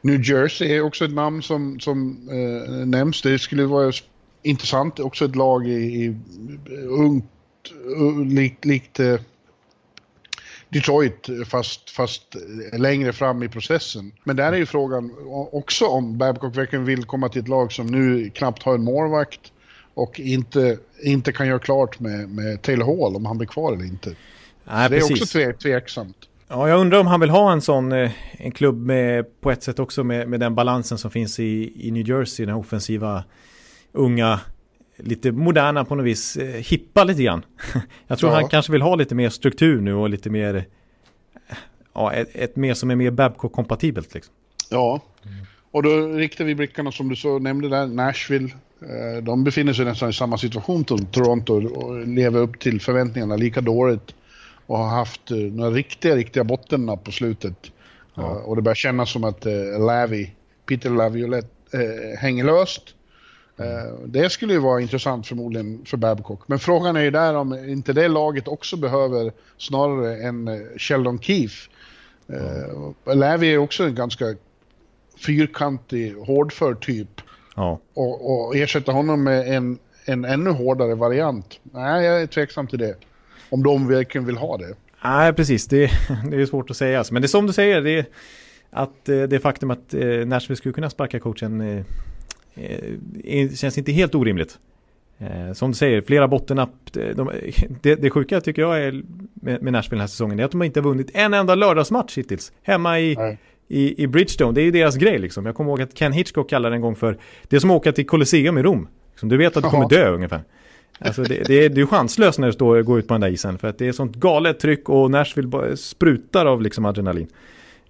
New 0.00 0.20
Jersey 0.22 0.72
är 0.72 0.80
också 0.80 1.04
ett 1.04 1.14
namn 1.14 1.42
som, 1.42 1.80
som 1.80 2.28
eh, 2.30 2.86
nämns. 2.86 3.22
Det 3.22 3.38
skulle 3.38 3.64
vara 3.64 3.92
intressant. 4.42 5.00
Också 5.00 5.24
ett 5.24 5.36
lag 5.36 5.68
i, 5.68 5.72
i 5.72 6.16
ungt, 6.88 7.24
likt, 8.26 8.64
likt 8.64 9.00
eh, 9.00 9.20
Detroit 10.68 11.28
fast, 11.46 11.90
fast 11.90 12.36
längre 12.72 13.12
fram 13.12 13.42
i 13.42 13.48
processen. 13.48 14.12
Men 14.24 14.36
där 14.36 14.52
är 14.52 14.56
ju 14.56 14.66
frågan 14.66 15.14
också 15.52 15.86
om 15.86 16.18
Babcock 16.18 16.56
verkligen 16.56 16.84
vill 16.84 17.04
komma 17.04 17.28
till 17.28 17.42
ett 17.42 17.48
lag 17.48 17.72
som 17.72 17.86
nu 17.86 18.30
knappt 18.30 18.62
har 18.62 18.74
en 18.74 18.84
målvakt 18.84 19.52
och 19.94 20.20
inte, 20.20 20.78
inte 21.02 21.32
kan 21.32 21.46
göra 21.46 21.58
klart 21.58 22.00
med, 22.00 22.28
med 22.28 22.62
Taylor 22.62 22.86
Hall 22.86 23.16
om 23.16 23.26
han 23.26 23.38
blir 23.38 23.48
kvar 23.48 23.72
eller 23.72 23.84
inte. 23.84 24.14
Nej, 24.64 24.90
det 24.90 24.96
är 24.96 25.00
precis. 25.00 25.22
också 25.22 25.38
tve, 25.38 25.52
tveksamt. 25.52 26.27
Ja, 26.48 26.68
jag 26.68 26.80
undrar 26.80 26.98
om 27.00 27.06
han 27.06 27.20
vill 27.20 27.30
ha 27.30 27.52
en 27.52 27.60
sån 27.60 27.92
eh, 27.92 28.10
en 28.32 28.52
klubb 28.52 28.86
med 28.86 29.40
på 29.40 29.50
ett 29.50 29.62
sätt 29.62 29.78
också 29.78 30.04
med, 30.04 30.28
med 30.28 30.40
den 30.40 30.54
balansen 30.54 30.98
som 30.98 31.10
finns 31.10 31.40
i, 31.40 31.72
i 31.88 31.90
New 31.90 32.08
Jersey, 32.08 32.46
den 32.46 32.54
offensiva 32.54 33.24
unga, 33.92 34.40
lite 34.96 35.32
moderna 35.32 35.84
på 35.84 35.94
något 35.94 36.06
vis, 36.06 36.36
eh, 36.36 36.54
hippa 36.62 37.04
lite 37.04 37.22
grann. 37.22 37.44
jag 38.06 38.18
tror 38.18 38.30
Ja. 38.30 38.36
han 38.40 38.48
kanske 38.48 38.72
vill 38.72 38.82
ha 38.82 38.94
lite 38.94 39.14
mer 39.14 39.28
struktur 39.30 39.80
nu 39.80 39.94
och 39.94 40.10
lite 40.10 40.30
mer, 40.30 40.54
eh, 40.54 40.62
ja, 41.94 42.12
ett, 42.12 42.28
ett 42.36 42.56
mer 42.56 42.74
som 42.74 42.90
är 42.90 42.96
mer 42.96 43.10
Babcock-kompatibelt 43.10 44.14
liksom. 44.14 44.34
Ja, 44.70 45.00
och 45.70 45.82
då 45.82 46.06
riktar 46.08 46.44
vi 46.44 46.54
blickarna 46.54 46.92
som 46.92 47.08
du 47.08 47.16
så 47.16 47.38
nämnde 47.38 47.68
där, 47.68 47.86
Nashville. 47.86 48.48
Eh, 48.82 49.22
De 49.22 49.44
befinner 49.44 49.72
sig 49.72 49.84
nästan 49.84 50.10
i 50.10 50.12
samma 50.12 50.38
situation 50.38 50.84
som 50.86 51.06
Toronto 51.06 51.68
och 51.68 52.06
lever 52.06 52.40
upp 52.40 52.60
till 52.60 52.80
förväntningarna 52.80 53.36
lika 53.36 53.60
dåligt. 53.60 54.14
Och 54.68 54.78
har 54.78 54.88
haft 54.88 55.30
eh, 55.30 55.36
några 55.36 55.70
riktiga, 55.70 56.16
riktiga 56.16 56.44
bottennapp 56.44 57.04
på 57.04 57.12
slutet. 57.12 57.54
Ja. 58.14 58.22
Eh, 58.22 58.28
Och 58.36 58.56
det 58.56 58.62
börjar 58.62 58.74
kännas 58.74 59.10
som 59.12 59.24
att 59.24 59.46
eh, 59.46 59.52
Lavi, 59.86 60.32
Peter 60.68 60.90
Laviolette 60.90 61.48
eh, 61.72 62.18
hänger 62.18 62.44
löst. 62.44 62.82
Eh, 63.58 63.94
Det 64.06 64.30
skulle 64.30 64.52
ju 64.52 64.58
vara 64.58 64.80
intressant 64.80 65.26
förmodligen 65.26 65.84
för 65.84 65.96
Babcock. 65.96 66.40
Men 66.48 66.58
frågan 66.58 66.96
är 66.96 67.00
ju 67.00 67.10
där 67.10 67.34
om 67.36 67.54
inte 67.68 67.92
det 67.92 68.08
laget 68.08 68.48
också 68.48 68.76
behöver 68.76 69.32
snarare 69.58 70.16
en 70.22 70.68
Sheldon 70.78 71.18
Keefe. 71.18 71.70
Eh, 72.32 73.14
Lavi 73.14 73.52
är 73.54 73.58
också 73.58 73.84
en 73.84 73.94
ganska 73.94 74.24
fyrkantig, 75.26 76.14
hårdför 76.14 76.74
typ. 76.74 77.20
Ja, 77.56 77.78
Och, 77.94 78.46
och 78.46 78.56
ersätta 78.56 78.92
honom 78.92 79.22
med 79.24 79.48
en, 79.56 79.78
en 80.04 80.24
ännu 80.24 80.50
hårdare 80.50 80.94
variant. 80.94 81.60
Nej, 81.62 82.04
jag 82.04 82.22
är 82.22 82.26
tveksam 82.26 82.66
till 82.66 82.78
det. 82.78 82.94
Om 83.50 83.62
de 83.62 83.88
verkligen 83.88 84.26
vill 84.26 84.36
ha 84.36 84.56
det. 84.56 84.74
nej 85.04 85.32
precis, 85.32 85.66
det, 85.66 85.90
det 86.30 86.36
är 86.36 86.46
svårt 86.46 86.70
att 86.70 86.76
säga. 86.76 86.98
alltså. 86.98 87.12
Men 87.12 87.22
det 87.22 87.26
är 87.26 87.28
som 87.28 87.46
du 87.46 87.52
säger, 87.52 87.80
det 87.80 88.06
att 88.70 89.08
eh, 89.08 89.22
det 89.22 89.40
faktum 89.40 89.70
att 89.70 89.94
eh, 89.94 90.06
Nashville 90.06 90.56
skulle 90.56 90.72
kunna 90.72 90.90
sparka 90.90 91.20
coachen 91.20 91.84
eh, 92.54 93.50
känns 93.54 93.78
inte 93.78 93.92
helt 93.92 94.14
orimligt. 94.14 94.58
Som 95.54 95.70
du 95.70 95.76
säger, 95.76 96.00
flera 96.00 96.28
bottennapp. 96.28 96.70
De, 96.92 97.12
de, 97.12 97.30
det, 97.82 97.94
det 97.94 98.10
sjuka 98.10 98.40
tycker 98.40 98.62
jag 98.62 98.82
är 98.82 99.02
med, 99.34 99.62
med 99.62 99.72
Nashville 99.72 99.96
den 99.96 100.00
här 100.00 100.06
säsongen 100.06 100.40
är 100.40 100.44
att 100.44 100.50
de 100.50 100.62
inte 100.62 100.80
har 100.80 100.84
vunnit 100.84 101.10
en 101.14 101.34
enda 101.34 101.54
lördagsmatch 101.54 102.18
hittills. 102.18 102.52
Hemma 102.62 103.00
i, 103.00 103.14
Nej. 103.14 103.38
i, 103.68 104.02
i 104.02 104.06
Bridgestone, 104.06 104.52
det 104.52 104.60
är 104.60 104.64
ju 104.64 104.70
deras 104.70 104.96
grej 104.96 105.18
liksom. 105.18 105.46
Jag 105.46 105.54
kommer 105.54 105.70
ihåg 105.70 105.82
att 105.82 105.94
Ken 105.94 106.12
Hitchcock 106.12 106.50
kallade 106.50 106.72
det 106.72 106.76
en 106.76 106.82
gång 106.82 106.96
för, 106.96 107.18
det 107.48 107.56
är 107.56 107.60
som 107.60 107.70
att 107.70 107.76
åka 107.76 107.92
till 107.92 108.06
Colosseum 108.06 108.58
i 108.58 108.62
Rom. 108.62 108.88
Liksom, 109.10 109.28
du 109.28 109.36
vet 109.36 109.56
att 109.56 109.62
du 109.62 109.70
kommer 109.70 109.88
dö 109.88 110.10
ungefär. 110.10 110.42
Alltså 110.98 111.22
det, 111.22 111.42
det, 111.46 111.64
är, 111.64 111.68
det 111.68 111.80
är 111.80 111.86
chanslöst 111.86 112.38
när 112.38 112.46
du 112.46 112.52
står 112.52 112.78
och 112.78 112.84
går 112.84 112.98
ut 112.98 113.08
på 113.08 113.14
den 113.14 113.20
där 113.20 113.28
isen. 113.28 113.58
För 113.58 113.68
att 113.68 113.78
det 113.78 113.88
är 113.88 113.92
sånt 113.92 114.16
galet 114.16 114.60
tryck 114.60 114.88
och 114.88 115.10
Nashville 115.10 115.76
sprutar 115.76 116.46
av 116.46 116.62
liksom 116.62 116.84
adrenalin. 116.84 117.28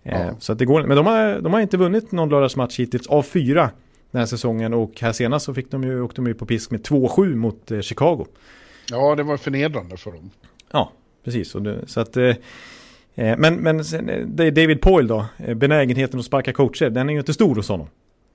Eh, 0.02 0.20
ja. 0.20 0.34
så 0.38 0.52
att 0.52 0.58
det 0.58 0.64
går, 0.64 0.82
men 0.82 0.96
de 0.96 1.06
har, 1.06 1.40
de 1.40 1.52
har 1.52 1.60
inte 1.60 1.76
vunnit 1.76 2.12
någon 2.12 2.28
lördagsmatch 2.28 2.78
hittills 2.78 3.06
av 3.06 3.22
fyra 3.22 3.70
den 4.10 4.18
här 4.18 4.26
säsongen. 4.26 4.74
Och 4.74 5.00
här 5.00 5.12
senast 5.12 5.46
så 5.46 5.54
fick 5.54 5.70
de 5.70 5.84
ju, 5.84 6.02
åkte 6.02 6.16
de 6.16 6.26
ju 6.26 6.34
på 6.34 6.46
pisk 6.46 6.70
med 6.70 6.80
2-7 6.80 7.34
mot 7.34 7.70
eh, 7.70 7.80
Chicago. 7.80 8.26
Ja, 8.90 9.14
det 9.14 9.22
var 9.22 9.36
förnedrande 9.36 9.96
för 9.96 10.12
dem. 10.12 10.30
Ja, 10.72 10.92
precis. 11.24 11.52
Det, 11.52 11.78
så 11.86 12.00
att, 12.00 12.16
eh, 12.16 12.34
eh 13.14 13.36
men 13.38 13.54
men 13.54 13.84
sen, 13.84 14.36
David 14.36 14.80
Poyle 14.80 15.08
då, 15.08 15.26
benägenheten 15.54 16.18
att 16.18 16.26
sparka 16.26 16.52
coacher, 16.52 16.90
den 16.90 17.08
är 17.08 17.12
ju 17.12 17.18
inte 17.18 17.34
stor 17.34 17.54
hos 17.54 17.68
honom. 17.68 17.88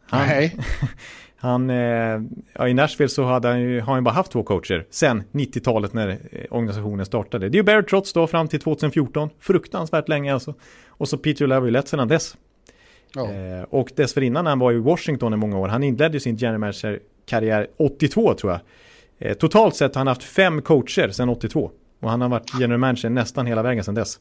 Han, 0.06 0.28
Nej. 0.28 0.58
Han, 1.44 1.70
eh, 1.70 2.22
ja, 2.54 2.68
I 2.68 2.74
Nashville 2.74 3.10
så 3.10 3.24
hade 3.24 3.48
han 3.48 3.62
ju, 3.62 3.82
har 3.82 3.94
han 3.94 4.04
bara 4.04 4.14
haft 4.14 4.32
två 4.32 4.44
coacher 4.44 4.86
sen 4.90 5.24
90-talet 5.32 5.94
när 5.94 6.10
eh, 6.10 6.18
organisationen 6.50 7.06
startade. 7.06 7.50
Det 7.50 7.56
är 7.56 7.60
ju 7.60 7.64
Barrett 7.64 7.88
Trotz 7.88 8.14
då 8.14 8.28
fram 8.28 8.48
till 8.48 8.60
2014, 8.60 9.30
fruktansvärt 9.40 10.10
länge 10.10 10.34
alltså. 10.34 10.54
Och 10.88 11.10
så 11.10 11.18
Peter 11.18 11.48
Laviolette 11.48 11.90
sedan 11.90 12.08
dess. 12.08 12.38
Ja. 13.16 13.32
Eh, 13.32 13.64
och 13.70 13.92
dessförinnan 13.96 14.46
han 14.46 14.60
var 14.60 14.72
i 14.72 14.78
Washington 14.78 15.34
i 15.34 15.38
många 15.38 15.58
år. 15.58 15.68
Han 15.68 15.84
inledde 15.84 16.20
sin 16.20 16.36
general 16.36 16.60
manager-karriär 16.60 17.68
82 17.78 18.34
tror 18.34 18.52
jag. 18.52 18.62
Eh, 19.20 19.34
totalt 19.34 19.76
sett 19.76 19.96
har 19.96 20.00
han 20.00 20.08
haft 20.08 20.24
fem 20.24 20.62
coacher 20.62 21.10
sedan 21.10 21.30
82. 21.30 21.72
Och 22.00 22.10
han 22.10 22.22
har 22.22 22.30
varit 22.30 22.52
general 22.60 22.80
manager 22.80 23.10
nästan 23.10 23.46
hela 23.46 23.64
vägen 23.64 23.84
sedan 23.84 23.96
dess. 23.96 24.20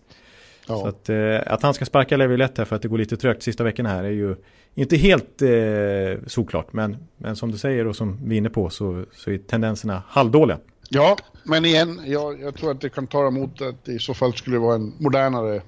Ja. 0.73 0.81
Så 0.81 0.89
att, 0.89 1.09
eh, 1.09 1.53
att 1.53 1.63
han 1.63 1.75
ska 1.75 1.85
sparka 1.85 2.17
Laviolette 2.17 2.61
här 2.61 2.67
för 2.67 2.77
att 2.77 2.83
det 2.83 2.89
går 2.89 2.99
lite 2.99 3.17
trögt 3.17 3.43
sista 3.43 3.65
veckorna 3.65 3.89
här 3.89 4.05
är 4.05 4.11
ju 4.11 4.37
inte 4.75 4.97
helt 4.97 5.43
eh, 5.43 6.27
såklart, 6.27 6.73
men, 6.73 6.97
men 7.17 7.37
som 7.37 7.51
du 7.51 7.59
säger 7.59 7.87
och 7.87 7.97
som 7.97 8.19
vi 8.25 8.35
är 8.35 8.39
inne 8.39 8.51
på 8.51 8.71
så, 8.71 9.05
så 9.13 9.31
är 9.31 9.39
tendenserna 9.39 10.03
halvdåliga. 10.09 10.59
Ja, 10.89 11.17
men 11.45 11.65
igen, 11.65 12.01
jag, 12.07 12.41
jag 12.41 12.55
tror 12.55 12.71
att 12.71 12.81
det 12.81 12.89
kan 12.89 13.07
ta 13.07 13.27
emot 13.27 13.63
att 13.63 13.85
det 13.85 13.93
i 13.93 13.99
så 13.99 14.15
fall 14.15 14.35
skulle 14.35 14.59
vara 14.59 14.75
en 14.75 14.93
modernare 14.99 15.63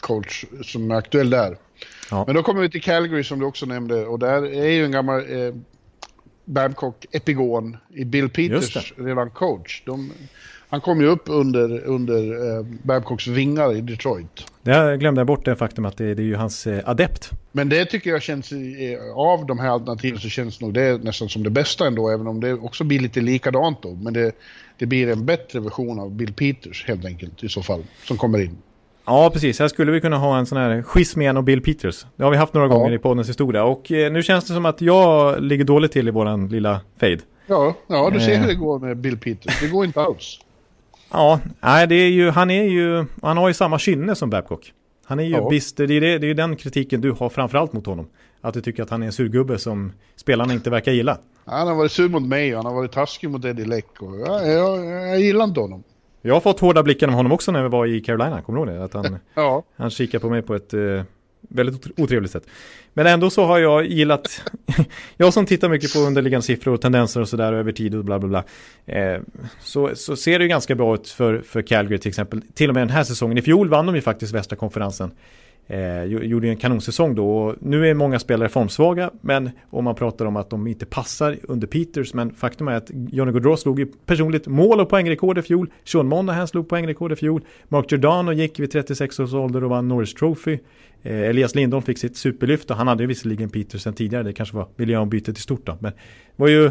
coach 0.00 0.44
som 0.62 0.90
är 0.90 0.94
aktuell 0.94 1.30
där. 1.30 1.56
Ja. 2.10 2.24
Men 2.26 2.34
då 2.34 2.42
kommer 2.42 2.60
vi 2.60 2.70
till 2.70 2.82
Calgary 2.82 3.24
som 3.24 3.38
du 3.38 3.46
också 3.46 3.66
nämnde 3.66 4.06
och 4.06 4.18
där 4.18 4.54
är 4.54 4.70
ju 4.70 4.84
en 4.84 4.92
gammal 4.92 5.18
eh, 5.18 5.54
Babcock-epigon 6.44 7.76
i 7.94 8.04
Bill 8.04 8.28
Peters 8.28 8.92
redan 8.96 9.30
coach. 9.30 9.82
De, 9.86 10.12
han 10.70 10.80
kom 10.80 11.00
ju 11.00 11.06
upp 11.06 11.22
under, 11.26 11.84
under 11.84 12.56
eh, 12.58 12.66
Babcocks 12.82 13.26
vingar 13.26 13.76
i 13.76 13.80
Detroit. 13.80 14.46
Det 14.62 14.96
glömde 14.96 15.20
jag 15.20 15.26
bort 15.26 15.44
det 15.44 15.56
faktum 15.56 15.84
att 15.84 15.96
det, 15.96 16.14
det 16.14 16.22
är 16.22 16.26
ju 16.26 16.36
hans 16.36 16.66
eh, 16.66 16.88
adept. 16.88 17.30
Men 17.52 17.68
det 17.68 17.84
tycker 17.84 18.10
jag 18.10 18.22
känns, 18.22 18.52
av 19.14 19.46
de 19.46 19.58
här 19.58 19.68
alternativen 19.68 20.18
så 20.18 20.28
känns 20.28 20.60
nog 20.60 20.74
det 20.74 21.04
nästan 21.04 21.28
som 21.28 21.42
det 21.42 21.50
bästa 21.50 21.86
ändå, 21.86 22.10
även 22.10 22.26
om 22.26 22.40
det 22.40 22.52
också 22.52 22.84
blir 22.84 23.00
lite 23.00 23.20
likadant 23.20 23.82
då. 23.82 23.94
Men 23.94 24.12
det, 24.12 24.32
det 24.78 24.86
blir 24.86 25.08
en 25.08 25.26
bättre 25.26 25.60
version 25.60 26.00
av 26.00 26.10
Bill 26.10 26.32
Peters 26.32 26.84
helt 26.88 27.04
enkelt 27.04 27.44
i 27.44 27.48
så 27.48 27.62
fall, 27.62 27.84
som 28.04 28.16
kommer 28.16 28.40
in. 28.40 28.58
Ja, 29.04 29.30
precis. 29.32 29.58
Här 29.58 29.68
skulle 29.68 29.92
vi 29.92 30.00
kunna 30.00 30.18
ha 30.18 30.38
en 30.38 30.46
sån 30.46 30.58
här 30.58 30.82
schism 30.82 31.20
igen 31.20 31.36
och 31.36 31.44
Bill 31.44 31.62
Peters. 31.62 32.06
Det 32.16 32.24
har 32.24 32.30
vi 32.30 32.36
haft 32.36 32.54
några 32.54 32.68
ja. 32.68 32.74
gånger 32.74 32.92
i 32.92 32.98
poddens 32.98 33.28
historia. 33.28 33.64
Och 33.64 33.92
eh, 33.92 34.12
nu 34.12 34.22
känns 34.22 34.44
det 34.44 34.54
som 34.54 34.66
att 34.66 34.80
jag 34.80 35.42
ligger 35.42 35.64
dåligt 35.64 35.92
till 35.92 36.08
i 36.08 36.10
våran 36.10 36.48
lilla 36.48 36.80
fade. 37.00 37.18
Ja, 37.46 37.74
ja 37.86 38.10
du 38.10 38.20
ser 38.20 38.38
hur 38.38 38.46
det 38.46 38.54
går 38.54 38.78
med 38.78 38.96
Bill 38.96 39.18
Peters. 39.18 39.60
Det 39.60 39.68
går 39.68 39.84
inte 39.84 40.00
alls. 40.00 40.38
Ja, 41.10 41.40
nej, 41.60 41.86
det 41.86 41.94
är 41.94 42.10
ju, 42.10 42.30
han 42.30 42.50
är 42.50 42.64
ju, 42.64 43.04
han 43.22 43.36
har 43.36 43.48
ju 43.48 43.54
samma 43.54 43.78
kynne 43.78 44.14
som 44.14 44.30
Babcock. 44.30 44.72
Han 45.04 45.20
är 45.20 45.24
ju 45.24 45.30
ja. 45.30 45.48
bister, 45.50 45.86
det 45.86 45.94
är, 45.94 46.00
det, 46.00 46.18
det 46.18 46.30
är 46.30 46.34
den 46.34 46.56
kritiken 46.56 47.00
du 47.00 47.10
har 47.10 47.28
framförallt 47.28 47.72
mot 47.72 47.86
honom. 47.86 48.08
Att 48.40 48.54
du 48.54 48.60
tycker 48.60 48.82
att 48.82 48.90
han 48.90 49.02
är 49.02 49.06
en 49.06 49.12
surgubbe 49.12 49.58
som 49.58 49.92
spelarna 50.16 50.52
inte 50.52 50.70
verkar 50.70 50.92
gilla. 50.92 51.18
Han 51.44 51.68
har 51.68 51.74
varit 51.74 51.92
sur 51.92 52.08
mot 52.08 52.22
mig 52.22 52.56
och 52.56 52.56
han 52.56 52.66
har 52.66 52.74
varit 52.74 52.92
taskig 52.92 53.30
mot 53.30 53.44
Eddie 53.44 53.64
Leck. 53.64 54.02
Och 54.02 54.18
jag, 54.18 54.48
jag, 54.48 54.84
jag 54.86 55.20
gillar 55.20 55.44
inte 55.44 55.60
honom. 55.60 55.82
Jag 56.22 56.34
har 56.34 56.40
fått 56.40 56.60
hårda 56.60 56.82
blickar 56.82 57.08
av 57.08 57.14
honom 57.14 57.32
också 57.32 57.52
när 57.52 57.62
vi 57.62 57.68
var 57.68 57.86
i 57.86 58.00
Carolina, 58.00 58.42
kommer 58.42 58.66
du 58.66 58.72
ihåg 58.72 58.80
det? 58.80 58.84
Att 58.84 58.94
han, 58.94 59.18
ja. 59.34 59.62
han 59.76 59.90
kikar 59.90 60.18
på 60.18 60.30
mig 60.30 60.42
på 60.42 60.54
ett 60.54 60.74
eh, 60.74 61.02
väldigt 61.50 62.00
otrevligt 62.00 62.30
sätt. 62.30 62.46
Men 62.92 63.06
ändå 63.06 63.30
så 63.30 63.44
har 63.44 63.58
jag 63.58 63.86
gillat, 63.86 64.42
jag 65.16 65.32
som 65.34 65.46
tittar 65.46 65.68
mycket 65.68 65.92
på 65.92 65.98
underliggande 65.98 66.46
siffror 66.46 66.74
och 66.74 66.80
tendenser 66.80 67.20
och 67.20 67.28
sådär 67.28 67.52
över 67.52 67.72
tid 67.72 67.94
och 67.94 68.04
bla 68.04 68.18
bla 68.18 68.28
bla. 68.28 68.44
Eh, 68.96 69.20
så, 69.60 69.90
så 69.94 70.16
ser 70.16 70.38
det 70.38 70.42
ju 70.42 70.48
ganska 70.48 70.74
bra 70.74 70.94
ut 70.94 71.08
för, 71.08 71.40
för 71.40 71.62
Calgary 71.62 71.98
till 71.98 72.08
exempel. 72.08 72.42
Till 72.54 72.68
och 72.68 72.74
med 72.74 72.80
den 72.80 72.90
här 72.90 73.04
säsongen. 73.04 73.38
I 73.38 73.42
fjol 73.42 73.68
vann 73.68 73.86
de 73.86 73.94
ju 73.94 74.00
faktiskt 74.00 74.34
västra 74.34 74.56
konferensen. 74.56 75.10
Eh, 75.72 76.04
gjorde 76.04 76.48
en 76.48 76.56
kanonsäsong 76.56 77.14
då 77.14 77.38
och 77.38 77.56
nu 77.60 77.88
är 77.88 77.94
många 77.94 78.18
spelare 78.18 78.48
formsvaga 78.48 79.10
men 79.20 79.50
om 79.70 79.84
man 79.84 79.94
pratar 79.94 80.24
om 80.24 80.36
att 80.36 80.50
de 80.50 80.66
inte 80.66 80.86
passar 80.86 81.36
under 81.42 81.66
Peters 81.66 82.14
men 82.14 82.34
faktum 82.34 82.68
är 82.68 82.74
att 82.74 82.90
Johnny 82.90 83.32
Gaudreau 83.32 83.56
slog 83.56 83.78
ju 83.78 83.86
personligt 83.86 84.46
mål 84.46 84.80
och 84.80 84.88
poängrekord 84.88 85.38
i 85.38 85.42
fjol. 85.42 85.70
Sean 85.84 86.08
Monahan 86.08 86.48
slog 86.48 86.68
poängrekord 86.68 87.12
i 87.12 87.16
fjol. 87.16 87.42
Mark 87.68 87.92
Giordano 87.92 88.32
gick 88.32 88.60
vid 88.60 88.70
36 88.70 89.20
års 89.20 89.32
ålder 89.32 89.64
och 89.64 89.70
vann 89.70 89.88
Norris 89.88 90.14
Trophy. 90.14 90.58
Eh, 91.02 91.20
Elias 91.20 91.54
Lindholm 91.54 91.82
fick 91.82 91.98
sitt 91.98 92.16
superlyft 92.16 92.70
och 92.70 92.76
han 92.76 92.88
hade 92.88 93.02
ju 93.02 93.06
visserligen 93.06 93.50
Peters 93.50 93.82
sen 93.82 93.94
tidigare. 93.94 94.22
Det 94.22 94.32
kanske 94.32 94.56
var 94.56 94.68
miljöombytet 94.76 95.38
i 95.38 95.40
stort 95.40 95.66
då 95.66 95.76
men 95.80 95.92
det 95.92 96.42
var 96.42 96.48
ju 96.48 96.64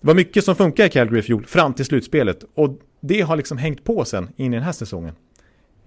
det 0.00 0.06
var 0.06 0.14
mycket 0.14 0.44
som 0.44 0.54
funkade 0.54 0.86
i 0.86 0.90
Calgary 0.90 1.18
i 1.18 1.22
fjol 1.22 1.46
fram 1.46 1.74
till 1.74 1.84
slutspelet 1.84 2.44
och 2.54 2.78
det 3.00 3.20
har 3.20 3.36
liksom 3.36 3.58
hängt 3.58 3.84
på 3.84 4.04
sen 4.04 4.28
in 4.36 4.52
i 4.52 4.56
den 4.56 4.64
här 4.64 4.72
säsongen. 4.72 5.14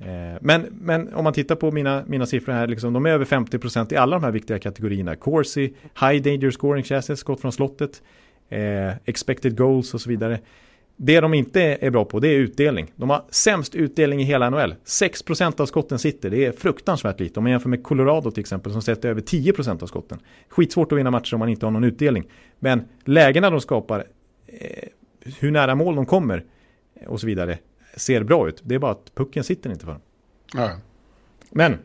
Eh, 0.02 0.38
men, 0.42 0.68
men 0.82 1.14
om 1.14 1.24
man 1.24 1.34
tittar 1.34 1.56
på 1.56 1.72
mina, 1.72 2.04
mina 2.08 2.26
siffror 2.26 2.54
här, 2.54 2.68
liksom, 2.68 2.94
de 2.94 3.06
är 3.06 3.10
över 3.10 3.26
50% 3.26 3.94
i 3.94 3.96
alla 3.96 4.16
de 4.16 4.24
här 4.24 4.32
viktiga 4.32 4.60
kategorierna. 4.60 5.16
Corsi, 5.16 5.74
High 6.02 6.22
Danger 6.24 6.52
Scoring 6.52 6.84
Chassis, 6.84 7.20
skott 7.20 7.42
från 7.42 7.52
slottet, 7.52 8.02
eh, 8.50 8.90
Expected 9.06 9.58
Goals 9.58 9.94
och 9.94 10.02
så 10.02 10.10
vidare. 10.10 10.40
Det 11.02 11.20
de 11.20 11.34
inte 11.34 11.62
är 11.62 11.90
bra 11.90 12.06
på 12.06 12.20
det 12.20 12.28
är 12.28 12.38
utdelning. 12.40 12.92
De 12.96 13.10
har 13.10 13.26
sämst 13.30 13.76
utdelning 13.76 14.22
i 14.22 14.24
hela 14.24 14.50
NHL. 14.50 14.76
6% 14.86 15.62
av 15.62 15.66
skotten 15.66 16.00
sitter. 16.00 16.30
Det 16.30 16.46
är 16.46 16.52
fruktansvärt 16.52 17.20
lite. 17.20 17.40
Om 17.40 17.44
man 17.44 17.52
jämför 17.52 17.70
med 17.70 17.84
Colorado 17.84 18.32
till 18.32 18.42
exempel 18.42 18.72
som 18.72 18.82
sätter 18.82 19.10
över 19.10 19.22
10% 19.22 19.84
av 19.84 19.88
skotten. 19.88 20.20
Skitsvårt 20.50 20.92
att 20.92 20.98
vinna 20.98 21.12
matcher 21.12 21.34
om 21.34 21.40
man 21.40 21.50
inte 21.50 21.66
har 21.66 21.72
någon 21.72 21.84
utdelning. 21.84 22.24
Men 22.60 22.84
lägena 23.06 23.50
de 23.50 23.62
skapar, 23.62 24.04
eh, 24.48 24.90
hur 25.40 25.52
nära 25.52 25.76
mål 25.76 25.96
de 25.96 26.06
kommer 26.06 26.44
och 27.08 27.20
så 27.20 27.28
vidare 27.28 27.58
ser 27.95 28.23
bra 28.23 28.47
ut. 28.47 28.62
Det 28.63 28.75
är 28.75 28.80
bara 28.80 28.91
att 28.91 29.15
pucken 29.15 29.43
sitter 29.43 29.69
inte 29.69 29.86
för 29.86 29.91
dem. 29.91 30.02
Ja. 30.54 30.71
Men 31.49 31.78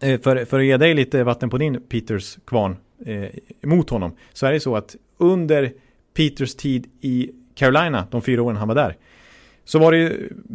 eh, 0.00 0.20
för, 0.20 0.44
för 0.44 0.58
att 0.58 0.64
ge 0.64 0.76
dig 0.76 0.94
lite 0.94 1.24
vatten 1.24 1.50
på 1.50 1.58
din 1.58 1.82
Peters 1.88 2.38
kvarn 2.44 2.76
eh, 3.06 3.28
mot 3.62 3.90
honom 3.90 4.16
så 4.32 4.46
är 4.46 4.52
det 4.52 4.60
så 4.60 4.76
att 4.76 4.96
under 5.18 5.72
Peters 6.14 6.54
tid 6.54 6.86
i 7.00 7.30
Carolina, 7.54 8.06
de 8.10 8.22
fyra 8.22 8.42
åren 8.42 8.56
han 8.56 8.68
var 8.68 8.74
där, 8.74 8.96
så 9.64 9.78
var 9.78 9.92
det 9.92 10.12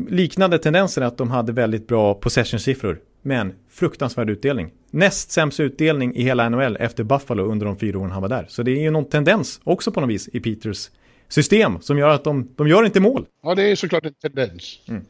liknande 0.09 0.59
tendenser 0.59 1.01
att 1.01 1.17
de 1.17 1.29
hade 1.31 1.51
väldigt 1.51 1.87
bra 1.87 2.13
possession-siffror. 2.13 2.99
Men 3.21 3.53
fruktansvärd 3.69 4.29
utdelning. 4.29 4.71
Näst 4.91 5.31
sämst 5.31 5.59
utdelning 5.59 6.15
i 6.15 6.23
hela 6.23 6.49
NHL 6.49 6.77
efter 6.79 7.03
Buffalo 7.03 7.43
under 7.43 7.65
de 7.65 7.77
fyra 7.77 7.99
åren 7.99 8.11
han 8.11 8.21
var 8.21 8.29
där. 8.29 8.45
Så 8.49 8.63
det 8.63 8.71
är 8.71 8.81
ju 8.81 8.91
någon 8.91 9.05
tendens 9.05 9.61
också 9.63 9.91
på 9.91 10.01
något 10.01 10.09
vis 10.09 10.29
i 10.33 10.39
Peters 10.39 10.89
system 11.27 11.81
som 11.81 11.97
gör 11.97 12.09
att 12.09 12.23
de, 12.23 12.49
de 12.55 12.67
gör 12.67 12.85
inte 12.85 12.99
mål. 12.99 13.25
Ja, 13.43 13.55
det 13.55 13.63
är 13.63 13.75
såklart 13.75 14.05
en 14.05 14.13
tendens. 14.13 14.79
Mm. 14.87 15.05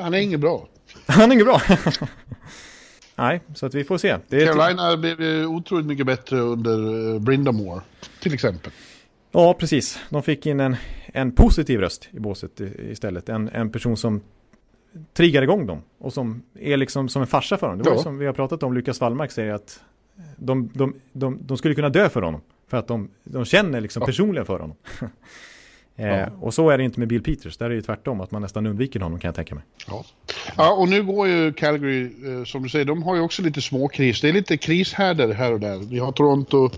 Han 0.00 0.14
är 0.14 0.18
inget 0.18 0.40
bra. 0.40 0.68
Han 1.06 1.30
är 1.30 1.34
inget 1.34 1.46
bra. 1.46 1.62
Nej, 3.16 3.40
så 3.54 3.66
att 3.66 3.74
vi 3.74 3.84
får 3.84 3.98
se. 3.98 4.16
Det 4.28 4.46
Carolina 4.46 4.96
blev 4.96 5.46
otroligt 5.46 5.86
mycket 5.86 6.06
bättre 6.06 6.40
under 6.40 7.14
eh, 7.14 7.20
Brindamore, 7.20 7.80
till 8.20 8.34
exempel. 8.34 8.72
Ja, 9.32 9.54
precis. 9.54 9.98
De 10.08 10.22
fick 10.22 10.46
in 10.46 10.60
en, 10.60 10.76
en 11.06 11.32
positiv 11.32 11.80
röst 11.80 12.08
i 12.10 12.20
båset 12.20 12.60
istället. 12.90 13.28
En, 13.28 13.48
en 13.48 13.70
person 13.70 13.96
som 13.96 14.20
triggar 15.12 15.42
igång 15.42 15.66
dem 15.66 15.82
och 15.98 16.12
som 16.12 16.42
är 16.54 16.76
liksom 16.76 17.08
som 17.08 17.22
en 17.22 17.28
farsa 17.28 17.56
för 17.56 17.68
dem. 17.68 17.78
Det 17.78 17.84
var 17.90 17.96
ja. 17.96 18.02
som 18.02 18.18
vi 18.18 18.26
har 18.26 18.32
pratat 18.32 18.62
om, 18.62 18.74
Lukas 18.74 19.00
Wallmark 19.00 19.30
säger 19.30 19.54
att 19.54 19.80
de, 20.36 20.70
de, 20.74 20.94
de, 21.12 21.38
de 21.42 21.56
skulle 21.56 21.74
kunna 21.74 21.88
dö 21.88 22.08
för 22.08 22.22
honom. 22.22 22.40
För 22.70 22.76
att 22.76 22.88
de, 22.88 23.10
de 23.24 23.44
känner 23.44 23.80
liksom 23.80 24.00
ja. 24.00 24.06
personligen 24.06 24.46
för 24.46 24.58
honom. 24.58 24.76
eh, 25.96 26.06
ja. 26.06 26.28
Och 26.40 26.54
så 26.54 26.70
är 26.70 26.78
det 26.78 26.84
inte 26.84 26.98
med 26.98 27.08
Bill 27.08 27.22
Peters. 27.22 27.56
Där 27.56 27.70
är 27.70 27.74
det 27.74 27.82
tvärtom, 27.82 28.20
att 28.20 28.30
man 28.30 28.42
nästan 28.42 28.66
undviker 28.66 29.00
honom 29.00 29.18
kan 29.18 29.28
jag 29.28 29.34
tänka 29.34 29.54
mig. 29.54 29.64
Ja, 29.86 30.04
ja 30.56 30.72
och 30.72 30.88
nu 30.88 31.02
går 31.02 31.28
ju 31.28 31.52
Calgary, 31.52 32.02
eh, 32.02 32.44
som 32.44 32.62
du 32.62 32.68
säger, 32.68 32.84
de 32.84 33.02
har 33.02 33.16
ju 33.16 33.20
också 33.20 33.42
lite 33.42 33.60
småkris. 33.60 34.20
Det 34.20 34.28
är 34.28 34.32
lite 34.32 34.56
krishärdar 34.56 35.28
här 35.28 35.52
och 35.52 35.60
där. 35.60 35.78
Vi 35.78 35.98
har 35.98 36.12
Toronto, 36.12 36.70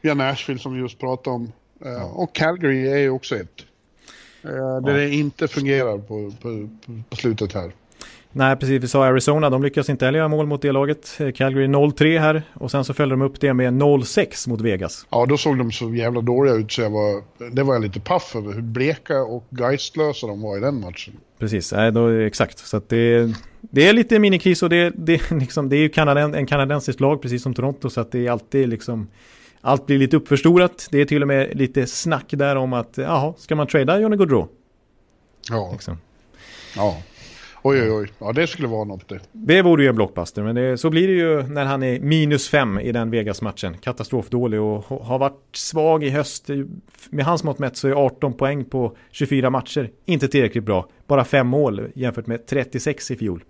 vi 0.00 0.08
har 0.08 0.16
Nashville 0.16 0.60
som 0.60 0.74
vi 0.74 0.80
just 0.80 0.98
pratade 0.98 1.36
om. 1.36 1.52
Eh, 1.84 1.92
ja. 1.92 2.04
Och 2.04 2.34
Calgary 2.34 2.86
är 2.88 2.98
ju 2.98 3.10
också 3.10 3.36
ett. 3.36 3.64
Eh, 4.42 4.80
där 4.84 4.94
det 4.94 5.14
inte 5.14 5.48
fungerar 5.48 5.98
på, 5.98 6.32
på, 6.42 6.68
på 7.08 7.16
slutet 7.16 7.52
här. 7.52 7.72
Nej, 8.36 8.56
precis. 8.56 8.82
Vi 8.82 8.88
sa 8.88 9.04
Arizona, 9.04 9.50
de 9.50 9.62
lyckas 9.62 9.88
inte 9.88 10.04
heller 10.04 10.18
göra 10.18 10.28
mål 10.28 10.46
mot 10.46 10.62
det 10.62 10.72
laget. 10.72 11.16
Eh, 11.20 11.32
Calgary 11.32 11.66
0-3 11.66 12.20
här 12.20 12.42
och 12.54 12.70
sen 12.70 12.84
så 12.84 12.94
följde 12.94 13.12
de 13.12 13.22
upp 13.22 13.40
det 13.40 13.54
med 13.54 13.72
0-6 13.72 14.48
mot 14.48 14.60
Vegas. 14.60 15.06
Ja, 15.10 15.26
då 15.26 15.36
såg 15.36 15.58
de 15.58 15.72
så 15.72 15.94
jävla 15.94 16.20
dåliga 16.20 16.54
ut 16.54 16.72
så 16.72 16.82
jag 16.82 16.90
var, 16.90 17.22
det 17.50 17.62
var 17.62 17.74
jag 17.74 17.82
lite 17.82 18.00
paff 18.00 18.36
över 18.36 18.52
hur 18.52 18.62
bleka 18.62 19.22
och 19.22 19.44
geistlösa 19.50 20.26
de 20.26 20.40
var 20.40 20.56
i 20.56 20.60
den 20.60 20.80
matchen. 20.80 21.14
Precis, 21.38 21.72
nej, 21.72 21.92
då, 21.92 22.08
exakt. 22.08 22.58
Så 22.58 22.80
det, 22.88 23.34
det 23.60 23.88
är 23.88 23.92
lite 23.92 24.18
minikris 24.18 24.62
och 24.62 24.70
det, 24.70 24.92
det, 24.96 25.30
liksom, 25.30 25.68
det 25.68 25.76
är 25.76 25.80
ju 25.80 25.88
kanaden, 25.88 26.34
en 26.34 26.46
kanadensisk 26.46 27.00
lag 27.00 27.22
precis 27.22 27.42
som 27.42 27.54
Toronto 27.54 27.90
så 27.90 28.00
att 28.00 28.12
det 28.12 28.26
är 28.26 28.30
alltid 28.30 28.68
liksom 28.68 29.08
allt 29.60 29.86
blir 29.86 29.98
lite 29.98 30.16
uppförstorat. 30.16 30.88
Det 30.90 31.00
är 31.00 31.04
till 31.04 31.22
och 31.22 31.28
med 31.28 31.56
lite 31.56 31.86
snack 31.86 32.26
där 32.28 32.56
om 32.56 32.72
att 32.72 32.92
jaha, 32.96 33.34
ska 33.38 33.56
man 33.56 33.66
trada 33.66 34.00
Johnny 34.00 34.16
Gaudreau? 34.16 34.48
Ja. 35.50 35.70
Liksom. 35.72 35.98
ja. 36.76 36.96
Oj, 37.66 37.82
oj, 37.82 37.90
oj. 37.92 38.08
Ja, 38.18 38.32
det 38.32 38.46
skulle 38.46 38.68
vara 38.68 38.84
något 38.84 39.08
det. 39.08 39.20
Det 39.32 39.62
vore 39.62 39.82
ju 39.82 39.88
en 39.88 39.94
blockbuster, 39.94 40.42
men 40.42 40.54
det, 40.54 40.78
så 40.78 40.90
blir 40.90 41.08
det 41.08 41.14
ju 41.14 41.42
när 41.42 41.64
han 41.64 41.82
är 41.82 42.00
minus 42.00 42.48
fem 42.48 42.78
i 42.78 42.92
den 42.92 43.10
Vegas-matchen. 43.10 43.76
Katastrofdålig 43.80 44.60
och 44.60 44.84
har 44.84 45.18
varit 45.18 45.40
svag 45.52 46.04
i 46.04 46.10
höst. 46.10 46.48
Med 47.10 47.24
hans 47.24 47.44
mått 47.44 47.58
mätt 47.58 47.76
så 47.76 47.88
är 47.88 47.92
18 47.92 48.32
poäng 48.32 48.64
på 48.64 48.96
24 49.10 49.50
matcher 49.50 49.90
inte 50.04 50.28
tillräckligt 50.28 50.64
bra. 50.64 50.88
Bara 51.06 51.24
fem 51.24 51.46
mål 51.46 51.88
jämfört 51.94 52.26
med 52.26 52.46
36 52.46 53.10
i 53.10 53.16
fjol. 53.16 53.44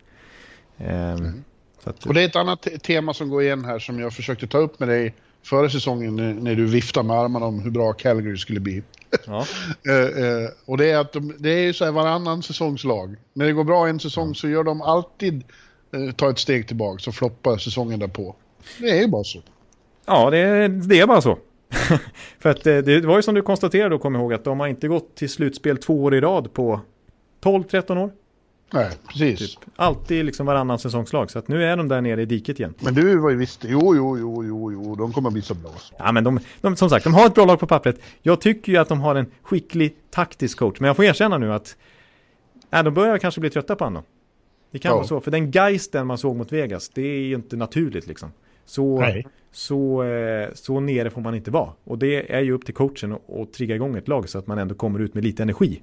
Ehm, 0.78 1.16
Mm. 1.16 1.44
att, 1.84 2.06
Och 2.06 2.14
det 2.14 2.22
är 2.22 2.26
ett 2.26 2.36
annat 2.36 2.62
te- 2.62 2.78
tema 2.78 3.14
som 3.14 3.28
går 3.30 3.42
igen 3.42 3.64
här 3.64 3.78
som 3.78 3.98
jag 4.00 4.12
försökte 4.12 4.46
ta 4.46 4.58
upp 4.58 4.80
med 4.80 4.88
dig 4.88 5.14
före 5.44 5.70
säsongen 5.70 6.16
när, 6.16 6.54
du 6.54 6.66
viftade 6.66 7.06
med 7.06 7.16
armarna 7.16 7.46
om 7.46 7.60
hur 7.60 7.70
bra 7.70 7.92
Calgary 7.92 8.36
skulle 8.36 8.60
bli. 8.60 8.82
ja. 9.26 9.46
Eh, 9.88 10.24
eh, 10.24 10.48
och 10.64 10.78
det 10.78 10.90
är 10.90 10.98
att 10.98 11.12
de, 11.12 11.34
det 11.38 11.50
är 11.50 11.72
så 11.72 11.84
här 11.84 11.92
varannan 11.92 12.42
säsongslag. 12.42 13.16
När 13.32 13.46
det 13.46 13.52
går 13.52 13.64
bra 13.64 13.88
en 13.88 14.00
säsong 14.00 14.34
så 14.34 14.48
gör 14.48 14.64
de 14.64 14.82
alltid 14.82 15.44
eh, 15.92 16.14
ta 16.14 16.30
ett 16.30 16.38
steg 16.38 16.68
tillbaka 16.68 16.98
så 16.98 17.12
floppar 17.12 17.56
säsongen 17.56 17.98
därpå. 17.98 18.36
Det 18.78 18.90
är 18.90 19.00
ju 19.00 19.08
bara 19.08 19.24
så. 19.24 19.38
Ja, 20.06 20.30
det, 20.30 20.68
det 20.68 21.00
är 21.00 21.06
bara 21.06 21.20
så. 21.20 21.38
För 22.38 22.50
att 22.50 22.66
eh, 22.66 22.76
det 22.76 23.00
var 23.00 23.16
ju 23.16 23.22
som 23.22 23.34
du 23.34 23.42
konstaterade 23.42 23.94
och 23.94 24.00
kom 24.00 24.16
ihåg 24.16 24.32
att 24.32 24.44
de 24.44 24.60
har 24.60 24.66
inte 24.66 24.88
gått 24.88 25.14
till 25.14 25.30
slutspel 25.30 25.78
två 25.78 26.04
år 26.04 26.14
i 26.14 26.20
rad 26.20 26.52
på 26.52 26.80
12-13 27.42 27.98
år. 27.98 28.12
Nej, 28.74 28.90
precis. 29.08 29.38
Typ. 29.56 29.64
Alltid 29.76 30.24
liksom 30.24 30.46
varannan 30.46 30.78
säsongslag. 30.78 31.30
Så 31.30 31.38
att 31.38 31.48
nu 31.48 31.64
är 31.64 31.76
de 31.76 31.88
där 31.88 32.00
nere 32.00 32.22
i 32.22 32.24
diket 32.24 32.58
igen. 32.58 32.74
Men 32.80 32.94
du 32.94 33.18
var 33.18 33.30
ju 33.30 33.36
visst, 33.36 33.64
jo, 33.68 33.96
jo, 33.96 34.18
jo, 34.18 34.44
jo, 34.44 34.72
jo, 34.72 34.94
de 34.94 35.12
kommer 35.12 35.30
bli 35.30 35.42
så 35.42 35.54
bra. 35.54 35.70
Ja, 35.98 36.12
men 36.12 36.24
de, 36.24 36.40
de, 36.60 36.76
som 36.76 36.90
sagt, 36.90 37.04
de 37.04 37.14
har 37.14 37.26
ett 37.26 37.34
bra 37.34 37.44
lag 37.44 37.60
på 37.60 37.66
pappret. 37.66 38.00
Jag 38.22 38.40
tycker 38.40 38.72
ju 38.72 38.78
att 38.78 38.88
de 38.88 39.00
har 39.00 39.14
en 39.14 39.26
skicklig 39.42 39.96
taktisk 40.10 40.58
coach. 40.58 40.80
Men 40.80 40.86
jag 40.86 40.96
får 40.96 41.04
erkänna 41.04 41.38
nu 41.38 41.52
att 41.52 41.76
ja, 42.70 42.82
de 42.82 42.94
börjar 42.94 43.18
kanske 43.18 43.40
bli 43.40 43.50
trötta 43.50 43.76
på 43.76 43.84
honom. 43.84 44.02
Det 44.70 44.78
kan 44.78 44.90
Ja. 44.90 44.96
vara 44.96 45.06
så. 45.06 45.20
För 45.20 45.30
den 45.30 45.50
geisten 45.50 46.06
man 46.06 46.18
såg 46.18 46.36
mot 46.36 46.52
Vegas, 46.52 46.88
det 46.88 47.02
är 47.02 47.20
ju 47.20 47.34
inte 47.34 47.56
naturligt 47.56 48.06
liksom. 48.06 48.32
Så, 48.64 49.00
Nej. 49.00 49.26
så, 49.52 50.02
eh, 50.02 50.48
så 50.54 50.80
nere 50.80 51.10
får 51.10 51.20
man 51.20 51.34
inte 51.34 51.50
vara. 51.50 51.70
Och 51.84 51.98
det 51.98 52.34
är 52.34 52.40
ju 52.40 52.52
upp 52.52 52.64
till 52.64 52.74
coachen 52.74 53.12
att 53.12 53.20
att 53.40 53.52
trigga 53.52 53.74
igång 53.74 53.96
ett 53.96 54.08
lag 54.08 54.28
så 54.28 54.38
att 54.38 54.46
man 54.46 54.58
ändå 54.58 54.74
kommer 54.74 54.98
ut 54.98 55.14
med 55.14 55.24
lite 55.24 55.42
energi. 55.42 55.82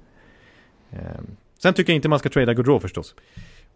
Sen 1.62 1.74
tycker 1.74 1.92
jag 1.92 1.96
inte 1.96 2.08
man 2.08 2.18
ska 2.18 2.28
trada 2.28 2.54
Gaudreau 2.54 2.80
förstås. 2.80 3.14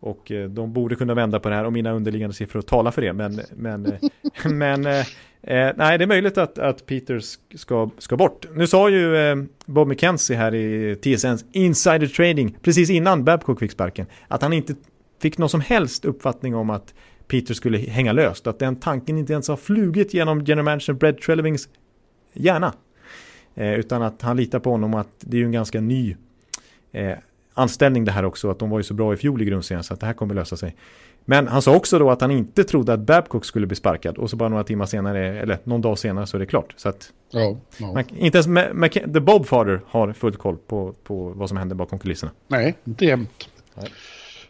Och 0.01 0.33
eh, 0.33 0.49
de 0.49 0.73
borde 0.73 0.95
kunna 0.95 1.15
vända 1.15 1.41
på 1.41 1.49
det 1.49 1.55
här 1.55 1.65
och 1.65 1.73
mina 1.73 1.93
underliggande 1.93 2.35
siffror 2.35 2.63
talar 2.63 2.91
för 2.91 3.03
det. 3.03 3.13
Men, 3.13 3.41
men, 3.57 3.87
eh, 3.87 3.99
men 4.51 4.87
eh, 4.87 4.99
eh, 5.43 5.73
nej, 5.77 5.99
det 5.99 6.05
är 6.05 6.07
möjligt 6.07 6.39
att, 6.39 6.59
att 6.59 6.87
Peters 6.87 7.39
ska, 7.55 7.91
ska 7.99 8.17
bort. 8.17 8.47
Nu 8.55 8.67
sa 8.67 8.89
ju 8.91 9.17
eh, 9.17 9.37
Bob 9.67 9.89
McKenzie 9.89 10.37
här 10.37 10.55
i 10.55 10.97
TSNs 10.97 11.45
Insider 11.53 12.07
Trading 12.07 12.57
precis 12.63 12.91
innan 12.91 13.25
Babcock 13.25 13.59
fick 13.59 13.73
sparken 13.73 14.07
att 14.29 14.43
han 14.43 14.53
inte 14.53 14.75
fick 15.23 15.39
någon 15.39 15.49
som 15.49 15.61
helst 15.61 16.05
uppfattning 16.05 16.55
om 16.55 16.71
att 16.71 16.95
Peter 17.27 17.55
skulle 17.55 17.79
hänga 17.79 18.13
löst. 18.13 18.47
Att 18.47 18.59
den 18.59 18.77
tanken 18.77 19.19
inte 19.19 19.33
ens 19.33 19.49
har 19.49 19.57
flugit 19.57 20.15
genom 20.15 20.45
general 20.45 20.65
manager 20.65 20.93
Brad 20.93 21.21
Trellevings 21.21 21.69
hjärna. 22.33 22.75
Eh, 23.55 23.75
utan 23.75 24.03
att 24.03 24.23
han 24.23 24.37
litar 24.37 24.59
på 24.59 24.71
honom 24.71 24.95
att 24.95 25.09
det 25.21 25.37
är 25.37 25.39
ju 25.39 25.45
en 25.45 25.53
ganska 25.53 25.81
ny 25.81 26.17
eh, 26.93 27.19
anställning 27.57 28.05
det 28.05 28.13
här 28.13 28.25
också. 28.25 28.51
Att 28.51 28.59
de 28.59 28.71
var 28.71 28.79
ju 28.79 28.83
så 28.83 28.95
bra 28.95 29.15
i 29.15 29.17
fjol 29.17 29.43
i 29.43 29.45
grundserien 29.45 29.85
så 29.85 29.95
att 29.95 30.01
det 30.01 30.07
här 30.07 30.13
kommer 30.13 30.35
lösa 30.35 30.57
sig. 30.57 30.77
Men 31.25 31.49
han 31.49 31.63
sa 31.63 31.77
också 31.77 31.99
då 31.99 32.11
att 32.11 32.21
han 32.21 32.31
inte 32.31 32.65
trodde 32.65 32.93
att 32.93 33.01
Babcock 33.01 33.45
skulle 33.45 33.67
bli 33.67 33.77
sparkad. 33.77 34.19
Och 34.19 34.31
så 34.31 34.37
bara 34.37 34.49
några 34.49 34.65
timmar 34.65 34.87
senare, 34.87 35.41
eller 35.41 35.59
någon 35.65 35.81
dag 35.81 35.99
senare 35.99 36.27
så 36.27 36.37
är 36.37 36.39
det 36.39 36.47
klart. 36.47 36.75
Så 36.77 36.89
att 36.89 37.13
Ja, 37.31 37.57
ja. 37.79 37.93
man, 37.93 38.05
inte 38.17 38.39
ens 38.39 38.47
Ma- 38.49 38.73
Ma- 38.73 39.13
The 39.13 39.21
Bobfather 39.21 39.81
har 39.87 40.13
full 40.13 40.37
koll 40.37 40.57
på, 40.57 40.95
på 41.05 41.29
vad 41.37 41.49
som 41.49 41.59
händer 41.59 41.77
bakom 41.77 41.99
kulisserna. 41.99 42.33
Nej, 42.49 42.75
inte 42.85 43.05
jämt. 43.05 43.49
Nej. 43.75 43.89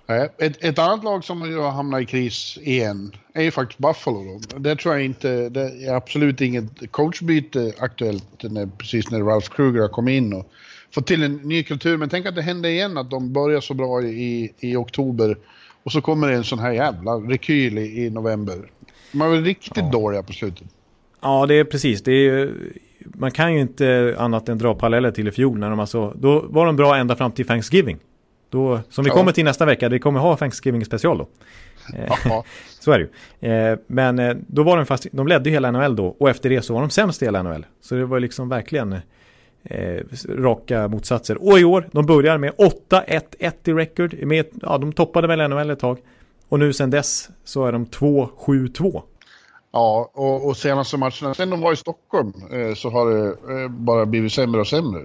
Nej. 0.08 0.28
Ett, 0.38 0.64
ett 0.64 0.78
annat 0.78 1.04
lag 1.04 1.24
som 1.24 1.50
ju 1.50 1.58
har 1.58 1.70
hamnat 1.70 2.00
i 2.02 2.06
kris 2.06 2.58
igen 2.62 3.12
är 3.34 3.42
ju 3.42 3.50
faktiskt 3.50 3.78
Buffalo. 3.78 4.40
Då. 4.52 4.58
Det 4.58 4.76
tror 4.76 4.94
jag 4.94 5.04
inte, 5.04 5.48
det 5.48 5.60
är 5.86 5.94
absolut 5.94 6.40
inget 6.40 6.92
coachbyte 6.92 7.72
aktuellt 7.78 8.42
när, 8.42 8.66
precis 8.78 9.10
när 9.10 9.20
Ralph 9.20 9.48
Kruger 9.48 9.80
har 9.80 9.88
kommit 9.88 10.12
in 10.12 10.32
och 10.32 10.50
fått 10.96 11.06
till 11.06 11.22
en 11.22 11.34
ny 11.36 11.62
kultur. 11.62 11.96
Men 11.96 12.08
tänk 12.08 12.26
att 12.26 12.34
det 12.34 12.42
händer 12.42 12.68
igen 12.68 12.98
att 12.98 13.10
de 13.10 13.32
börjar 13.32 13.60
så 13.60 13.74
bra 13.74 14.02
i, 14.02 14.52
i 14.60 14.76
oktober 14.76 15.36
och 15.82 15.92
så 15.92 16.00
kommer 16.00 16.28
det 16.28 16.34
en 16.34 16.44
sån 16.44 16.58
här 16.58 16.72
jävla 16.72 17.12
rekyl 17.12 17.78
i, 17.78 18.04
i 18.04 18.10
november. 18.10 18.54
De 19.12 19.18
var 19.18 19.30
riktigt 19.30 19.76
Ja. 19.76 19.90
dåliga 19.92 20.22
på 20.22 20.32
slutet. 20.32 20.66
Ja, 21.22 21.46
det 21.46 21.54
är 21.54 21.64
precis. 21.64 22.02
Det 22.02 22.12
är, 22.12 22.14
ju- 22.38 22.72
man 22.98 23.30
kan 23.30 23.54
ju 23.54 23.60
inte 23.60 24.14
annat 24.18 24.48
än 24.48 24.58
dra 24.58 24.74
paralleller 24.74 25.10
till 25.10 25.28
i 25.28 25.30
fjol. 25.30 25.58
När 25.58 25.70
de 25.70 25.80
alltså, 25.80 26.12
då 26.16 26.44
var 26.48 26.66
de 26.66 26.76
bra 26.76 26.96
ända 26.96 27.16
fram 27.16 27.32
till 27.32 27.46
Thanksgiving. 27.46 27.98
Då, 28.50 28.80
som 28.90 29.04
vi 29.04 29.10
Ja. 29.10 29.14
kommer 29.16 29.32
till 29.32 29.44
nästa 29.44 29.64
vecka. 29.64 29.88
Vi 29.88 29.98
kommer 29.98 30.20
ha 30.20 30.36
Thanksgiving 30.36 30.84
special 30.84 31.18
då. 31.18 31.28
Eh, 31.98 32.12
Ja, 32.24 32.44
Så 32.80 32.92
är 32.92 32.98
det 32.98 33.08
ju. 33.40 33.52
Eh, 33.52 33.78
men 33.86 34.18
eh, 34.18 34.36
då 34.46 34.62
var 34.62 34.76
de 34.76 34.86
fast, 34.86 35.06
de 35.12 35.26
ledde 35.28 35.48
ju 35.50 35.54
hela 35.54 35.70
NHL 35.70 35.96
då. 35.96 36.06
Och 36.18 36.30
efter 36.30 36.50
det 36.50 36.62
så 36.62 36.74
var 36.74 36.80
de 36.80 36.90
sämst 36.90 37.22
i 37.22 37.24
hela 37.24 37.42
NHL. 37.42 37.66
Så 37.80 37.94
det 37.94 38.04
var 38.04 38.20
liksom 38.20 38.48
verkligen 38.48 38.96
eh, 39.70 40.02
raka 40.28 40.88
motsatser. 40.88 41.48
Och 41.48 41.58
i 41.58 41.64
år, 41.64 41.88
de 41.92 42.06
börjar 42.06 42.38
med 42.38 42.52
8-1-1 42.52 43.52
i 43.64 43.72
record. 43.72 44.14
Med, 44.22 44.46
ja, 44.62 44.78
de 44.78 44.92
toppade 44.92 45.26
väl 45.28 45.50
NHL 45.50 45.70
ett 45.70 45.78
tag. 45.78 45.98
Och 46.48 46.58
nu 46.58 46.72
sen 46.72 46.90
dess 46.90 47.28
så 47.44 47.64
är 47.64 47.72
de 47.72 47.86
2-7-2. 47.86 49.02
ja 49.72 50.10
och, 50.14 50.48
och 50.48 50.56
senaste 50.56 50.96
matcherna, 50.96 51.34
sen 51.34 51.50
de 51.50 51.60
var 51.60 51.72
i 51.72 51.76
Stockholm, 51.76 52.32
eh, 52.52 52.74
så 52.74 52.90
har 52.90 53.10
det 53.10 53.26
eh, 53.28 53.68
bara 53.68 54.06
blivit 54.06 54.32
sämre 54.32 54.60
och 54.60 54.66
sämre. 54.66 55.02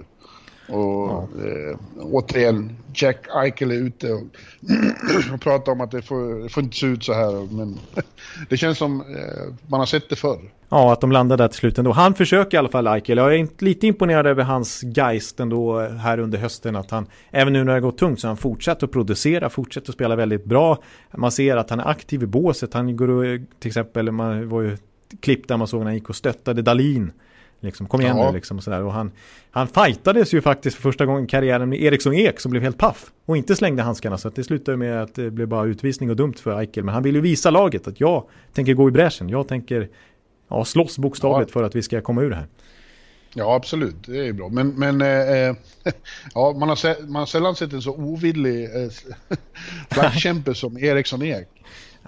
Och 0.72 1.22
eh, 1.22 1.76
återigen, 2.00 2.76
Jack 2.94 3.26
Eichel 3.34 3.70
är 3.70 3.74
ute 3.74 4.12
och, 4.12 4.22
och 5.34 5.40
pratar 5.40 5.72
om 5.72 5.80
att 5.80 5.90
det 5.90 6.02
får, 6.02 6.42
det 6.42 6.48
får 6.48 6.62
inte 6.62 6.76
se 6.76 6.86
ut 6.86 7.04
så 7.04 7.12
här. 7.12 7.54
Men 7.54 7.78
det 8.48 8.56
känns 8.56 8.78
som 8.78 9.00
eh, 9.00 9.54
man 9.66 9.80
har 9.80 9.86
sett 9.86 10.08
det 10.08 10.16
förr. 10.16 10.38
Ja, 10.68 10.92
att 10.92 11.00
de 11.00 11.12
landade 11.12 11.42
där 11.42 11.48
till 11.48 11.58
slut 11.58 11.78
ändå. 11.78 11.92
Han 11.92 12.14
försöker 12.14 12.56
i 12.56 12.58
alla 12.58 12.68
fall, 12.68 12.86
Eichel. 12.86 13.18
Jag 13.18 13.34
är 13.34 13.48
lite 13.58 13.86
imponerad 13.86 14.26
över 14.26 14.42
hans 14.42 14.82
geist 14.82 15.40
ändå 15.40 15.80
eh, 15.80 15.90
här 15.90 16.18
under 16.18 16.38
hösten. 16.38 16.76
Att 16.76 16.90
han, 16.90 17.06
även 17.30 17.52
nu 17.52 17.64
när 17.64 17.74
det 17.74 17.80
går 17.80 17.92
tungt, 17.92 18.20
så 18.20 18.26
har 18.26 18.30
han 18.30 18.36
fortsatt 18.36 18.82
att 18.82 18.92
producera, 18.92 19.50
fortsatt 19.50 19.88
att 19.88 19.94
spela 19.94 20.16
väldigt 20.16 20.44
bra. 20.44 20.78
Man 21.16 21.32
ser 21.32 21.56
att 21.56 21.70
han 21.70 21.80
är 21.80 21.88
aktiv 21.88 22.22
i 22.22 22.26
båset. 22.26 22.74
Han 22.74 22.96
går 22.96 23.10
och, 23.10 23.40
till 23.60 23.68
exempel, 23.68 24.12
man 24.12 24.48
var 24.48 24.62
ju 24.62 24.76
klipp 25.20 25.48
där 25.48 25.56
man 25.56 25.68
såg 25.68 25.80
när 25.80 25.86
han 25.86 25.94
gick 25.94 26.08
och 26.08 26.16
stöttade 26.16 26.62
Dalin. 26.62 27.12
Liksom, 27.62 27.86
kom 27.86 28.00
igen 28.00 28.16
Ja. 28.16 28.30
nu 28.30 28.36
liksom 28.36 28.56
och 28.56 28.62
sådär. 28.64 28.82
Och 28.82 28.92
han, 28.92 29.10
han 29.50 29.68
fightades 29.68 30.34
ju 30.34 30.40
faktiskt 30.40 30.76
för 30.76 30.82
första 30.82 31.06
gången 31.06 31.24
i 31.24 31.26
karriären 31.26 31.68
med 31.68 31.82
Eriksson 31.82 32.14
Ek 32.14 32.40
som 32.40 32.50
blev 32.50 32.62
helt 32.62 32.78
paff. 32.78 33.10
Och 33.26 33.36
inte 33.36 33.56
slängde 33.56 33.82
handskarna. 33.82 34.18
Så 34.18 34.28
att 34.28 34.34
det 34.36 34.44
slutade 34.44 34.76
med 34.76 35.02
att 35.02 35.14
det 35.14 35.30
blev 35.30 35.48
bara 35.48 35.66
utvisning 35.66 36.10
och 36.10 36.16
dumt 36.16 36.34
för 36.34 36.60
Eichel. 36.60 36.84
Men 36.84 36.94
han 36.94 37.02
vill 37.02 37.14
ju 37.14 37.20
visa 37.20 37.50
laget 37.50 37.88
att 37.88 38.00
jag 38.00 38.24
tänker 38.52 38.74
gå 38.74 38.88
i 38.88 38.92
bräschen. 38.92 39.28
Jag 39.28 39.48
tänker 39.48 39.88
ja, 40.48 40.64
slåss 40.64 40.98
bokstavligt 40.98 41.50
Ja. 41.50 41.52
för 41.52 41.62
att 41.62 41.74
vi 41.76 41.82
ska 41.82 42.00
komma 42.00 42.22
ur 42.22 42.30
det 42.30 42.36
här. 42.36 42.46
Ja, 43.34 43.54
absolut. 43.54 43.96
Det 44.06 44.18
är 44.18 44.24
ju 44.24 44.32
bra. 44.32 44.48
Men, 44.48 44.68
men 44.68 45.00
eh, 45.00 45.08
eh, 45.08 45.54
ja, 46.34 46.52
man, 46.58 46.68
har 46.68 47.06
man 47.06 47.20
har 47.20 47.26
sällan 47.26 47.56
sett 47.56 47.72
en 47.72 47.82
så 47.82 47.92
ovillig 47.96 48.64
eh, 48.64 50.52
som 50.54 50.78
Eriksson 50.78 51.22
Ek. 51.22 51.48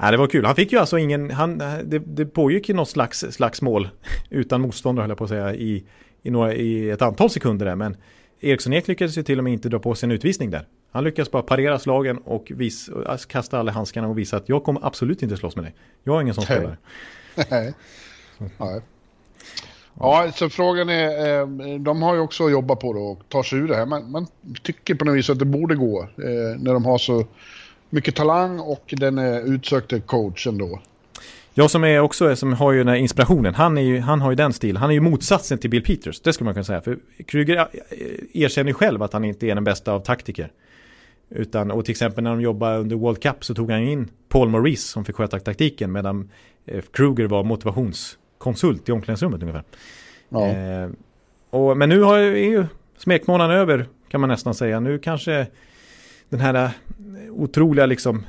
Ja, 0.00 0.10
det 0.10 0.16
var 0.16 0.26
kul. 0.26 0.44
Han 0.44 0.54
fick 0.54 0.72
ju 0.72 0.78
alltså 0.78 0.98
ingen, 0.98 1.30
han, 1.30 1.58
det, 1.58 1.98
det 1.98 2.26
pågick 2.26 2.68
ju 2.68 2.74
något 2.74 2.88
slags, 2.88 3.18
slags 3.30 3.62
mål 3.62 3.88
utan 4.30 4.60
motståndare 4.60 5.02
höll 5.02 5.10
jag 5.10 5.18
på 5.18 5.24
att 5.24 5.30
säga 5.30 5.54
i, 5.54 5.84
i, 6.22 6.30
några, 6.30 6.54
i 6.54 6.90
ett 6.90 7.02
antal 7.02 7.30
sekunder 7.30 7.66
där. 7.66 7.76
Men 7.76 7.96
Eriksson 8.40 8.72
Ek 8.72 8.88
lyckades 8.88 9.18
ju 9.18 9.22
till 9.22 9.38
och 9.38 9.44
med 9.44 9.52
inte 9.52 9.68
dra 9.68 9.78
på 9.78 9.94
sig 9.94 10.06
en 10.06 10.10
utvisning 10.10 10.50
där. 10.50 10.66
Han 10.92 11.04
lyckades 11.04 11.30
bara 11.30 11.42
parera 11.42 11.78
slagen 11.78 12.18
och 12.18 12.52
vis, 12.54 12.90
kasta 13.28 13.58
alla 13.58 13.72
handskarna 13.72 14.08
och 14.08 14.18
visa 14.18 14.36
att 14.36 14.48
jag 14.48 14.64
kommer 14.64 14.86
absolut 14.86 15.22
inte 15.22 15.36
slåss 15.36 15.56
med 15.56 15.64
dig. 15.64 15.74
Jag 16.04 16.16
är 16.16 16.22
ingen 16.22 16.34
sån 16.34 16.44
spelare. 16.44 16.76
Nej. 17.50 17.74
Nej. 18.58 18.80
Ja, 20.00 20.32
så 20.34 20.50
frågan 20.50 20.88
är, 20.88 21.40
eh, 21.40 21.78
de 21.78 22.02
har 22.02 22.14
ju 22.14 22.20
också 22.20 22.50
jobbat 22.50 22.80
på 22.80 22.92
det 22.92 22.98
och 22.98 23.20
tar 23.28 23.42
sig 23.42 23.58
ur 23.58 23.68
det 23.68 23.76
här. 23.76 23.86
Man, 23.86 24.10
man 24.10 24.26
tycker 24.62 24.94
på 24.94 25.04
något 25.04 25.16
vis 25.16 25.30
att 25.30 25.38
det 25.38 25.44
borde 25.44 25.74
gå 25.74 26.02
eh, 26.02 26.58
när 26.58 26.72
de 26.72 26.84
har 26.84 26.98
så 26.98 27.26
mycket 27.94 28.14
talang 28.14 28.60
och 28.60 28.94
den 28.96 29.18
utsökte 29.54 30.00
coachen 30.00 30.58
då. 30.58 30.80
Jag 31.56 31.70
som 31.70 31.84
är 31.84 32.00
också, 32.00 32.36
som 32.36 32.52
har 32.52 32.72
ju 32.72 32.78
den 32.78 32.88
här 32.88 32.94
inspirationen, 32.94 33.54
han, 33.54 33.78
är 33.78 33.82
ju, 33.82 34.00
han 34.00 34.20
har 34.20 34.30
ju 34.30 34.36
den 34.36 34.52
stilen. 34.52 34.76
Han 34.76 34.90
är 34.90 34.94
ju 34.94 35.00
motsatsen 35.00 35.58
till 35.58 35.70
Bill 35.70 35.82
Peters, 35.82 36.20
det 36.20 36.32
skulle 36.32 36.44
man 36.44 36.54
kunna 36.54 36.64
säga. 36.64 36.80
För 36.80 36.98
Kryger 37.26 37.56
eh, 37.56 37.66
erkänner 38.32 38.70
ju 38.70 38.74
själv 38.74 39.02
att 39.02 39.12
han 39.12 39.24
inte 39.24 39.46
är 39.46 39.54
den 39.54 39.64
bästa 39.64 39.92
av 39.92 40.00
taktiker. 40.00 40.52
Utan, 41.30 41.70
och 41.70 41.84
till 41.84 41.92
exempel 41.92 42.24
när 42.24 42.30
de 42.30 42.40
jobbade 42.40 42.78
under 42.78 42.96
World 42.96 43.22
Cup 43.22 43.44
så 43.44 43.54
tog 43.54 43.70
han 43.70 43.82
in 43.82 44.10
Paul 44.28 44.48
Maurice 44.48 44.88
som 44.88 45.04
fick 45.04 45.16
sköta 45.16 45.38
taktiken 45.38 45.92
medan 45.92 46.30
eh, 46.66 46.82
Kruger 46.92 47.26
var 47.26 47.44
motivationskonsult 47.44 48.88
i 48.88 48.92
omklädningsrummet 48.92 49.42
ungefär. 49.42 49.64
Ja. 50.28 50.46
Eh, 50.46 50.90
och, 51.50 51.76
men 51.76 51.88
nu 51.88 52.00
har 52.00 52.18
ju, 52.18 52.66
smekmånaden 52.98 53.56
över 53.56 53.88
kan 54.08 54.20
man 54.20 54.30
nästan 54.30 54.54
säga. 54.54 54.80
Nu 54.80 54.98
kanske 54.98 55.46
den 56.28 56.40
här 56.40 56.70
otroliga 57.36 57.86
liksom 57.86 58.22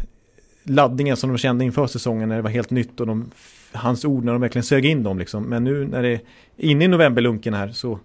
laddningen 0.64 1.18
som 1.18 1.30
de 1.30 1.38
kände 1.38 1.66
inför 1.66 1.88
säsongen 1.88 2.30
när 2.30 2.36
det 2.36 2.42
var 2.42 2.50
helt 2.50 2.70
nytt 2.70 3.00
och 3.00 3.08
de, 3.08 3.32
hans 3.72 4.06
ord 4.06 4.24
när 4.24 4.32
de 4.32 4.42
verkligen 4.42 4.64
sög 4.64 4.86
in 4.86 5.04
dem 5.04 5.20
liksom. 5.20 5.44
Men 5.44 5.64
nu 5.64 5.88
när 5.88 6.04
det 6.04 6.10
är 6.10 6.20
inne 6.58 6.86
i 6.86 6.88
novemberlunken 6.88 7.54
här 7.54 7.70
så, 7.70 8.00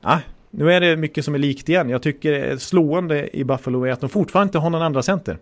ja, 0.00 0.20
nu 0.50 0.72
är 0.72 0.80
det 0.80 0.96
mycket 0.96 1.24
som 1.24 1.34
är 1.34 1.38
likt 1.38 1.68
igen. 1.68 1.88
Jag 1.88 2.02
tycker 2.02 2.32
det 2.32 2.38
är 2.38 2.56
slående 2.56 3.36
i 3.36 3.44
Buffalo 3.44 3.84
är 3.84 3.92
att 3.92 4.00
de 4.00 4.10
fortfarande 4.10 4.48
inte 4.48 4.58
har 4.58 4.70
någon 4.70 4.82
andra 4.82 5.02
center. 5.02 5.38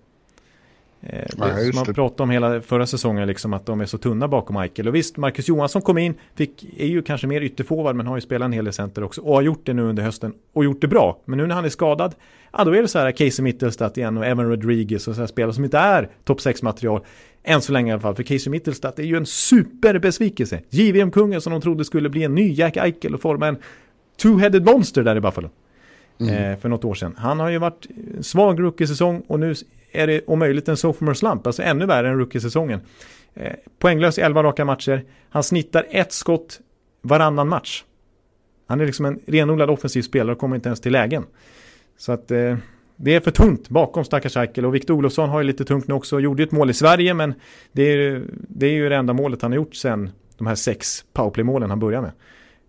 Eh, 1.06 1.24
Nej, 1.36 1.72
som 1.72 1.84
man 1.86 1.94
pratade 1.94 2.22
om 2.22 2.30
hela 2.30 2.60
förra 2.60 2.86
säsongen, 2.86 3.28
liksom, 3.28 3.52
att 3.52 3.66
de 3.66 3.80
är 3.80 3.86
så 3.86 3.98
tunna 3.98 4.28
bakom 4.28 4.60
Michael. 4.60 4.88
Och 4.88 4.94
visst, 4.94 5.16
Marcus 5.16 5.48
Johansson 5.48 5.82
kom 5.82 5.98
in, 5.98 6.14
fick, 6.34 6.66
är 6.78 6.86
ju 6.86 7.02
kanske 7.02 7.26
mer 7.26 7.40
ytterforward, 7.40 7.96
men 7.96 8.06
har 8.06 8.16
ju 8.16 8.20
spelat 8.20 8.46
en 8.46 8.52
hel 8.52 8.64
del 8.64 8.74
center 8.74 9.04
också. 9.04 9.20
Och 9.20 9.34
har 9.34 9.42
gjort 9.42 9.66
det 9.66 9.72
nu 9.72 9.82
under 9.82 10.02
hösten, 10.02 10.34
och 10.52 10.64
gjort 10.64 10.80
det 10.80 10.88
bra. 10.88 11.20
Men 11.24 11.38
nu 11.38 11.46
när 11.46 11.54
han 11.54 11.64
är 11.64 11.68
skadad, 11.68 12.14
ja 12.52 12.64
då 12.64 12.74
är 12.74 12.82
det 12.82 12.88
så 12.88 12.98
här 12.98 13.10
Casey 13.10 13.42
Mittelstadt 13.42 13.98
igen 13.98 14.18
och 14.18 14.26
Evan 14.26 14.48
Rodriguez 14.48 15.08
och 15.08 15.14
så 15.14 15.20
här 15.20 15.26
spelare 15.26 15.52
som 15.52 15.64
inte 15.64 15.78
är 15.78 16.08
topp 16.24 16.38
6-material. 16.38 17.04
Än 17.42 17.60
så 17.60 17.72
länge 17.72 17.90
i 17.90 17.92
alla 17.92 18.02
fall, 18.02 18.14
för 18.14 18.22
Casey 18.22 18.50
Mittelstadt 18.50 18.98
är 18.98 19.02
ju 19.02 19.16
en 19.16 19.26
superbesvikelse. 19.26 20.60
JVM-kungen 20.70 21.40
som 21.40 21.52
de 21.52 21.60
trodde 21.60 21.84
skulle 21.84 22.08
bli 22.08 22.22
en 22.22 22.34
ny 22.34 22.52
Jack 22.52 22.76
Eichel 22.76 23.14
och 23.14 23.20
forma 23.20 23.46
en 23.46 23.56
two-headed 24.22 24.64
monster 24.64 25.02
där 25.02 25.16
i 25.16 25.20
Buffalo. 25.20 25.50
Mm. 26.20 26.34
Eh, 26.34 26.58
för 26.58 26.68
något 26.68 26.84
år 26.84 26.94
sedan. 26.94 27.14
Han 27.18 27.40
har 27.40 27.48
ju 27.48 27.58
varit 27.58 27.86
svag 28.20 28.60
rookie-säsong 28.60 29.22
och 29.26 29.40
nu 29.40 29.54
är 29.94 30.06
det 30.06 30.20
om 30.26 30.38
möjligt 30.38 30.68
en 30.68 30.76
sophomore 30.76 31.14
slump, 31.14 31.46
alltså 31.46 31.62
ännu 31.62 31.86
värre 31.86 32.08
än 32.08 32.18
rookie-säsongen. 32.18 32.80
Eh, 33.34 33.52
poänglös 33.78 34.18
i 34.18 34.20
11 34.20 34.42
raka 34.42 34.64
matcher. 34.64 35.04
Han 35.30 35.42
snittar 35.42 35.86
ett 35.90 36.12
skott 36.12 36.60
varannan 37.02 37.48
match. 37.48 37.84
Han 38.66 38.80
är 38.80 38.86
liksom 38.86 39.06
en 39.06 39.20
renodlad 39.26 39.70
offensiv 39.70 40.02
spelare 40.02 40.32
och 40.32 40.38
kommer 40.38 40.56
inte 40.56 40.68
ens 40.68 40.80
till 40.80 40.92
lägen. 40.92 41.24
Så 41.96 42.12
att 42.12 42.30
eh, 42.30 42.56
det 42.96 43.14
är 43.14 43.20
för 43.20 43.30
tunt 43.30 43.68
bakom 43.68 44.04
stackars 44.04 44.36
Eichel 44.36 44.66
och 44.66 44.74
Victor 44.74 44.94
Olofsson 44.94 45.28
har 45.28 45.40
ju 45.40 45.46
lite 45.46 45.64
tungt 45.64 45.88
nu 45.88 45.94
också. 45.94 46.20
Gjorde 46.20 46.42
ju 46.42 46.46
ett 46.46 46.52
mål 46.52 46.70
i 46.70 46.74
Sverige 46.74 47.14
men 47.14 47.34
det 47.72 47.82
är, 47.82 48.22
det 48.32 48.66
är 48.66 48.72
ju 48.72 48.88
det 48.88 48.96
enda 48.96 49.12
målet 49.12 49.42
han 49.42 49.52
har 49.52 49.56
gjort 49.56 49.74
sen 49.74 50.10
de 50.38 50.46
här 50.46 50.54
sex 50.54 51.04
powerplay-målen 51.12 51.70
han 51.70 51.78
började 51.78 52.02
med. 52.02 52.12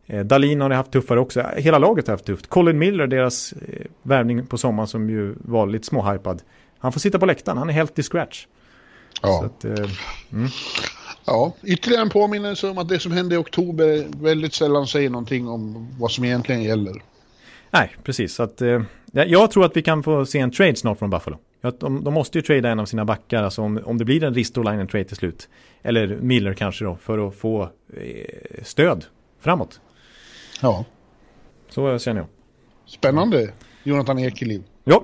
Eh, 0.05 0.25
Dalin 0.25 0.61
har 0.61 0.69
haft 0.69 0.91
tuffare 0.91 1.19
också. 1.19 1.43
Hela 1.57 1.79
laget 1.79 2.07
har 2.07 2.13
haft 2.13 2.25
tufft. 2.25 2.47
Colin 2.47 2.77
Miller, 2.77 3.07
deras 3.07 3.53
eh, 3.53 3.85
värvning 4.03 4.45
på 4.45 4.57
sommaren 4.57 4.87
som 4.87 5.09
ju 5.09 5.35
var 5.37 5.67
lite 5.67 5.85
småhypad. 5.85 6.41
Han 6.85 6.91
får 6.91 6.99
sitta 6.99 7.19
på 7.19 7.25
läktaren, 7.25 7.57
han 7.57 7.69
är 7.69 7.73
helt 7.73 7.99
i 7.99 8.03
scratch. 8.03 8.47
Ja. 9.21 9.45
Att, 9.45 9.65
eh, 9.65 9.91
mm. 10.31 10.49
Ja, 11.25 11.53
ytterligare 11.63 12.01
en 12.01 12.09
påminnelse 12.09 12.69
om 12.69 12.77
att 12.77 12.89
det 12.89 12.99
som 12.99 13.11
hände 13.11 13.35
i 13.35 13.37
oktober 13.37 14.05
väldigt 14.23 14.53
sällan 14.53 14.87
säger 14.87 15.09
någonting 15.09 15.47
om 15.47 15.87
vad 15.99 16.11
som 16.11 16.25
egentligen 16.25 16.63
gäller. 16.63 16.93
Nej, 17.71 17.95
precis. 18.03 18.35
Så 18.35 18.43
att, 18.43 18.61
eh, 18.61 18.81
jag 19.11 19.51
tror 19.51 19.65
att 19.65 19.77
vi 19.77 19.81
kan 19.81 20.03
få 20.03 20.25
se 20.25 20.39
en 20.39 20.51
trade 20.51 20.75
snart 20.75 20.99
från 20.99 21.09
Buffalo. 21.09 21.37
De, 21.79 22.03
de 22.03 22.13
måste 22.13 22.37
ju 22.37 22.41
trada 22.41 22.69
en 22.69 22.79
av 22.79 22.85
sina 22.85 23.05
backar, 23.05 23.43
alltså 23.43 23.61
om, 23.61 23.79
om 23.85 23.97
det 23.97 24.05
blir 24.05 24.23
en 24.23 24.33
Ristolainen 24.33 24.87
trade 24.87 25.05
till 25.05 25.15
slut. 25.15 25.49
Eller 25.83 26.07
Miller 26.07 26.53
kanske 26.53 26.85
då, 26.85 26.95
för 26.95 27.27
att 27.27 27.35
få 27.35 27.63
eh, 27.63 28.63
stöd 28.63 29.05
framåt. 29.39 29.79
Ja. 30.61 30.85
Så 31.69 31.99
känner 31.99 32.21
jag. 32.21 32.27
Spännande, 32.85 33.51
Jonathan 33.83 34.19
Ekeliv. 34.19 34.63
Ja. 34.83 35.03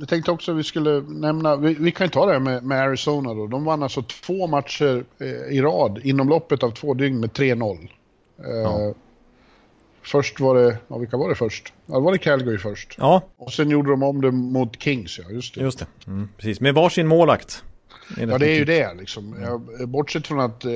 jag 0.00 0.08
tänkte 0.08 0.30
också 0.30 0.52
att 0.52 0.58
vi 0.58 0.64
skulle 0.64 1.00
nämna, 1.00 1.56
vi, 1.56 1.74
vi 1.74 1.92
kan 1.92 2.06
ju 2.06 2.10
ta 2.10 2.26
det 2.26 2.32
här 2.32 2.40
med, 2.40 2.64
med, 2.64 2.80
Arizona 2.80 3.34
då. 3.34 3.46
De 3.46 3.64
vann 3.64 3.82
alltså 3.82 4.02
två 4.02 4.46
matcher 4.46 5.04
eh, 5.18 5.56
i 5.56 5.60
rad 5.60 6.00
inom 6.04 6.28
loppet 6.28 6.62
av 6.62 6.70
två 6.70 6.94
dygn 6.94 7.20
med 7.20 7.30
3-0. 7.30 7.88
Eh, 8.44 8.50
ja. 8.50 8.94
Först 10.02 10.40
var 10.40 10.54
det, 10.54 10.76
ja 10.88 10.98
vilka 10.98 11.16
var 11.16 11.28
det 11.28 11.34
först? 11.34 11.72
Ja, 11.86 12.00
var 12.00 12.12
det 12.12 12.18
Calgary 12.18 12.58
först. 12.58 12.94
Ja. 12.98 13.22
Och 13.36 13.52
sen 13.52 13.70
gjorde 13.70 13.90
de 13.90 14.02
om 14.02 14.20
det 14.20 14.30
mot 14.30 14.82
Kings, 14.82 15.18
ja 15.18 15.30
just 15.30 15.54
det. 15.54 15.60
Just 15.60 15.78
det, 15.78 15.86
mm, 16.06 16.28
precis. 16.36 16.60
Med 16.60 16.74
varsin 16.74 17.06
målakt. 17.06 17.64
Ja, 18.16 18.38
det 18.38 18.50
är 18.50 18.58
ju 18.58 18.64
det 18.64 18.94
liksom. 18.94 19.36
Jag, 19.42 19.88
bortsett 19.88 20.26
från 20.26 20.40
att 20.40 20.64
eh, 20.64 20.72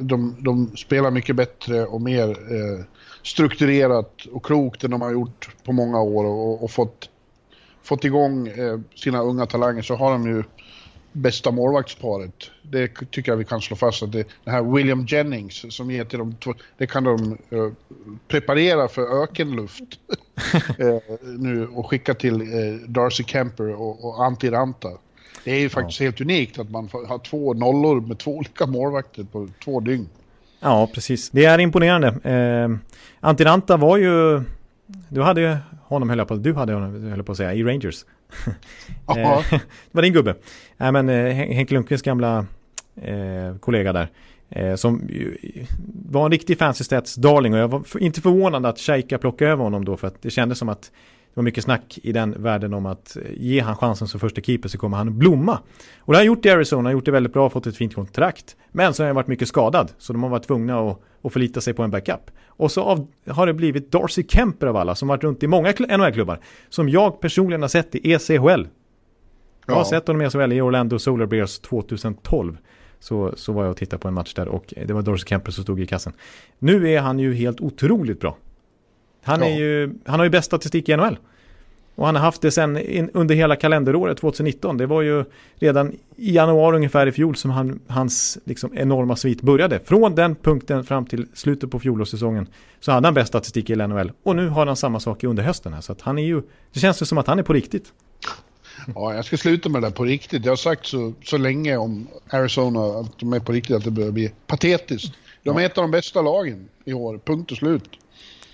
de, 0.00 0.36
de, 0.40 0.76
spelar 0.76 1.10
mycket 1.10 1.36
bättre 1.36 1.84
och 1.84 2.00
mer 2.00 2.28
eh, 2.28 2.84
strukturerat 3.22 4.26
och 4.32 4.44
klokt 4.44 4.84
än 4.84 4.90
de 4.90 5.00
har 5.00 5.12
gjort 5.12 5.48
på 5.64 5.72
många 5.72 6.00
år 6.00 6.24
och, 6.24 6.64
och 6.64 6.70
fått, 6.70 7.10
fått 7.82 8.04
igång 8.04 8.48
eh, 8.48 8.80
sina 8.94 9.22
unga 9.22 9.46
talanger 9.46 9.82
så 9.82 9.96
har 9.96 10.12
de 10.12 10.26
ju 10.26 10.42
bästa 11.12 11.50
målvaktsparet. 11.50 12.50
Det 12.62 12.88
tycker 13.10 13.32
jag 13.32 13.36
vi 13.36 13.44
kan 13.44 13.60
slå 13.60 13.76
fast 13.76 14.02
att 14.02 14.12
det, 14.12 14.24
det 14.44 14.50
här 14.50 14.62
William 14.62 15.06
Jennings 15.06 15.74
som 15.76 15.90
ger 15.90 16.04
till 16.04 16.18
de 16.18 16.34
två, 16.34 16.54
det 16.78 16.86
kan 16.86 17.04
de 17.04 17.38
uh, 17.52 17.72
preparera 18.28 18.88
för 18.88 19.22
ökenluft 19.22 19.82
uh, 20.80 20.98
nu 21.38 21.66
och 21.66 21.90
skicka 21.90 22.14
till 22.14 22.38
Darcy 22.86 23.24
Kemper 23.24 23.74
och, 23.74 24.04
och 24.04 24.24
Antti 24.24 24.50
Ranta. 24.50 24.88
Det 25.44 25.50
är 25.50 25.58
ju 25.58 25.68
faktiskt 25.68 26.00
ja. 26.00 26.04
helt 26.04 26.20
unikt 26.20 26.58
att 26.58 26.70
man 26.70 26.88
har 27.08 27.18
två 27.18 27.54
nollor 27.54 28.00
med 28.00 28.18
två 28.18 28.36
olika 28.36 28.66
målvakter 28.66 29.24
på 29.24 29.48
två 29.64 29.80
dygn. 29.80 30.08
Ja, 30.60 30.88
precis. 30.94 31.30
Det 31.30 31.44
är 31.44 31.58
imponerande. 31.58 32.08
Eh, 32.08 32.94
Antti 33.20 33.44
Ranta 33.44 33.76
var 33.76 33.96
ju... 33.96 34.42
Du 35.08 35.22
hade 35.22 35.40
ju 35.40 35.56
honom, 35.92 36.08
höll 36.08 36.18
jag 36.18 36.28
på, 36.28 36.36
du 36.36 36.54
hade 36.54 36.72
honom, 36.72 37.10
höll 37.10 37.22
på 37.22 37.32
att 37.32 37.38
säga, 37.38 37.54
i 37.54 37.62
Rangers. 37.62 38.04
Eh, 39.16 39.44
det 39.50 39.60
var 39.92 40.02
din 40.02 40.12
gubbe. 40.12 40.34
Nej 40.76 40.92
men 40.92 41.08
eh, 41.08 41.32
Henke 41.32 41.74
Lundqvists 41.74 42.04
gamla 42.04 42.46
eh, 43.02 43.56
kollega 43.60 43.92
där. 43.92 44.08
Eh, 44.50 44.74
som 44.74 45.08
var 46.04 46.24
en 46.24 46.30
riktig 46.30 46.58
fancy 46.58 46.84
stats 46.84 47.14
darling 47.14 47.54
och 47.54 47.58
jag 47.58 47.68
var 47.68 47.98
inte 47.98 48.20
förvånad 48.20 48.66
att 48.66 48.78
Shaika 48.78 49.18
plockade 49.18 49.50
över 49.50 49.64
honom 49.64 49.84
då 49.84 49.96
för 49.96 50.06
att 50.06 50.22
det 50.22 50.30
kändes 50.30 50.58
som 50.58 50.68
att 50.68 50.90
det 51.34 51.40
var 51.40 51.42
mycket 51.42 51.64
snack 51.64 51.98
i 52.02 52.12
den 52.12 52.42
världen 52.42 52.74
om 52.74 52.86
att 52.86 53.16
eh, 53.16 53.22
ge 53.36 53.60
han 53.60 53.76
chansen 53.76 54.08
som 54.08 54.20
första 54.20 54.40
keeper 54.40 54.68
så 54.68 54.78
kommer 54.78 54.96
han 54.96 55.18
blomma. 55.18 55.58
Och 55.98 56.12
det 56.12 56.16
har 56.16 56.20
han 56.20 56.26
gjort 56.26 56.46
i 56.46 56.50
Arizona, 56.50 56.88
har 56.88 56.92
gjort 56.92 57.04
det 57.04 57.10
väldigt 57.10 57.32
bra, 57.32 57.50
fått 57.50 57.66
ett 57.66 57.76
fint 57.76 57.94
kontrakt. 57.94 58.56
Men 58.72 58.94
så 58.94 59.02
har 59.02 59.06
han 59.06 59.16
varit 59.16 59.26
mycket 59.26 59.48
skadad, 59.48 59.92
så 59.98 60.12
de 60.12 60.22
har 60.22 60.30
varit 60.30 60.46
tvungna 60.46 60.80
att, 60.80 60.98
att 61.22 61.32
förlita 61.32 61.60
sig 61.60 61.74
på 61.74 61.82
en 61.82 61.90
backup. 61.90 62.30
Och 62.46 62.72
så 62.72 62.82
av, 62.82 63.06
har 63.26 63.46
det 63.46 63.54
blivit 63.54 63.92
Darcy 63.92 64.24
Kemper 64.28 64.66
av 64.66 64.76
alla, 64.76 64.94
som 64.94 65.08
varit 65.08 65.24
runt 65.24 65.42
i 65.42 65.46
många 65.46 65.72
NHL-klubbar. 65.78 66.40
Som 66.68 66.88
jag 66.88 67.20
personligen 67.20 67.62
har 67.62 67.68
sett 67.68 67.94
i 67.94 68.12
ECHL. 68.12 68.66
Jag 69.66 69.74
har 69.74 69.84
sett 69.84 70.06
honom 70.06 70.22
i 70.22 70.24
ECHL 70.24 70.52
i 70.52 70.60
Orlando 70.60 70.98
Solar 70.98 71.26
Bears 71.26 71.58
2012. 71.58 72.58
Så, 73.00 73.32
så 73.36 73.52
var 73.52 73.62
jag 73.62 73.70
och 73.70 73.76
tittade 73.76 74.00
på 74.00 74.08
en 74.08 74.14
match 74.14 74.34
där 74.34 74.48
och 74.48 74.74
det 74.86 74.92
var 74.92 75.02
Darcy 75.02 75.26
Kemper 75.26 75.52
som 75.52 75.64
stod 75.64 75.80
i 75.80 75.86
kassen. 75.86 76.12
Nu 76.58 76.90
är 76.90 77.00
han 77.00 77.18
ju 77.18 77.34
helt 77.34 77.60
otroligt 77.60 78.20
bra. 78.20 78.36
Han, 79.22 79.40
ja. 79.40 79.46
är 79.46 79.56
ju, 79.56 79.94
han 80.04 80.20
har 80.20 80.24
ju 80.24 80.30
bäst 80.30 80.46
statistik 80.46 80.88
i 80.88 80.96
NHL. 80.96 81.16
Och 81.94 82.06
han 82.06 82.14
har 82.14 82.22
haft 82.22 82.42
det 82.42 82.50
sen 82.50 82.78
in, 82.78 83.10
under 83.14 83.34
hela 83.34 83.56
kalenderåret 83.56 84.18
2019. 84.18 84.76
Det 84.76 84.86
var 84.86 85.02
ju 85.02 85.24
redan 85.54 85.92
i 86.16 86.34
januari 86.34 86.76
ungefär 86.76 87.06
i 87.06 87.12
fjol 87.12 87.36
som 87.36 87.50
han, 87.50 87.80
hans 87.86 88.38
liksom 88.44 88.78
enorma 88.78 89.16
svit 89.16 89.42
började. 89.42 89.80
Från 89.84 90.14
den 90.14 90.34
punkten 90.34 90.84
fram 90.84 91.06
till 91.06 91.26
slutet 91.34 91.70
på 91.70 91.80
fjolårssäsongen 91.80 92.46
så 92.80 92.92
hade 92.92 93.06
han 93.06 93.14
bäst 93.14 93.28
statistik 93.28 93.70
i 93.70 93.76
NHL. 93.76 94.12
Och 94.22 94.36
nu 94.36 94.48
har 94.48 94.66
han 94.66 94.76
samma 94.76 95.00
sak 95.00 95.24
under 95.24 95.42
hösten 95.42 95.72
här. 95.72 95.80
Så 95.80 95.92
att 95.92 96.00
han 96.00 96.18
är 96.18 96.22
ju, 96.22 96.42
det 96.72 96.80
känns 96.80 97.02
ju 97.02 97.06
som 97.06 97.18
att 97.18 97.26
han 97.26 97.38
är 97.38 97.42
på 97.42 97.52
riktigt. 97.52 97.92
Ja, 98.94 99.14
jag 99.14 99.24
ska 99.24 99.36
sluta 99.36 99.68
med 99.68 99.82
det 99.82 99.88
där 99.88 99.94
på 99.94 100.04
riktigt. 100.04 100.44
Jag 100.44 100.52
har 100.52 100.56
sagt 100.56 100.86
så, 100.86 101.12
så 101.24 101.38
länge 101.38 101.76
om 101.76 102.06
Arizona 102.30 103.00
att 103.00 103.18
de 103.18 103.32
är 103.32 103.40
på 103.40 103.52
riktigt 103.52 103.76
att 103.76 103.84
det 103.84 103.90
börjar 103.90 104.10
bli 104.10 104.32
patetiskt. 104.46 105.14
De 105.42 105.56
är 105.56 105.66
ett 105.66 105.78
av 105.78 105.84
de 105.84 105.90
bästa 105.90 106.22
lagen 106.22 106.68
i 106.84 106.92
år, 106.92 107.20
punkt 107.24 107.50
och 107.52 107.56
slut. 107.56 107.90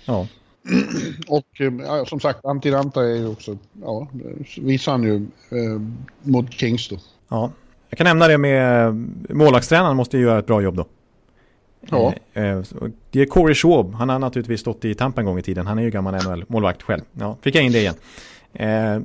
Ja. 0.05 0.27
Och 1.27 1.61
eh, 1.61 1.73
ja, 1.85 2.05
som 2.05 2.19
sagt, 2.19 2.45
Antiranta 2.45 3.03
är 3.03 3.15
ju 3.15 3.27
också, 3.27 3.57
ja, 3.81 4.07
visar 4.57 4.91
han 4.91 5.03
ju 5.03 5.15
eh, 5.49 5.81
mot 6.23 6.53
Kings 6.53 6.89
då. 6.89 6.97
Ja, 7.29 7.51
jag 7.89 7.97
kan 7.97 8.05
nämna 8.05 8.27
det 8.27 8.37
med 8.37 8.93
målvaktstränaren 9.29 9.97
måste 9.97 10.17
ju 10.17 10.23
göra 10.23 10.39
ett 10.39 10.47
bra 10.47 10.61
jobb 10.61 10.75
då. 10.75 10.85
Ja. 11.81 12.13
Eh, 12.33 12.43
eh, 12.43 12.61
det 13.11 13.21
är 13.21 13.25
Corey 13.25 13.55
Schwab, 13.55 13.93
han 13.93 14.09
har 14.09 14.19
naturligtvis 14.19 14.61
stått 14.61 14.85
i 14.85 14.93
Tampa 14.93 15.21
en 15.21 15.25
gång 15.25 15.39
i 15.39 15.41
tiden. 15.41 15.67
Han 15.67 15.79
är 15.79 15.83
ju 15.83 15.89
gammal 15.89 16.13
NHL-målvakt 16.13 16.83
själv. 16.83 17.01
Ja, 17.13 17.37
fick 17.41 17.55
jag 17.55 17.63
in 17.63 17.71
det 17.71 17.79
igen. 17.79 17.95
Eh, 18.53 18.99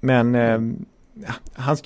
men 0.00 0.34
han, 1.52 1.76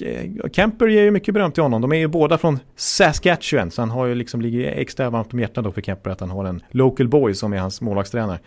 Kemper 0.53 0.87
ger 0.87 1.03
ju 1.03 1.11
mycket 1.11 1.35
beröm 1.35 1.53
till 1.53 1.63
honom. 1.63 1.83
De 1.83 1.93
är 1.93 1.97
ju 1.97 2.09
båda 2.09 2.39
från 2.39 2.59
Saskatchewan, 2.77 3.71
så 3.71 3.83
han 3.83 3.91
har 3.91 4.07
ju 4.07 4.15
liksom 4.15 4.41
ligger 4.41 4.73
extra 4.73 5.11
varmt 5.11 5.33
om 5.33 5.41
hjärtat 5.41 5.65
då 5.65 5.73
för 5.73 5.83
Kemper 5.83 6.11
att 6.11 6.21
han 6.21 6.31
har 6.31 6.45
en 6.45 6.63
local 6.71 7.09
boy 7.09 7.35
som 7.35 7.53
är 7.53 7.59
hans 7.59 7.81
målvaktstränare. 7.81 8.39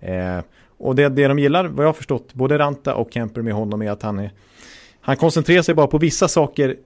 Eh, 0.00 0.38
och 0.78 0.94
det, 0.94 1.08
det 1.08 1.28
de 1.28 1.38
gillar, 1.38 1.64
vad 1.64 1.84
jag 1.84 1.88
har 1.88 1.94
förstått, 1.94 2.34
både 2.34 2.58
Ranta 2.58 2.94
och 2.94 3.08
Kemper 3.12 3.42
med 3.42 3.54
honom 3.54 3.82
är 3.82 3.90
att 3.90 4.02
han 4.02 4.18
är 4.18 4.32
han 5.00 5.16
koncentrerar 5.16 5.62
sig 5.62 5.74
bara 5.74 5.86
på 5.86 5.98
vissa 5.98 6.28
saker 6.28 6.76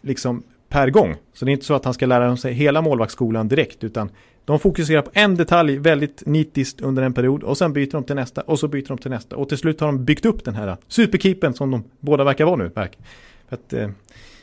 liksom 0.00 0.42
per 0.68 0.90
gång. 0.90 1.16
Så 1.32 1.44
det 1.44 1.50
är 1.50 1.52
inte 1.52 1.64
så 1.64 1.74
att 1.74 1.84
han 1.84 1.94
ska 1.94 2.06
lära 2.06 2.36
sig 2.36 2.52
hela 2.52 2.82
målvaktsskolan 2.82 3.48
direkt 3.48 3.84
utan 3.84 4.10
de 4.44 4.58
fokuserar 4.58 5.02
på 5.02 5.10
en 5.14 5.36
detalj 5.36 5.78
väldigt 5.78 6.26
nitiskt 6.26 6.80
under 6.80 7.02
en 7.02 7.12
period 7.12 7.42
och 7.42 7.58
sen 7.58 7.72
byter 7.72 7.90
de 7.90 8.04
till 8.04 8.16
nästa 8.16 8.40
och 8.40 8.58
så 8.58 8.68
byter 8.68 8.88
de 8.88 8.98
till 8.98 9.10
nästa 9.10 9.36
och 9.36 9.48
till 9.48 9.58
slut 9.58 9.80
har 9.80 9.86
de 9.86 10.04
byggt 10.04 10.24
upp 10.24 10.44
den 10.44 10.54
här 10.54 10.76
superkeepen 10.88 11.54
som 11.54 11.70
de 11.70 11.84
båda 12.00 12.24
verkar 12.24 12.44
vara 12.44 12.56
nu. 12.56 12.68
Verk. 12.74 12.98
För 13.48 13.56
att, 13.56 13.72
eh, 13.72 13.90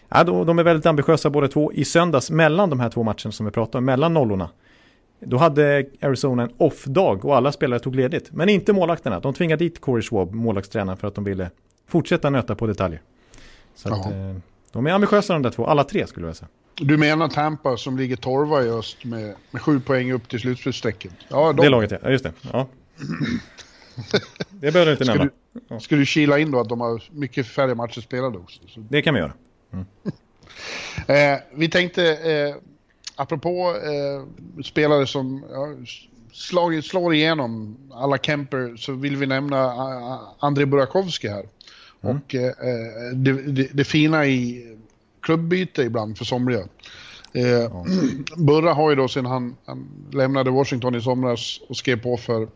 ja, 0.10 0.24
då, 0.24 0.44
de 0.44 0.60
är 0.60 0.64
väldigt 0.64 0.86
ambitiösa 0.86 1.30
båda 1.30 1.48
två. 1.48 1.74
I 1.74 1.86
söndags 1.86 2.32
mellan 2.32 2.70
de 2.70 2.80
här 2.80 2.90
två 2.90 3.04
matcherna 3.04 3.32
som 3.32 3.46
vi 3.46 3.52
pratade 3.52 3.78
om, 3.78 3.86
mellan 3.86 4.14
nollorna. 4.14 4.50
Då 5.20 5.38
hade 5.38 5.86
Arizona 6.02 6.44
en 6.44 6.50
off-dag 6.58 7.26
och 7.26 7.36
alla 7.36 7.52
spelare 7.52 7.80
tog 7.80 7.96
ledigt. 7.96 8.32
Men 8.32 8.50
inte 8.50 8.74
målvakterna. 8.74 9.20
De 9.20 9.34
tvingade 9.34 9.64
dit 9.64 9.82
Corey 9.82 10.02
Schwab, 10.02 10.34
målvaktstränaren, 10.34 10.98
för 10.98 11.08
att 11.08 11.16
de 11.16 11.24
ville 11.24 11.50
fortsätta 11.88 12.30
nöta 12.30 12.56
på 12.56 12.68
detaljer. 12.68 13.02
Så 13.76 13.94
att, 13.94 14.06
eh, 14.06 14.36
de 14.72 14.88
är 14.88 14.92
ambitiösa 14.92 15.34
de 15.34 15.42
där 15.42 15.50
två, 15.50 15.66
alla 15.66 15.84
tre 15.84 16.08
skulle 16.08 16.28
jag 16.28 16.36
säga. 16.36 16.50
Du 16.76 16.98
menar 16.98 17.28
Tampa 17.28 17.78
som 17.78 17.98
ligger 17.98 18.16
torva 18.16 18.64
i 18.64 18.70
öst 18.70 19.06
med, 19.06 19.36
med 19.52 19.62
sju 19.62 19.80
poäng 19.80 20.12
upp 20.12 20.30
till 20.30 20.40
slutspelsstrecket? 20.40 21.12
Ja, 21.28 21.54
de... 21.54 21.64
Det 21.64 21.70
laget 21.70 21.92
ja, 22.04 22.10
just 22.10 22.24
det. 22.24 22.32
Ja. 22.52 22.68
det 24.50 24.72
behöver 24.72 24.86
du 24.86 24.92
inte 24.92 25.06
nämna. 25.06 25.24
Du, 25.24 25.32
ja. 25.68 25.80
Ska 25.80 25.96
du 25.96 26.06
kila 26.06 26.40
in 26.40 26.52
då 26.52 26.60
att 26.60 26.70
de 26.70 26.82
har 26.82 27.04
mycket 27.12 27.48
färre 27.48 27.76
matcher 27.76 28.02
spelade 28.02 28.38
också? 28.38 28.60
Så. 28.68 28.80
Det 28.90 29.02
kan 29.02 29.14
vi 29.14 29.20
göra. 29.20 29.34
Mm. 29.74 29.86
eh, 31.36 31.40
vi 31.54 31.70
tänkte, 31.70 32.12
eh, 32.12 32.56
apropå 33.18 33.76
eh, 33.76 34.24
spelare 34.64 35.08
som 35.08 35.44
ja, 35.52 35.68
slag, 36.32 36.84
slår 36.84 37.14
igenom 37.14 37.78
alla 37.94 38.18
Kemper 38.18 38.76
så 38.78 38.94
vill 38.94 39.18
vi 39.18 39.26
nämna 39.26 39.66
uh, 39.66 40.20
Andrei 40.40 40.66
Burakovsky 40.66 41.28
här. 41.28 41.46
Mm. 42.02 42.16
Och 42.16 42.36
eh, 42.36 42.54
det, 43.14 43.34
det, 43.34 43.70
det, 43.74 43.84
fina 43.84 44.26
i 44.26 44.66
klubbyte 45.22 45.82
ibland 45.82 46.18
för 46.18 46.26
somliga. 46.26 46.68
Eh, 47.34 47.48
ja. 47.48 47.86
Burra 48.38 48.74
har 48.74 48.90
ju 48.90 48.96
då 48.96 49.08
sen 49.08 49.26
han, 49.26 49.56
han, 49.66 49.88
lämnade 50.12 50.52
Washington 50.52 50.96
i 50.96 51.02
somras 51.02 51.60
och 51.70 51.78
skrev 51.78 52.02
på 52.02 52.18
för, 52.18 52.48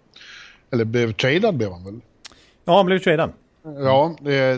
eller 0.72 0.86
blev 0.86 1.14
tradad 1.14 1.58
blev 1.58 1.72
han 1.72 1.84
väl? 1.84 2.00
Ja, 2.66 2.78
han 2.78 2.86
blev 2.86 3.00
tradad. 3.00 3.34
Ja, 3.64 4.16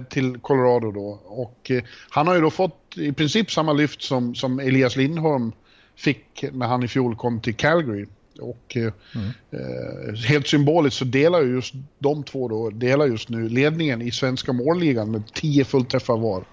till 0.10 0.38
Colorado 0.40 0.92
då. 0.92 1.20
Och 1.26 1.72
eh, 1.72 1.84
han 2.10 2.28
har 2.28 2.36
ju 2.36 2.42
då 2.42 2.50
fått 2.50 2.98
i 2.98 3.14
princip 3.14 3.52
samma 3.52 3.74
lyft 3.74 4.02
som, 4.02 4.36
som 4.36 4.60
Elias 4.60 4.96
Lindholm 4.96 5.52
fick 5.96 6.46
när 6.54 6.68
han 6.68 6.84
i 6.84 6.88
fjol 6.88 7.16
kom 7.16 7.40
till 7.40 7.56
Calgary. 7.56 8.06
Och 8.40 8.78
eh, 8.78 8.94
mm. 9.16 9.30
eh, 9.52 10.16
helt 10.28 10.48
symboliskt 10.48 10.98
så 10.98 11.06
delar 11.06 11.42
ju 11.42 11.56
just 11.56 11.74
de 12.00 12.24
två 12.24 12.48
då, 12.48 12.70
delar 12.70 13.06
just 13.06 13.30
nu 13.30 13.50
ledningen 13.50 14.02
i 14.02 14.12
svenska 14.12 14.54
målligan 14.54 15.12
med 15.12 15.34
tio 15.34 15.66
fullträffar 15.66 16.18
var. 16.18 16.44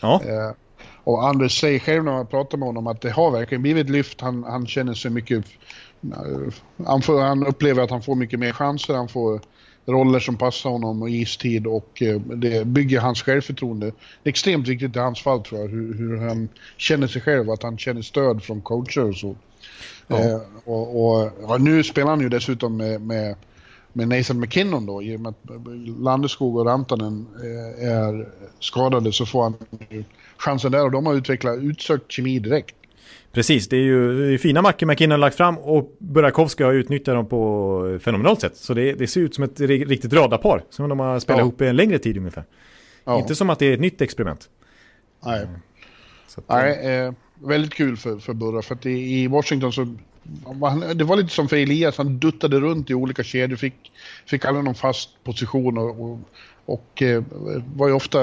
Ja. 0.00 0.22
Eh, 0.24 0.50
och 1.04 1.28
Anders 1.28 1.60
säger 1.60 1.78
själv 1.78 2.04
när 2.04 2.12
man 2.12 2.26
pratar 2.26 2.58
med 2.58 2.68
honom 2.68 2.86
att 2.86 3.00
det 3.00 3.10
har 3.10 3.30
verkligen 3.30 3.62
blivit 3.62 3.84
ett 3.84 3.90
lyft. 3.90 4.20
Han, 4.20 4.44
han 4.44 4.66
känner 4.66 4.94
sig 4.94 5.10
mycket... 5.10 5.44
Eh, 6.02 6.52
han, 6.86 7.02
får, 7.02 7.20
han 7.20 7.46
upplever 7.46 7.82
att 7.82 7.90
han 7.90 8.02
får 8.02 8.14
mycket 8.14 8.38
mer 8.38 8.52
chanser, 8.52 8.94
han 8.94 9.08
får 9.08 9.40
roller 9.86 10.18
som 10.20 10.36
passar 10.36 10.70
honom 10.70 11.02
och 11.02 11.10
istid 11.10 11.66
och 11.66 12.02
eh, 12.02 12.20
det 12.20 12.66
bygger 12.66 13.00
hans 13.00 13.22
självförtroende. 13.22 13.86
Det 13.86 14.28
är 14.28 14.30
extremt 14.30 14.68
viktigt 14.68 14.96
i 14.96 14.98
hans 14.98 15.22
fall 15.22 15.42
tror 15.42 15.60
jag, 15.60 15.68
hur, 15.68 15.94
hur 15.94 16.16
han 16.16 16.48
känner 16.76 17.06
sig 17.06 17.22
själv, 17.22 17.50
att 17.50 17.62
han 17.62 17.78
känner 17.78 18.02
stöd 18.02 18.42
från 18.42 18.60
coacher 18.60 19.08
och 19.08 19.16
så. 19.16 19.36
Ja. 20.06 20.18
Eh, 20.18 20.40
och, 20.64 21.04
och 21.04 21.30
ja, 21.42 21.56
nu 21.58 21.82
spelar 21.84 22.10
han 22.10 22.20
ju 22.20 22.28
dessutom 22.28 22.76
med, 22.76 23.00
med, 23.00 23.36
med 23.92 24.08
Nathan 24.08 24.40
McKinnon 24.40 24.86
då, 24.86 25.02
i 25.02 25.16
och 25.16 25.20
med 25.20 25.30
att 25.30 25.50
Landeskog 26.00 26.56
och 26.56 26.66
Rantanen 26.66 27.26
eh, 27.42 27.88
är 27.88 28.28
skadade 28.60 29.12
så 29.12 29.26
får 29.26 29.42
han 29.42 29.54
chansen 30.36 30.72
där 30.72 30.84
och 30.84 30.90
de 30.90 31.06
har 31.06 31.14
utvecklat 31.14 31.58
utsökt 31.58 32.12
kemi 32.12 32.38
direkt. 32.38 32.76
Precis, 33.32 33.68
det 33.68 33.76
är 33.76 33.80
ju 33.80 34.26
det 34.26 34.34
är 34.34 34.38
fina 34.38 34.62
mackor 34.62 34.86
McKinnon 34.86 35.10
har 35.10 35.18
lagt 35.18 35.36
fram 35.36 35.58
och 35.58 35.96
Burakovsky 35.98 36.64
har 36.64 36.72
utnyttjat 36.72 37.14
dem 37.14 37.28
på 37.28 37.98
fenomenalt 38.02 38.40
sätt. 38.40 38.56
Så 38.56 38.74
det, 38.74 38.92
det 38.92 39.06
ser 39.06 39.20
ut 39.20 39.34
som 39.34 39.44
ett 39.44 39.60
riktigt 39.60 40.12
radarpar 40.12 40.62
som 40.70 40.88
de 40.88 41.00
har 41.00 41.20
spelat 41.20 41.38
ja. 41.38 41.42
ihop 41.42 41.60
en 41.60 41.76
längre 41.76 41.98
tid 41.98 42.16
ungefär. 42.16 42.44
Ja. 43.04 43.18
Inte 43.18 43.34
som 43.34 43.50
att 43.50 43.58
det 43.58 43.66
är 43.66 43.74
ett 43.74 43.80
nytt 43.80 44.00
experiment. 44.00 44.48
Nej, 45.24 45.46
att, 46.36 46.44
Nej 46.48 46.96
eh, 46.96 47.12
väldigt 47.34 47.74
kul 47.74 47.96
för, 47.96 48.18
för 48.18 48.32
Burra. 48.32 48.62
För 48.62 48.74
att 48.74 48.86
i, 48.86 49.22
i 49.22 49.26
Washington 49.26 49.72
så 49.72 49.96
det 50.94 51.04
var 51.04 51.16
lite 51.16 51.28
som 51.28 51.48
för 51.48 51.56
Elias, 51.56 51.98
han 51.98 52.18
duttade 52.18 52.60
runt 52.60 52.90
i 52.90 52.94
olika 52.94 53.22
kedjor, 53.22 53.56
fick, 53.56 53.92
fick 54.26 54.44
aldrig 54.44 54.64
någon 54.64 54.74
fast 54.74 55.10
position 55.24 55.78
och, 55.78 56.00
och, 56.00 56.18
och 56.64 57.02
eh, 57.02 57.22
var 57.74 57.88
ju 57.88 57.94
ofta 57.94 58.18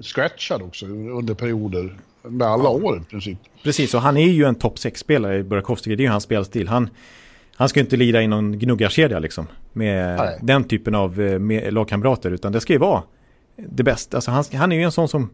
scratchad 0.00 0.62
också 0.62 0.86
under 0.86 1.34
perioder. 1.34 1.98
Under 2.22 2.46
alla 2.46 2.68
år 2.68 2.96
i 2.96 3.04
princip. 3.10 3.38
Precis, 3.64 3.94
och 3.94 4.00
han 4.00 4.16
är 4.16 4.28
ju 4.28 4.44
en 4.44 4.54
topp 4.54 4.76
6-spelare, 4.76 5.42
Burakovsky, 5.42 5.96
det 5.96 6.02
är 6.02 6.04
ju 6.04 6.10
hans 6.10 6.24
spelstil. 6.24 6.68
Han, 6.68 6.90
han 7.54 7.68
ska 7.68 7.80
inte 7.80 7.96
lira 7.96 8.22
i 8.22 8.26
någon 8.26 8.58
gnuggarkedja 8.58 9.18
liksom. 9.18 9.46
Med 9.72 10.16
Nej. 10.16 10.38
den 10.42 10.64
typen 10.64 10.94
av 10.94 11.20
eh, 11.20 11.38
med 11.38 11.72
lagkamrater, 11.72 12.30
utan 12.30 12.52
det 12.52 12.60
ska 12.60 12.72
ju 12.72 12.78
vara 12.78 13.02
det 13.56 13.82
bästa. 13.82 14.16
Alltså 14.16 14.30
han, 14.30 14.44
han 14.54 14.72
är 14.72 14.76
ju 14.76 14.82
en 14.82 14.92
sån 14.92 15.08
som 15.08 15.30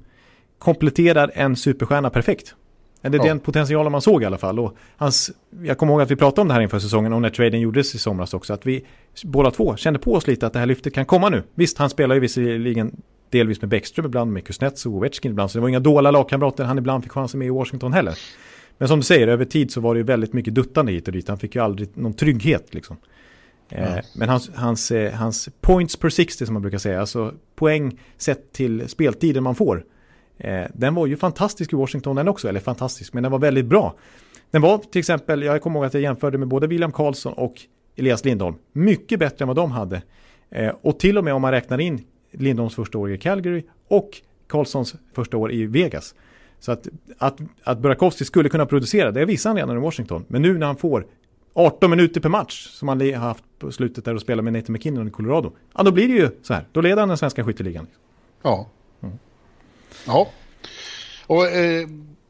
kompletterar 0.59 1.31
en 1.35 1.57
superstjärna 1.57 2.11
perfekt. 2.11 2.55
Eller 3.03 3.19
ja. 3.19 3.25
den 3.25 3.41
potentialen 3.41 3.93
man 3.93 4.03
såg 4.03 4.23
i 4.23 4.25
alla 4.25 4.39
fall. 4.39 4.59
Och 4.59 4.77
hans, 4.97 5.31
jag 5.63 5.79
kommer 5.79 5.93
ihåg 5.93 6.03
att 6.03 6.11
vi 6.11 6.17
pratade 6.17 6.41
om 6.41 6.49
det 6.49 6.55
här 6.55 6.61
inför 6.61 6.79
säsongen 6.79 7.13
och 7.13 7.23
när 7.23 7.31
traden 7.31 7.61
gjordes 7.61 7.95
i 7.95 7.99
somras 7.99 8.35
också. 8.35 8.53
Att 8.53 8.67
vi 8.67 8.85
båda 9.25 9.51
två 9.51 9.77
kände 9.77 9.99
på 9.99 10.15
oss 10.15 10.27
lite 10.27 10.47
att 10.47 10.53
det 10.53 10.59
här 10.59 10.67
lyftet 10.67 10.95
kan 10.95 11.05
komma 11.05 11.29
nu. 11.29 11.43
Visst, 11.55 11.79
han 11.79 11.91
spelar 11.91 12.15
ju 12.15 12.21
visserligen 12.21 12.97
delvis 13.31 13.61
med 13.61 13.69
Bäckström 13.69 14.07
ibland, 14.07 14.33
med 14.33 14.45
Kuznets 14.45 14.87
och 14.87 14.93
Ovechkin 14.93 15.31
ibland. 15.31 15.51
Så 15.51 15.59
det 15.59 15.63
var 15.63 15.69
inga 15.69 15.81
dåliga 15.81 16.11
lagkamrater 16.11 16.65
han 16.65 16.79
ibland 16.79 17.03
fick 17.03 17.13
chansen 17.13 17.39
med 17.39 17.47
i 17.47 17.51
Washington 17.51 17.93
heller. 17.93 18.19
Men 18.79 18.89
som 18.89 18.99
du 18.99 19.05
säger, 19.05 19.29
över 19.29 19.45
tid 19.45 19.71
så 19.71 19.81
var 19.81 19.95
det 19.95 19.99
ju 19.99 20.05
väldigt 20.05 20.33
mycket 20.33 20.55
duttande 20.55 20.93
hit 20.93 21.07
och 21.09 21.13
dit. 21.13 21.29
Han 21.29 21.39
fick 21.39 21.55
ju 21.55 21.63
aldrig 21.63 21.89
någon 21.95 22.15
trygghet 22.15 22.75
liksom. 22.75 22.97
Mm. 23.69 24.05
men 24.17 24.29
hans, 24.29 24.51
hans, 24.55 24.91
eh, 24.91 25.13
hans 25.13 25.49
points 25.61 25.97
per 25.97 26.09
60 26.09 26.47
som 26.47 26.53
man 26.53 26.63
brukar 26.63 26.79
säga, 26.79 27.01
alltså 27.01 27.35
poäng 27.55 28.01
sett 28.17 28.53
till 28.53 28.89
speltiden 28.89 29.43
man 29.43 29.55
får 29.55 29.85
Eh, 30.39 30.65
den 30.75 30.95
var 30.95 31.07
ju 31.07 31.17
fantastisk 31.17 31.73
i 31.73 31.77
Washington 31.77 32.17
den 32.17 32.29
också, 32.29 32.49
eller 32.49 32.61
fantastisk, 32.61 33.13
men 33.13 33.23
den 33.23 33.33
var 33.33 33.39
väldigt 33.39 33.67
bra. 33.67 33.95
Den 34.51 34.63
var 34.63 34.79
till 34.79 34.99
exempel, 34.99 35.43
jag 35.43 35.63
kommer 35.63 35.77
ihåg 35.77 35.87
att 35.87 35.95
jag 35.95 36.03
jämförde 36.03 36.39
med 36.39 36.49
både 36.49 36.67
William 36.67 36.93
Karlsson 36.93 37.33
och 37.33 37.55
Elias 37.97 38.25
Lindholm. 38.25 38.57
Mycket 38.73 39.19
bättre 39.19 39.43
än 39.43 39.49
vad 39.49 39.57
de 39.57 39.71
hade. 39.71 40.03
Och 40.83 40.99
till 40.99 41.19
och 41.19 41.25
med 41.25 41.35
om 41.35 41.43
man 41.43 41.51
räknar 41.51 41.81
in 41.81 42.05
Lindholms 42.39 42.75
första 42.75 42.99
år 42.99 43.13
i 43.13 43.19
Calgary 43.19 43.65
och 43.89 44.11
Karlssons 44.47 44.95
första 45.13 45.37
år 45.37 45.53
i 45.53 45.67
Vegas. 45.67 46.15
Så 46.61 46.73
att, 46.73 46.89
att, 47.19 47.39
att 47.63 47.79
Burakovsky 47.79 48.25
skulle 48.25 48.49
kunna 48.49 48.67
producera, 48.67 49.11
det 49.11 49.25
visade 49.25 49.51
han 49.51 49.57
redan 49.57 49.83
i 49.83 49.85
Washington. 49.85 50.25
Men 50.29 50.43
nu 50.43 50.59
när 50.59 50.67
han 50.67 50.77
får 50.77 51.07
18 51.55 51.91
minuter 51.91 52.21
per 52.21 52.29
match 52.29 52.69
som 52.71 52.89
han 52.89 53.01
har 53.01 53.13
haft 53.13 53.45
på 53.59 53.73
slutet 53.73 54.05
där 54.05 54.15
och 54.15 54.21
spelar 54.21 54.43
med 54.43 54.53
Nathan 54.53 54.73
McKinnon 54.73 55.09
i 55.09 55.11
Colorado. 55.11 55.53
Ja, 55.75 55.83
då 55.83 55.93
blir 55.93 56.09
det 56.09 56.15
ju 56.15 56.31
så 56.43 56.55
här. 56.55 56.65
Då 56.73 56.81
leder 56.81 56.97
han 56.97 57.09
den 57.09 57.19
svenska 57.19 57.45
skytteligan. 57.45 57.87
Ja, 58.43 58.67
Ja. 60.07 60.29
Och 61.27 61.47
eh, 61.47 61.89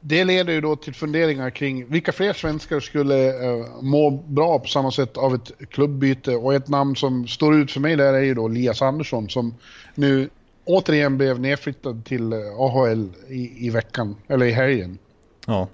det 0.08 0.24
leder 0.24 0.52
ju 0.52 0.60
då 0.60 0.76
till 0.76 0.94
funderingar 0.94 1.50
kring 1.50 1.86
vilka 1.88 2.12
fler 2.12 2.32
svenskar 2.32 2.80
skulle 2.80 3.28
eh, 3.28 3.66
må 3.82 4.10
bra 4.10 4.58
på 4.58 4.66
samma 4.66 4.90
sätt 4.90 5.16
av 5.16 5.34
ett 5.34 5.52
klubbyte. 5.70 6.36
Och 6.36 6.54
ett 6.54 6.68
namn 6.68 6.96
som 6.96 7.26
står 7.26 7.56
ut 7.56 7.72
för 7.72 7.80
mig 7.80 7.96
där 7.96 8.14
är 8.14 8.22
ju 8.22 8.34
då 8.34 8.48
Lias 8.48 8.82
Andersson 8.82 9.28
som 9.28 9.54
nu 9.94 10.28
återigen 10.64 11.18
blev 11.18 11.40
nedflyttad 11.40 12.04
till 12.04 12.32
eh, 12.32 12.38
AHL 12.58 13.08
i, 13.28 13.66
i 13.66 13.70
veckan, 13.70 14.16
eller 14.28 14.46
i 14.46 14.52
helgen. 14.52 14.98
Ja. 15.46 15.68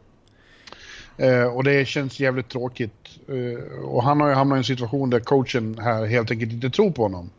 Eh, 1.17 1.45
och 1.45 1.65
det 1.65 1.89
känns 1.89 2.21
jävligt 2.21 2.49
tråkigt. 2.49 3.09
Eh, 3.29 3.85
och 3.85 4.03
han 4.03 4.21
har 4.21 4.29
ju 4.29 4.35
hamnat 4.35 4.57
i 4.57 4.59
en 4.59 4.65
situation 4.65 5.11
där 5.11 5.21
coachen 5.21 5.79
här 5.79 6.07
helt 6.07 6.31
enkelt 6.31 6.53
inte 6.53 6.71
tror 6.71 6.91
på 6.91 7.03
honom. 7.03 7.31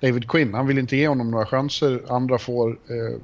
David 0.00 0.28
Quinn. 0.28 0.54
Han 0.54 0.66
vill 0.66 0.78
inte 0.78 0.96
ge 0.96 1.08
honom 1.08 1.30
några 1.30 1.46
chanser. 1.46 2.02
Andra 2.08 2.38
får... 2.38 2.70
Eh, 2.70 3.20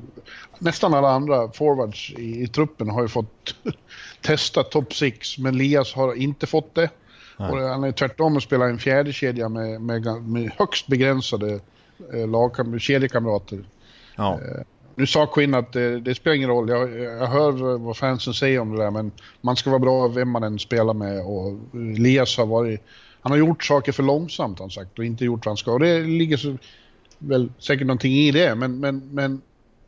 nästan 0.58 0.94
alla 0.94 1.08
andra 1.08 1.50
forwards 1.52 2.12
i, 2.18 2.42
i 2.42 2.46
truppen 2.46 2.90
har 2.90 3.02
ju 3.02 3.08
fått 3.08 3.54
testa 4.20 4.62
top 4.62 4.94
6, 4.94 5.38
men 5.38 5.58
Lias 5.58 5.94
har 5.94 6.14
inte 6.14 6.46
fått 6.46 6.74
det. 6.74 6.90
Och 7.36 7.58
han 7.58 7.84
är 7.84 7.92
tvärtom 7.92 8.36
och 8.36 8.42
spelar 8.42 8.66
en 8.66 8.78
fjärde 8.78 9.12
kedja 9.12 9.48
med, 9.48 9.80
med, 9.80 10.22
med 10.22 10.52
högst 10.58 10.86
begränsade 10.86 11.60
eh, 12.12 12.78
kedjekamrater. 12.78 13.64
Ja. 14.16 14.32
Eh, 14.32 14.62
nu 14.96 15.06
sa 15.06 15.26
Quinn 15.26 15.54
att 15.54 15.72
det, 15.72 16.00
det, 16.00 16.14
spelar 16.14 16.36
ingen 16.36 16.48
roll. 16.48 16.68
Jag, 16.68 17.00
jag 17.00 17.26
hör 17.26 17.78
vad 17.78 17.96
fansen 17.96 18.34
säger 18.34 18.60
om 18.60 18.76
det 18.76 18.82
där, 18.82 18.90
men 18.90 19.10
man 19.40 19.56
ska 19.56 19.70
vara 19.70 19.80
bra 19.80 20.08
vem 20.08 20.30
man 20.30 20.42
än 20.42 20.58
spelar 20.58 20.94
med. 20.94 21.24
Och 21.24 21.58
Elias 21.74 22.36
har 22.38 22.46
varit... 22.46 22.80
Han 23.24 23.32
har 23.32 23.38
gjort 23.38 23.64
saker 23.64 23.92
för 23.92 24.02
långsamt, 24.02 24.58
han 24.58 24.70
sagt, 24.70 24.98
och 24.98 25.04
inte 25.04 25.24
gjort 25.24 25.46
vad 25.46 25.50
han 25.50 25.56
ska. 25.56 25.72
Och 25.72 25.80
det 25.80 26.00
ligger 26.00 26.36
så, 26.36 26.56
väl 27.18 27.52
säkert 27.58 27.86
någonting 27.86 28.12
i 28.12 28.30
det, 28.30 28.54
men, 28.54 28.80
men, 28.80 29.02
men 29.12 29.40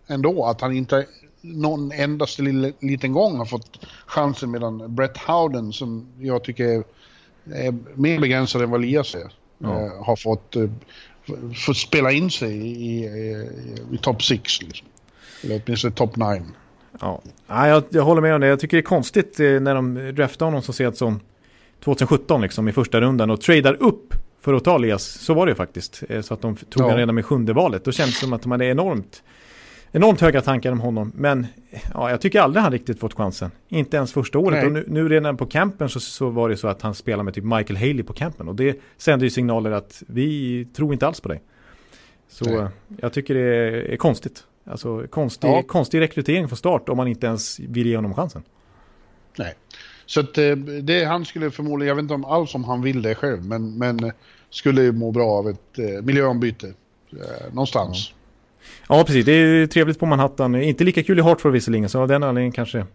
ändå 0.07 0.45
att 0.45 0.61
han 0.61 0.72
inte 0.72 1.07
någon 1.41 1.93
endaste 1.93 2.43
liten 2.80 3.12
gång 3.12 3.39
har 3.39 3.45
fått 3.45 3.87
chansen 4.07 4.51
medan 4.51 4.95
Brett 4.95 5.16
Howden, 5.18 5.72
som 5.72 6.07
jag 6.18 6.45
tycker 6.45 6.64
är, 6.64 6.84
är 7.53 7.74
mer 7.95 8.20
begränsad 8.20 8.62
än 8.62 8.70
vad 8.70 8.80
Elias 8.80 9.14
är, 9.14 9.32
ja. 9.59 9.87
äh, 9.87 10.05
har 10.05 10.16
fått, 10.16 10.57
äh, 10.57 10.70
fått 11.66 11.76
spela 11.76 12.12
in 12.12 12.30
sig 12.30 12.57
i, 12.57 13.05
i, 13.05 13.49
i 13.93 13.99
topp 13.99 14.22
6. 14.22 14.62
Liksom. 14.62 14.87
Eller 15.45 15.62
åtminstone 15.66 15.95
top 15.95 16.16
9. 16.16 16.43
Ja, 17.01 17.22
ja 17.47 17.68
jag, 17.68 17.84
jag 17.91 18.03
håller 18.03 18.22
med 18.22 18.34
om 18.34 18.41
det. 18.41 18.47
Jag 18.47 18.61
tycker 18.61 18.76
det 18.76 18.80
är 18.80 18.82
konstigt 18.82 19.41
eh, 19.41 19.61
när 19.61 19.74
de 19.74 20.12
draftar 20.14 20.47
honom 20.47 20.62
så 20.62 20.72
sent 20.72 20.97
som 20.97 21.20
2017 21.85 22.41
liksom 22.41 22.68
i 22.68 22.72
första 22.72 23.01
rundan 23.01 23.31
och 23.31 23.41
tradar 23.41 23.83
upp 23.83 24.14
för 24.41 24.55
att 24.55 24.64
ta 24.64 24.77
Elias. 24.77 25.05
Så 25.05 25.35
var 25.35 25.47
det 25.47 25.55
faktiskt. 25.55 26.03
Eh, 26.09 26.20
så 26.20 26.35
att 26.35 26.41
de 26.41 26.57
tog 26.57 26.83
ja. 26.83 26.85
honom 26.85 26.99
redan 26.99 27.14
med 27.14 27.24
sjunde 27.24 27.53
valet. 27.53 27.85
Då 27.85 27.93
kändes 27.93 28.14
det 28.14 28.24
som 28.24 28.33
att 28.33 28.43
de 28.43 28.51
hade 28.51 28.66
enormt, 28.66 29.22
enormt 29.93 30.20
höga 30.20 30.41
tankar 30.41 30.72
om 30.72 30.81
honom. 30.81 31.12
Men 31.14 31.47
ja, 31.95 32.11
jag 32.11 32.20
tycker 32.20 32.41
aldrig 32.41 32.62
han 32.62 32.72
riktigt 32.72 33.01
fått 33.01 33.14
chansen. 33.14 33.51
Inte 33.68 33.97
ens 33.97 34.12
första 34.12 34.39
året. 34.39 34.59
Nej. 34.59 34.66
Och 34.66 34.72
nu, 34.72 34.85
nu 34.89 35.09
redan 35.09 35.37
på 35.37 35.47
campen 35.47 35.89
så, 35.89 36.01
så 36.01 36.29
var 36.29 36.49
det 36.49 36.57
så 36.57 36.68
att 36.68 36.83
han 36.83 36.95
spelade 36.95 37.22
med 37.22 37.35
typ 37.35 37.45
Michael 37.45 37.77
Haley 37.77 38.03
på 38.03 38.12
campen. 38.12 38.49
Och 38.49 38.55
det 38.55 38.81
sände 38.97 39.24
ju 39.24 39.31
signaler 39.31 39.70
att 39.70 40.03
vi 40.07 40.64
tror 40.77 40.93
inte 40.93 41.07
alls 41.07 41.20
på 41.20 41.29
dig. 41.29 41.43
Så 42.29 42.45
Nej. 42.45 42.68
jag 43.01 43.12
tycker 43.12 43.35
det 43.35 43.41
är, 43.41 43.72
är 43.72 43.97
konstigt. 43.97 44.45
Alltså 44.64 45.07
konstig, 45.11 45.49
ja. 45.49 45.62
konstig 45.62 46.01
rekrytering 46.01 46.49
från 46.49 46.57
start 46.57 46.89
om 46.89 46.97
man 46.97 47.09
inte 47.09 47.27
ens 47.27 47.61
vill 47.61 47.87
ge 47.87 47.97
honom 47.97 48.14
chansen. 48.14 48.43
Nej, 49.39 49.55
så 50.07 50.21
att 50.21 50.39
eh, 50.39 50.57
det, 50.57 51.05
han 51.05 51.25
skulle 51.25 51.51
förmodligen, 51.51 51.89
jag 51.89 51.95
vet 51.95 52.03
inte 52.03 52.15
om 52.15 52.25
alls 52.25 52.55
om 52.55 52.65
han 52.65 52.83
vill 52.83 53.03
det 53.03 53.15
själv, 53.15 53.45
men, 53.45 53.79
men 53.79 54.13
skulle 54.51 54.93
må 54.93 55.11
bra 55.11 55.31
av 55.31 55.49
ett 55.49 55.79
eh, 55.79 56.03
miljöombyte 56.03 56.67
eh, 57.13 57.53
någonstans. 57.53 58.13
Ja. 58.89 58.97
ja, 58.97 59.05
precis. 59.05 59.25
Det 59.25 59.33
är 59.33 59.67
trevligt 59.67 59.99
på 59.99 60.07
Manhattan. 60.07 60.55
Inte 60.55 60.85
lika 60.85 61.03
kul 61.03 61.19
i 61.19 61.23
Hartford 61.23 61.53
visserligen, 61.53 61.89
så 61.89 62.01
av 62.01 62.09
den 62.09 62.23
anledningen 62.23 62.53
kanske 62.53 62.87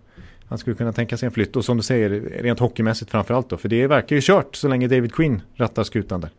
han 0.52 0.58
skulle 0.58 0.76
kunna 0.76 0.94
tänka 0.94 1.18
sig 1.18 1.26
en 1.26 1.32
flytt. 1.32 1.56
Och 1.56 1.66
som 1.66 1.78
du 1.78 1.84
säger, 1.84 2.10
rent 2.44 2.60
hockeymässigt 2.60 3.12
framförallt 3.12 3.50
då. 3.50 3.58
För 3.58 3.70
det 3.70 3.88
verkar 3.88 4.16
ju 4.16 4.22
kört 4.22 4.56
så 4.56 4.68
länge 4.68 4.88
David 4.88 5.14
Quinn 5.14 5.42
rattar 5.56 5.84
skutan 5.84 6.22
där. 6.22 6.30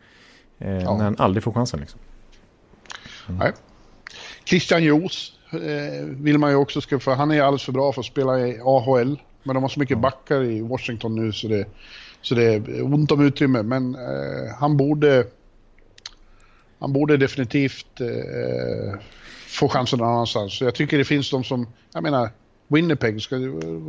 Eh, 0.58 0.82
ja. 0.82 0.96
När 0.96 1.04
han 1.04 1.16
aldrig 1.18 1.44
får 1.44 1.52
chansen 1.52 1.80
liksom. 1.80 2.00
Mm. 3.28 3.38
Nej. 3.38 3.52
Christian 4.44 4.84
Jos 4.84 5.32
eh, 5.52 6.04
vill 6.04 6.38
man 6.38 6.50
ju 6.50 6.56
också 6.56 6.80
ska, 6.80 6.98
för 6.98 7.14
han 7.14 7.30
är 7.30 7.42
alldeles 7.42 7.62
för 7.62 7.72
bra 7.72 7.92
för 7.92 8.00
att 8.00 8.06
spela 8.06 8.40
i 8.40 8.60
AHL. 8.64 9.18
Men 9.42 9.54
de 9.54 9.62
har 9.62 9.68
så 9.68 9.80
mycket 9.80 9.98
backar 9.98 10.42
i 10.42 10.60
Washington 10.60 11.14
nu 11.14 11.32
så 11.32 11.48
det, 11.48 11.66
så 12.22 12.34
det 12.34 12.44
är 12.44 12.82
ont 12.82 13.12
om 13.12 13.20
utrymme. 13.20 13.62
Men 13.62 13.94
eh, 13.94 14.54
han 14.58 14.76
borde 14.76 15.26
han 16.82 16.92
borde 16.92 17.16
definitivt 17.16 18.00
eh, 18.00 19.00
få 19.46 19.68
chansen 19.68 19.98
någon 19.98 20.08
annanstans. 20.08 20.58
Så 20.58 20.64
jag 20.64 20.74
tycker 20.74 20.98
det 20.98 21.04
finns 21.04 21.30
de 21.30 21.44
som, 21.44 21.66
jag 21.92 22.02
menar, 22.02 22.30
Winnipeg 22.68 23.22
ska, 23.22 23.36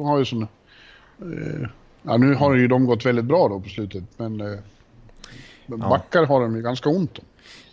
har 0.04 0.20
ju 0.20 0.26
sån... 0.26 0.42
Eh, 1.22 1.68
ja, 2.04 2.18
nu 2.18 2.34
har 2.34 2.56
ju 2.56 2.68
de 2.68 2.86
gått 2.86 3.06
väldigt 3.06 3.26
bra 3.26 3.48
då 3.48 3.60
på 3.60 3.70
slutet, 3.70 4.04
men 4.18 4.42
eh, 4.42 4.60
backar 5.68 6.26
har 6.26 6.42
de 6.42 6.56
ju 6.56 6.62
ganska 6.62 6.90
ont 6.90 7.20
om. 7.20 7.26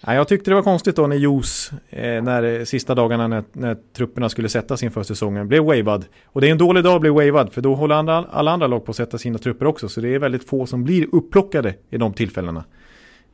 Ja, 0.07 0.15
jag 0.15 0.29
tyckte 0.29 0.51
det 0.51 0.55
var 0.55 0.63
konstigt 0.63 0.97
då 0.97 1.07
när 1.07 1.17
Jos, 1.17 1.71
eh, 1.91 2.23
när 2.23 2.65
sista 2.65 2.95
dagarna 2.95 3.29
när, 3.29 3.45
när 3.53 3.77
trupperna 3.97 4.29
skulle 4.29 4.49
sättas 4.49 4.83
inför 4.83 5.03
säsongen, 5.03 5.49
blev 5.49 5.65
wavad. 5.65 6.05
Och 6.25 6.41
det 6.41 6.49
är 6.49 6.53
en 6.53 6.59
dålig 6.59 6.85
dag 6.85 6.95
att 6.95 7.01
bli 7.01 7.11
wavad, 7.11 7.53
för 7.53 7.61
då 7.61 7.75
håller 7.75 7.95
andra, 7.95 8.25
alla 8.31 8.51
andra 8.51 8.67
lag 8.67 8.85
på 8.85 8.91
att 8.91 8.97
sätta 8.97 9.19
sina 9.19 9.39
trupper 9.39 9.67
också. 9.67 9.89
Så 9.89 10.01
det 10.01 10.15
är 10.15 10.19
väldigt 10.19 10.49
få 10.49 10.67
som 10.67 10.85
blir 10.85 11.07
upplockade 11.13 11.75
i 11.91 11.99
de 11.99 12.13
tillfällena. 12.13 12.65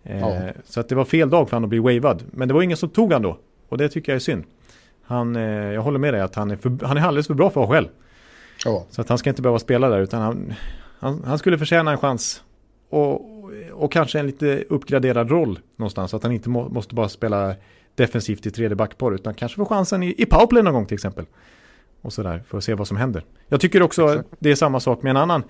Eh, 0.04 0.20
ja. 0.20 0.38
Så 0.64 0.80
att 0.80 0.88
det 0.88 0.94
var 0.94 1.04
fel 1.04 1.30
dag 1.30 1.48
för 1.48 1.56
honom 1.56 1.64
att 1.64 1.82
bli 1.82 1.98
wavad. 1.98 2.22
Men 2.30 2.48
det 2.48 2.54
var 2.54 2.62
ingen 2.62 2.76
som 2.76 2.88
tog 2.88 3.12
han 3.12 3.22
då. 3.22 3.38
Och 3.68 3.78
det 3.78 3.88
tycker 3.88 4.12
jag 4.12 4.16
är 4.16 4.20
synd. 4.20 4.44
Han, 5.02 5.36
eh, 5.36 5.42
jag 5.42 5.82
håller 5.82 5.98
med 5.98 6.14
dig 6.14 6.20
att 6.20 6.34
han 6.34 6.50
är, 6.50 6.56
för, 6.56 6.86
han 6.86 6.96
är 6.96 7.02
alldeles 7.02 7.26
för 7.26 7.34
bra 7.34 7.50
för 7.50 7.60
AHL. 7.60 7.88
Ja. 8.64 8.86
Så 8.90 9.00
att 9.00 9.08
han 9.08 9.18
ska 9.18 9.30
inte 9.30 9.42
behöva 9.42 9.58
spela 9.58 9.88
där, 9.88 10.00
utan 10.00 10.22
han, 10.22 10.54
han, 10.98 11.22
han 11.26 11.38
skulle 11.38 11.58
förtjäna 11.58 11.90
en 11.90 11.98
chans. 11.98 12.42
Och, 12.90 13.35
och 13.72 13.92
kanske 13.92 14.18
en 14.18 14.26
lite 14.26 14.64
uppgraderad 14.68 15.30
roll 15.30 15.58
någonstans. 15.76 16.10
Så 16.10 16.16
att 16.16 16.22
han 16.22 16.32
inte 16.32 16.48
må, 16.48 16.68
måste 16.68 16.94
bara 16.94 17.08
spela 17.08 17.54
defensivt 17.94 18.46
i 18.46 18.50
tredje 18.50 18.76
backpar 18.76 19.12
utan 19.12 19.34
kanske 19.34 19.56
få 19.56 19.64
chansen 19.64 20.02
i, 20.02 20.14
i 20.18 20.26
powerplay 20.26 20.62
någon 20.62 20.74
gång 20.74 20.86
till 20.86 20.94
exempel. 20.94 21.24
Och 22.02 22.12
sådär 22.12 22.42
för 22.48 22.58
att 22.58 22.64
se 22.64 22.74
vad 22.74 22.88
som 22.88 22.96
händer. 22.96 23.24
Jag 23.48 23.60
tycker 23.60 23.82
också 23.82 24.08
Exakt. 24.08 24.28
det 24.38 24.50
är 24.50 24.54
samma 24.54 24.80
sak 24.80 25.02
med 25.02 25.10
en 25.10 25.16
annan 25.16 25.42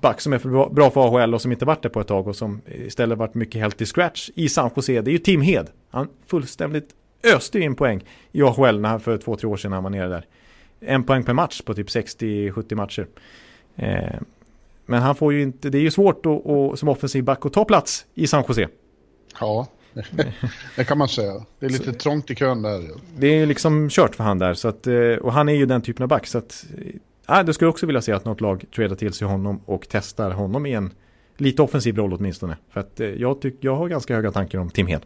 back 0.00 0.20
som 0.20 0.32
är 0.32 0.38
för 0.38 0.70
bra 0.70 0.90
för 0.90 1.20
AHL 1.20 1.34
och 1.34 1.42
som 1.42 1.52
inte 1.52 1.64
varit 1.64 1.82
det 1.82 1.88
på 1.88 2.00
ett 2.00 2.06
tag 2.06 2.28
och 2.28 2.36
som 2.36 2.60
istället 2.66 3.18
varit 3.18 3.34
mycket 3.34 3.60
helt 3.60 3.80
i 3.80 3.86
scratch 3.86 4.30
i 4.34 4.48
San 4.48 4.70
Jose. 4.76 5.00
Det 5.00 5.10
är 5.10 5.12
ju 5.12 5.18
Tim 5.18 5.40
Hed. 5.40 5.70
Han 5.90 6.08
fullständigt 6.26 6.88
öste 7.36 7.60
in 7.60 7.74
poäng 7.74 8.04
i 8.32 8.42
AHL 8.42 8.80
när 8.80 8.88
han 8.88 9.00
för 9.00 9.18
två, 9.18 9.36
tre 9.36 9.48
år 9.48 9.56
sedan 9.56 9.72
han 9.72 9.82
var 9.82 9.90
nere 9.90 10.08
där. 10.08 10.26
En 10.80 11.04
poäng 11.04 11.24
per 11.24 11.32
match 11.32 11.62
på 11.62 11.74
typ 11.74 11.88
60-70 11.88 12.74
matcher. 12.74 13.06
Eh, 13.76 14.20
men 14.92 15.02
han 15.02 15.14
får 15.14 15.32
ju 15.32 15.42
inte, 15.42 15.70
det 15.70 15.78
är 15.78 15.82
ju 15.82 15.90
svårt 15.90 16.26
att, 16.26 16.46
att, 16.46 16.78
som 16.78 16.88
offensiv 16.88 17.24
back 17.24 17.46
att 17.46 17.52
ta 17.52 17.64
plats 17.64 18.06
i 18.14 18.26
San 18.26 18.44
Jose. 18.48 18.68
Ja, 19.40 19.66
det 20.76 20.84
kan 20.84 20.98
man 20.98 21.08
säga. 21.08 21.44
Det 21.58 21.66
är 21.66 21.70
lite 21.70 21.92
så, 21.92 21.98
trångt 21.98 22.30
i 22.30 22.34
kön 22.34 22.62
där. 22.62 22.90
Det 23.18 23.26
är 23.26 23.46
liksom 23.46 23.88
kört 23.90 24.14
för 24.14 24.24
han 24.24 24.38
där. 24.38 24.54
Så 24.54 24.68
att, 24.68 24.86
eh, 24.86 24.94
och 24.94 25.32
han 25.32 25.48
är 25.48 25.52
ju 25.52 25.66
den 25.66 25.82
typen 25.82 26.02
av 26.02 26.08
back. 26.08 26.26
Så 26.26 26.38
att, 26.38 26.64
äh, 27.28 27.44
det 27.44 27.54
skulle 27.54 27.70
också 27.70 27.86
vilja 27.86 28.02
se 28.02 28.12
att 28.12 28.24
något 28.24 28.40
lag 28.40 28.64
tradar 28.74 28.96
till 28.96 29.12
sig 29.12 29.28
honom 29.28 29.60
och 29.66 29.86
testar 29.88 30.30
honom 30.30 30.66
i 30.66 30.72
en 30.72 30.90
lite 31.36 31.62
offensiv 31.62 31.96
roll 31.96 32.12
åtminstone. 32.12 32.56
För 32.72 32.80
att 32.80 33.00
eh, 33.00 33.06
jag, 33.06 33.40
tyck, 33.40 33.56
jag 33.60 33.76
har 33.76 33.88
ganska 33.88 34.14
höga 34.14 34.32
tankar 34.32 34.58
om 34.58 34.70
Tim 34.70 34.86
Hed. 34.86 35.02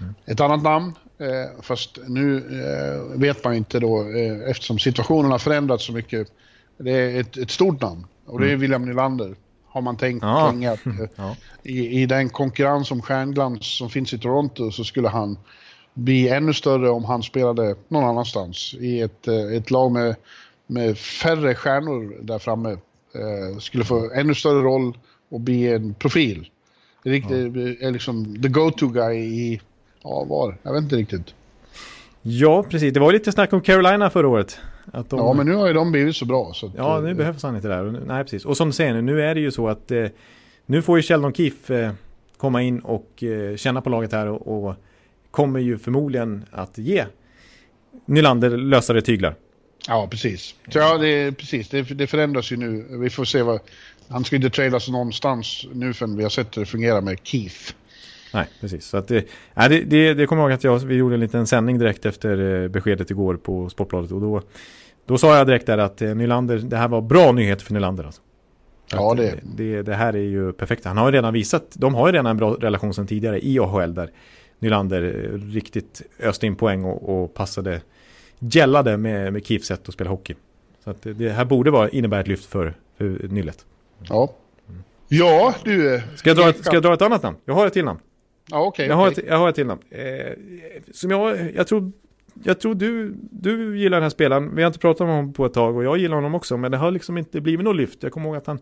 Mm. 0.00 0.14
Ett 0.26 0.40
annat 0.40 0.62
namn, 0.62 0.92
eh, 1.18 1.62
fast 1.62 1.98
nu 2.06 2.36
eh, 2.36 3.20
vet 3.20 3.44
man 3.44 3.54
inte 3.54 3.80
då 3.80 4.00
eh, 4.00 4.50
eftersom 4.50 4.78
situationen 4.78 5.30
har 5.30 5.38
förändrats 5.38 5.86
så 5.86 5.92
mycket. 5.92 6.28
Det 6.78 6.90
är 6.90 7.20
ett, 7.20 7.36
ett 7.36 7.50
stort 7.50 7.80
namn. 7.80 8.06
Och 8.26 8.40
det 8.40 8.46
är 8.46 8.48
mm. 8.48 8.60
William 8.60 8.84
Nylander. 8.84 9.34
Har 9.66 9.80
man 9.80 9.96
tänkt 9.96 10.22
ja. 10.22 10.50
länge 10.50 10.72
att 10.72 10.80
ja. 11.16 11.36
i, 11.62 12.02
i 12.02 12.06
den 12.06 12.28
konkurrens 12.28 12.90
om 12.90 13.02
stjärnglans 13.02 13.78
som 13.78 13.90
finns 13.90 14.12
i 14.12 14.18
Toronto 14.18 14.70
så 14.70 14.84
skulle 14.84 15.08
han 15.08 15.38
bli 15.94 16.28
ännu 16.28 16.54
större 16.54 16.90
om 16.90 17.04
han 17.04 17.22
spelade 17.22 17.74
någon 17.88 18.04
annanstans. 18.04 18.74
I 18.80 19.00
ett, 19.00 19.28
eh, 19.28 19.56
ett 19.56 19.70
lag 19.70 19.92
med, 19.92 20.16
med 20.66 20.98
färre 20.98 21.54
stjärnor 21.54 22.16
där 22.22 22.38
framme. 22.38 22.70
Eh, 23.14 23.58
skulle 23.58 23.84
få 23.84 24.10
ännu 24.12 24.34
större 24.34 24.62
roll 24.62 24.98
och 25.28 25.40
bli 25.40 25.72
en 25.72 25.94
profil. 25.94 26.48
Riktigt, 27.02 27.56
ja. 27.56 27.88
är 27.88 27.90
liksom 27.90 28.42
the 28.42 28.48
go-to 28.48 28.88
guy 28.88 29.16
i, 29.16 29.60
ja 30.02 30.24
var? 30.24 30.56
Jag 30.62 30.72
vet 30.72 30.82
inte 30.82 30.96
riktigt. 30.96 31.34
Ja, 32.22 32.62
precis. 32.62 32.94
Det 32.94 33.00
var 33.00 33.12
lite 33.12 33.32
snack 33.32 33.52
om 33.52 33.60
Carolina 33.60 34.10
förra 34.10 34.28
året. 34.28 34.58
De... 34.92 35.04
Ja, 35.10 35.32
men 35.32 35.46
nu 35.46 35.54
har 35.54 35.66
ju 35.66 35.72
de 35.72 35.92
blivit 35.92 36.16
så 36.16 36.24
bra. 36.24 36.52
Så 36.54 36.66
att, 36.66 36.72
ja, 36.76 37.00
nu 37.00 37.10
eh, 37.10 37.16
behövs 37.16 37.42
han 37.42 37.56
inte 37.56 37.68
där. 37.68 38.02
Nej, 38.06 38.24
precis. 38.24 38.44
Och 38.44 38.56
som 38.56 38.68
du 38.68 38.72
säger, 38.72 39.02
nu 39.02 39.22
är 39.22 39.34
det 39.34 39.40
ju 39.40 39.50
så 39.50 39.68
att 39.68 39.90
eh, 39.90 40.06
nu 40.66 40.82
får 40.82 40.98
ju 40.98 41.02
Sheldon 41.02 41.32
Keefe 41.32 41.80
eh, 41.80 41.92
komma 42.36 42.62
in 42.62 42.80
och 42.80 43.22
eh, 43.22 43.56
känna 43.56 43.80
på 43.80 43.90
laget 43.90 44.12
här 44.12 44.26
och, 44.26 44.66
och, 44.66 44.74
kommer 45.30 45.60
ju 45.60 45.78
förmodligen 45.78 46.44
att 46.50 46.78
ge 46.78 47.04
Nylander 48.06 48.50
lösare 48.50 49.02
tyglar. 49.02 49.34
Ja, 49.88 50.08
precis. 50.10 50.54
Så, 50.68 50.78
ja, 50.78 50.98
det, 50.98 51.32
precis. 51.32 51.68
Det, 51.68 51.82
det, 51.82 52.06
förändras 52.06 52.52
ju 52.52 52.56
nu. 52.56 52.98
Vi 52.98 53.10
får 53.10 53.24
se 53.24 53.42
vad... 53.42 53.60
Han 54.08 54.24
ska 54.24 54.36
inte 54.36 54.50
tradas 54.50 54.88
någonstans 54.88 55.66
nu 55.72 55.94
förrän 55.94 56.16
vi 56.16 56.22
har 56.22 56.30
sett 56.30 56.56
hur 56.56 56.62
det 56.62 56.66
fungerar 56.66 57.00
med 57.00 57.18
Keefe. 57.22 57.74
Nej, 58.34 58.46
precis. 58.60 58.86
Så 58.86 58.96
att 58.96 59.08
det, 59.08 59.26
nej, 59.54 59.68
det, 59.68 59.80
det, 59.80 60.14
det 60.14 60.26
kommer 60.26 60.42
jag 60.42 60.50
ihåg 60.50 60.54
att 60.54 60.64
jag, 60.64 60.78
vi 60.78 60.94
gjorde 60.94 61.14
en 61.14 61.20
liten 61.20 61.46
sändning 61.46 61.78
direkt 61.78 62.06
efter 62.06 62.62
eh, 62.62 62.68
beskedet 62.68 63.10
igår 63.10 63.36
på 63.36 63.68
Sportbladet. 63.68 64.12
Och 64.12 64.20
då, 64.20 64.42
då 65.06 65.18
sa 65.18 65.36
jag 65.36 65.46
direkt 65.46 65.66
där 65.66 65.78
att 65.78 66.02
eh, 66.02 66.14
Nylander, 66.14 66.58
det 66.58 66.76
här 66.76 66.88
var 66.88 67.00
bra 67.00 67.32
nyheter 67.32 67.64
för 67.64 67.74
Nylander. 67.74 68.04
Alltså. 68.04 68.22
Ja, 68.92 69.14
det. 69.14 69.38
det. 69.42 69.82
Det 69.82 69.94
här 69.94 70.16
är 70.16 70.18
ju 70.18 70.52
perfekt. 70.52 70.84
Han 70.84 70.96
har 70.96 71.06
ju 71.06 71.12
redan 71.12 71.32
visat, 71.32 71.64
de 71.74 71.94
har 71.94 72.08
ju 72.08 72.12
redan 72.12 72.26
en 72.26 72.36
bra 72.36 72.56
relation 72.60 72.94
sedan 72.94 73.06
tidigare 73.06 73.46
i 73.46 73.58
AHL 73.58 73.94
där 73.94 74.10
Nylander 74.58 75.02
eh, 75.02 75.38
riktigt 75.38 76.02
öste 76.20 76.46
in 76.46 76.56
poäng 76.56 76.84
och, 76.84 77.22
och 77.22 77.34
passade, 77.34 77.80
gällade 78.38 78.96
med, 78.96 79.32
med 79.32 79.46
Kiefs 79.46 79.66
sätt 79.66 79.88
att 79.88 79.94
spela 79.94 80.10
hockey. 80.10 80.34
Så 80.84 80.90
att 80.90 81.02
det 81.02 81.30
här 81.30 81.44
borde 81.44 81.70
vara, 81.70 81.88
innebära 81.88 82.20
ett 82.20 82.28
lyft 82.28 82.44
för, 82.44 82.74
för 82.98 83.28
Nyllet. 83.28 83.66
Ja. 84.08 84.32
Ja, 85.08 85.54
du. 85.64 86.02
Ska 86.16 86.30
jag, 86.30 86.36
dra 86.36 86.48
ett, 86.48 86.64
ska 86.64 86.74
jag 86.74 86.82
dra 86.82 86.94
ett 86.94 87.02
annat 87.02 87.22
namn? 87.22 87.36
Jag 87.44 87.54
har 87.54 87.66
ett 87.66 87.72
till 87.72 87.84
namn. 87.84 88.00
Ja, 88.50 88.66
okay, 88.66 88.86
jag, 88.86 88.96
har 88.96 89.10
okay. 89.10 89.24
ett, 89.24 89.30
jag 89.30 89.38
har 89.38 89.48
ett 89.48 89.54
till 89.54 89.66
namn. 89.66 89.80
Eh, 89.90 90.32
som 90.92 91.10
jag, 91.10 91.54
jag 91.54 91.66
tror, 91.66 91.92
jag 92.42 92.60
tror 92.60 92.74
du, 92.74 93.14
du 93.30 93.78
gillar 93.78 93.96
den 93.96 94.02
här 94.02 94.10
spelaren. 94.10 94.54
Vi 94.54 94.62
har 94.62 94.66
inte 94.66 94.78
pratat 94.78 95.00
om 95.00 95.08
honom 95.08 95.32
på 95.32 95.46
ett 95.46 95.52
tag 95.52 95.76
och 95.76 95.84
jag 95.84 95.98
gillar 95.98 96.14
honom 96.14 96.34
också. 96.34 96.56
Men 96.56 96.70
det 96.70 96.76
har 96.76 96.90
liksom 96.90 97.18
inte 97.18 97.40
blivit 97.40 97.64
något 97.64 97.76
lyft. 97.76 98.02
Jag 98.02 98.12
kommer 98.12 98.26
ihåg 98.26 98.36
att 98.36 98.46
han 98.46 98.58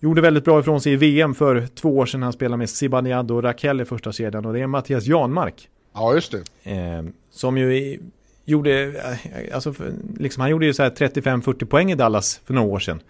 gjorde 0.00 0.20
väldigt 0.20 0.44
bra 0.44 0.60
ifrån 0.60 0.80
sig 0.80 0.92
i 0.92 0.96
VM 0.96 1.34
för 1.34 1.66
två 1.66 1.96
år 1.96 2.06
sedan. 2.06 2.22
Han 2.22 2.32
spelade 2.32 2.56
med 2.56 2.70
Zibanejad 2.70 3.30
och 3.30 3.42
Raquel 3.42 3.80
i 3.80 3.84
första 3.84 4.12
kedjan. 4.12 4.46
Och 4.46 4.52
det 4.52 4.60
är 4.60 4.66
Mattias 4.66 5.06
Janmark. 5.06 5.68
Ja, 5.94 6.14
just 6.14 6.32
det. 6.32 6.70
Eh, 6.70 7.02
som 7.30 7.58
ju 7.58 7.98
gjorde, 8.44 8.82
eh, 8.82 9.54
alltså, 9.54 9.74
liksom, 10.18 10.40
han 10.40 10.50
gjorde 10.50 10.66
ju 10.66 10.74
så 10.74 10.82
här 10.82 10.90
35-40 10.90 11.64
poäng 11.64 11.92
i 11.92 11.94
Dallas 11.94 12.40
för 12.44 12.54
några 12.54 12.68
år 12.68 12.78
sedan. 12.78 13.00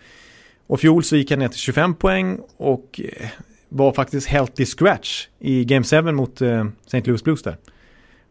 Och 0.66 0.80
fjol 0.80 1.04
så 1.04 1.16
gick 1.16 1.30
han 1.30 1.38
ner 1.38 1.48
till 1.48 1.59
25 1.59 1.94
poäng 1.94 2.40
och 2.57 3.00
eh, 3.04 3.28
var 3.69 3.93
faktiskt 3.93 4.27
healthy 4.27 4.67
scratch 4.67 5.29
i 5.39 5.64
Game 5.64 5.85
7 5.85 6.03
mot 6.03 6.43
eh, 6.43 6.67
St. 6.87 7.03
Louis 7.05 7.25
Blues 7.25 7.43
där. 7.43 7.57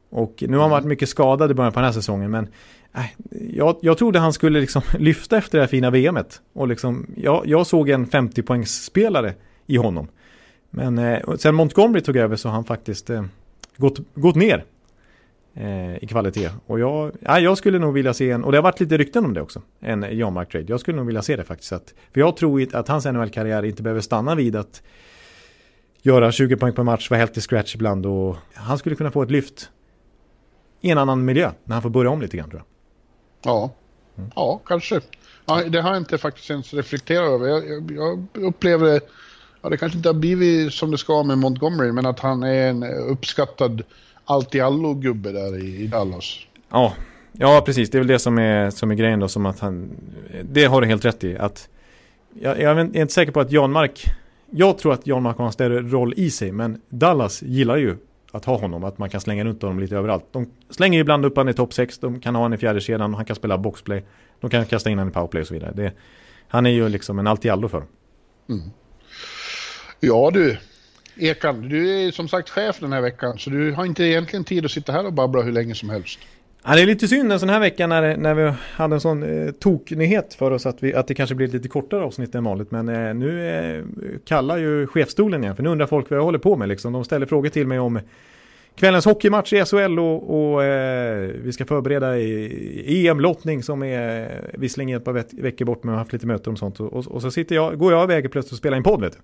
Och 0.10 0.44
nu 0.48 0.58
har 0.58 0.62
han 0.62 0.72
varit 0.72 0.86
mycket 0.86 1.10
skadad 1.10 1.52
i 1.52 1.54
början 1.54 1.74
på 1.74 1.80
den 1.80 1.86
här 1.86 1.94
säsongen 1.94 2.32
men 2.32 2.48
äh, 2.96 3.06
jag, 3.54 3.78
jag 3.82 3.98
trodde 3.98 4.20
han 4.20 4.34
skulle 4.34 4.60
liksom 4.60 4.82
lyfta 5.00 5.38
efter 5.38 5.58
det 5.58 5.62
här 5.62 5.68
fina 5.68 5.90
VMet. 5.90 6.42
Och 6.54 6.68
liksom, 6.68 7.06
jag, 7.16 7.48
jag 7.48 7.68
såg 7.68 7.90
en 7.90 8.08
50 8.08 8.42
poängsspelare 8.42 9.34
i 9.68 9.78
honom. 9.78 10.08
Men 10.70 10.98
eh, 10.98 11.36
sen 11.38 11.56
Montgomery 11.56 12.02
tog 12.02 12.18
över 12.18 12.36
så 12.36 12.48
har 12.48 12.54
han 12.54 12.66
faktiskt 12.66 13.10
eh, 13.10 13.24
gått, 13.78 14.00
gått 14.14 14.36
ner 14.36 14.64
eh, 15.54 16.04
i 16.04 16.08
kvalitet. 16.08 16.50
Och 16.66 16.80
jag, 16.80 17.12
ja, 17.20 17.40
jag 17.40 17.58
skulle 17.58 17.80
nog 17.80 17.94
vilja 17.94 18.14
se 18.14 18.32
en, 18.32 18.44
och 18.44 18.52
det 18.52 18.58
har 18.58 18.64
varit 18.64 18.80
lite 18.80 18.98
rykten 18.98 19.26
om 19.26 19.34
det 19.34 19.42
också, 19.42 19.62
en 19.80 20.18
John 20.18 20.34
Mark 20.34 20.52
Trade. 20.52 20.66
Jag 20.68 20.80
skulle 20.80 20.98
nog 20.98 21.06
vilja 21.06 21.22
se 21.22 21.36
det 21.36 21.44
faktiskt. 21.44 21.72
Att, 21.72 21.94
för 22.14 22.20
jag 22.20 22.38
tror 22.38 22.76
att 22.76 22.88
hans 22.88 23.06
NHL-karriär 23.06 23.66
inte 23.66 23.84
behöver 23.84 24.02
stanna 24.02 24.36
vid 24.36 24.56
att 24.56 24.82
göra 26.06 26.32
20 26.32 26.56
poäng 26.56 26.74
per 26.74 26.84
match, 26.84 27.10
vara 27.10 27.20
helt 27.20 27.38
i 27.38 27.42
scratch 27.42 27.76
ibland 27.76 28.06
och 28.06 28.38
han 28.54 28.78
skulle 28.78 28.96
kunna 28.96 29.12
få 29.12 29.24
ett 29.24 29.32
lyft 29.32 29.70
i 30.82 30.90
en 30.90 30.98
annan 30.98 31.26
miljö 31.26 31.52
när 31.64 31.74
han 31.74 31.82
får 31.82 31.90
börja 31.90 32.10
om 32.10 32.22
lite 32.22 32.38
grann 32.38 32.50
tror 32.50 32.62
jag. 32.62 32.68
Ja, 33.54 33.72
mm. 34.18 34.32
ja 34.36 34.62
kanske. 34.66 35.02
Ja, 35.46 35.64
det 35.64 35.82
har 35.82 35.90
jag 35.90 35.98
inte 35.98 36.18
faktiskt 36.18 36.50
ens 36.50 36.74
reflekterat 36.74 37.30
över. 37.30 37.48
Jag, 37.48 37.66
jag, 37.68 37.92
jag 37.92 38.44
upplever 38.44 38.86
det, 38.86 39.00
ja, 39.62 39.70
det 39.70 39.78
kanske 39.78 39.98
inte 39.98 40.10
har 40.10 40.14
blivit 40.14 40.74
som 40.74 40.92
det 40.92 40.98
ska 40.98 41.24
med 41.24 41.38
Montgomery, 41.38 41.92
men 41.92 42.06
att 42.06 42.20
han 42.20 42.44
är 42.44 42.70
en 42.70 42.84
uppskattad 42.84 43.84
allt-i-allo-gubbe 44.26 45.32
där 45.32 45.64
i, 45.64 45.84
i 45.84 45.88
Dallas. 45.88 46.40
Ja, 46.70 46.94
ja, 47.32 47.64
precis. 47.66 47.90
Det 47.90 47.98
är 47.98 48.00
väl 48.00 48.08
det 48.08 48.20
som 48.20 48.38
är, 48.38 48.70
som 48.70 48.92
är 48.92 48.96
grejen 48.96 49.20
då, 49.20 49.28
som 49.28 49.46
att 49.46 49.60
han, 49.60 49.90
det 50.44 50.66
har 50.66 50.82
du 50.82 50.88
helt 50.88 51.06
rätt 51.06 51.24
i. 51.24 51.38
Att, 51.38 51.70
jag, 52.42 52.62
jag 52.62 52.80
är 52.80 52.98
inte 52.98 53.14
säker 53.14 53.32
på 53.32 53.40
att 53.40 53.52
Jan 53.52 53.72
Mark, 53.72 54.06
jag 54.50 54.78
tror 54.78 54.94
att 54.94 55.08
Jan 55.08 55.24
Mark 55.24 55.38
har 55.38 55.46
en 55.46 55.52
större 55.52 55.82
roll 55.82 56.14
i 56.18 56.32
sig, 56.32 56.52
men 56.52 56.82
Dallas 56.90 57.42
gillar 57.42 57.78
ju 57.78 57.98
att 58.32 58.46
ha 58.46 58.58
honom, 58.58 58.84
att 58.84 58.98
man 58.98 59.10
kan 59.10 59.22
slänga 59.22 59.44
runt 59.44 59.62
honom 59.62 59.80
lite 59.80 59.96
överallt. 59.96 60.26
De 60.32 60.52
slänger 60.70 61.00
ibland 61.00 61.26
upp 61.26 61.36
honom 61.36 61.50
i 61.50 61.54
topp 61.54 61.74
6, 61.74 61.98
de 61.98 62.20
kan 62.20 62.36
ha 62.36 62.42
honom 62.42 62.54
i 62.54 62.58
fjärde 62.58 62.82
kedjan, 62.82 63.14
han 63.14 63.26
kan 63.26 63.36
spela 63.36 63.58
boxplay, 63.58 64.04
de 64.40 64.50
kan 64.50 64.66
kasta 64.66 64.90
in 64.90 64.98
honom 64.98 65.12
i 65.12 65.14
powerplay 65.14 65.42
och 65.42 65.48
så 65.48 65.54
vidare. 65.54 65.72
Det, 65.76 65.94
han 66.48 66.66
är 66.66 66.70
ju 66.70 66.90
liksom 66.90 67.20
en 67.20 67.28
allt-i-allo 67.28 67.68
för 67.68 67.78
dem. 67.80 67.88
Mm. 68.50 68.70
Ja 70.00 70.32
du, 70.34 70.58
Ekan, 71.16 71.70
du 71.70 72.08
är 72.08 72.12
som 72.12 72.28
sagt 72.28 72.50
chef 72.50 72.80
den 72.80 72.94
här 72.94 73.02
veckan, 73.02 73.40
så 73.40 73.50
du 73.50 73.72
har 73.72 73.86
inte 73.86 74.04
egentligen 74.04 74.44
tid 74.44 74.66
att 74.66 74.72
sitta 74.72 74.92
här 74.92 75.06
och 75.06 75.14
babbla 75.14 75.42
hur 75.42 75.52
länge 75.52 75.76
som 75.76 75.90
helst. 75.90 76.20
Ja, 76.68 76.76
det 76.76 76.82
är 76.82 76.86
lite 76.86 77.08
synd 77.08 77.32
en 77.32 77.40
sån 77.40 77.50
här 77.50 77.60
vecka 77.60 77.88
när, 77.88 78.18
när 78.18 78.34
vi 78.34 78.54
hade 78.74 78.96
en 78.96 79.02
sån 79.02 79.24
eh, 79.24 79.52
toknyhet 79.52 80.34
för 80.34 80.52
oss 80.52 80.66
att, 80.66 80.84
vi, 80.84 80.94
att 80.94 81.08
det 81.08 81.14
kanske 81.14 81.36
blir 81.36 81.48
lite 81.48 81.68
kortare 81.68 82.04
avsnitt 82.04 82.36
än 82.36 82.44
vanligt. 82.44 82.72
Men 82.72 82.90
eh, 82.90 83.14
nu 83.14 83.50
eh, 83.50 83.84
kallar 84.26 84.58
ju 84.58 84.88
chefstolen 84.88 85.44
igen, 85.44 85.56
för 85.56 85.64
nu 85.64 85.70
undrar 85.70 85.88
folk 85.88 86.10
vad 86.10 86.20
jag 86.20 86.24
håller 86.24 86.40
på 86.40 86.56
med. 86.56 86.70
Liksom. 86.70 86.94
De 86.94 87.06
ställer 87.06 87.26
frågor 87.26 87.50
till 87.50 87.68
mig 87.68 87.80
om 87.80 88.00
kvällens 88.76 89.06
hockeymatch 89.06 89.54
i 89.54 89.66
SHL 89.66 90.00
och, 90.00 90.54
och 90.54 90.64
eh, 90.64 91.30
vi 91.44 91.54
ska 91.54 91.66
förbereda 91.66 92.18
EM-lottning 92.86 93.64
som 93.64 93.84
är 93.84 94.22
eh, 94.22 94.60
visserligen 94.60 94.98
ett 94.98 95.06
par 95.06 95.42
veckor 95.42 95.66
bort 95.66 95.84
men 95.84 95.94
har 95.94 96.00
haft 96.00 96.14
lite 96.14 96.28
möten 96.28 96.50
om 96.50 96.58
sånt. 96.58 96.80
Och, 96.80 96.94
och, 96.94 97.08
och 97.08 97.22
så 97.22 97.32
sitter 97.32 97.56
jag, 97.56 97.80
går 97.80 97.94
jag 97.94 98.04
iväg 98.04 98.32
plötsligt 98.32 98.52
och 98.52 98.58
spelar 98.58 98.78
in 98.78 98.84
podd 98.84 99.02
vet 99.02 99.14
du. 99.14 99.20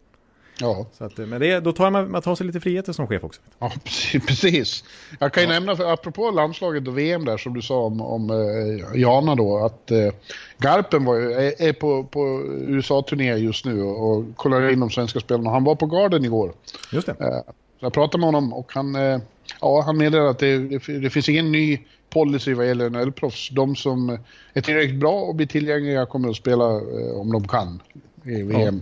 Ja. 0.60 0.86
Så 0.94 1.04
att, 1.04 1.18
men 1.18 1.40
det, 1.40 1.60
då 1.60 1.72
tar 1.72 1.90
man, 1.90 2.12
man 2.12 2.22
tar 2.22 2.36
sig 2.36 2.48
lite 2.48 2.60
friheter 2.60 2.94
som 2.94 3.08
chef 3.08 3.24
också. 3.24 3.42
Ja, 3.60 3.72
precis. 4.28 4.84
Jag 5.20 5.34
kan 5.34 5.44
ju 5.44 5.50
ja. 5.50 5.54
nämna, 5.54 5.76
för, 5.76 5.94
apropå 5.94 6.32
landslaget 6.32 6.88
och 6.88 6.98
VM 6.98 7.26
där 7.26 7.38
som 7.38 7.54
du 7.54 7.62
sa 7.62 7.80
om, 7.80 8.02
om 8.02 8.30
eh, 8.30 9.00
Jana 9.02 9.36
då, 9.36 9.66
att 9.66 9.92
eh, 9.92 10.14
Garpen 10.58 11.06
var, 11.06 11.16
är, 11.16 11.62
är 11.62 11.74
på, 11.74 12.04
på 12.04 12.44
USA-turné 12.68 13.36
just 13.36 13.66
nu 13.66 13.84
och, 13.84 14.12
och 14.12 14.26
kollar 14.36 14.72
in 14.72 14.80
de 14.80 14.90
svenska 14.90 15.20
spelarna. 15.20 15.50
Han 15.50 15.64
var 15.64 15.76
på 15.76 15.86
Garden 15.86 16.26
igår. 16.26 16.54
Just 16.92 17.08
det. 17.08 17.16
Eh, 17.20 17.54
jag 17.80 17.94
pratade 17.94 18.20
med 18.20 18.28
honom 18.28 18.54
och 18.54 18.74
han, 18.74 18.96
eh, 18.96 19.20
ja, 19.62 19.82
han 19.82 19.98
meddelade 19.98 20.30
att 20.30 20.40
det, 20.40 20.58
det, 20.58 21.00
det, 21.00 21.10
finns 21.10 21.30
ingen 21.30 21.52
ny 21.52 21.80
policy 22.10 22.54
vad 22.54 22.68
gäller 22.68 22.90
NHL-proffs. 22.90 23.50
De 23.52 23.76
som 23.76 24.18
är 24.54 24.62
tillräckligt 24.62 25.00
bra 25.00 25.22
och 25.22 25.36
blir 25.36 25.48
tillgängliga 25.48 26.06
kommer 26.06 26.30
att 26.30 26.36
spela 26.36 26.66
eh, 26.66 27.20
om 27.20 27.32
de 27.32 27.48
kan 27.48 27.82
i 28.24 28.44
VM. 28.44 28.82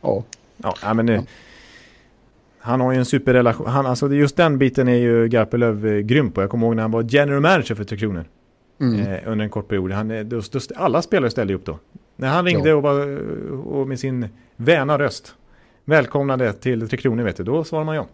Ja. 0.00 0.08
ja. 0.08 0.22
Ja, 0.56 0.94
men 0.94 1.06
nu, 1.06 1.22
han 2.58 2.80
har 2.80 2.92
ju 2.92 2.98
en 2.98 3.04
superrelation. 3.04 3.66
Han, 3.66 3.86
alltså 3.86 4.12
just 4.12 4.36
den 4.36 4.58
biten 4.58 4.88
är 4.88 4.94
ju 4.94 5.28
Garpenlöv 5.28 5.86
eh, 5.86 5.98
grym 5.98 6.30
på. 6.30 6.40
Jag 6.40 6.50
kommer 6.50 6.66
ihåg 6.66 6.76
när 6.76 6.82
han 6.82 6.90
var 6.90 7.06
general 7.08 7.40
manager 7.40 7.74
för 7.74 7.84
Tre 7.84 7.98
Kronor. 7.98 8.24
Mm. 8.80 9.00
Eh, 9.00 9.18
under 9.26 9.44
en 9.44 9.50
kort 9.50 9.68
period. 9.68 9.92
Han, 9.92 10.28
då, 10.28 10.40
då, 10.52 10.60
alla 10.76 11.02
spelare 11.02 11.30
ställde 11.30 11.54
upp 11.54 11.64
då. 11.64 11.78
När 12.16 12.28
han 12.28 12.44
ringde 12.44 12.68
ja. 12.68 12.76
och, 12.76 12.82
var, 12.82 13.16
och 13.66 13.88
med 13.88 14.00
sin 14.00 14.28
väna 14.56 14.98
röst 14.98 15.34
välkomnade 15.84 16.52
till 16.52 16.88
Tre 16.88 16.98
Kronor 16.98 17.22
vet 17.22 17.36
du, 17.36 17.44
då 17.44 17.64
svarar 17.64 17.84
man 17.84 17.96
ja. 17.96 18.06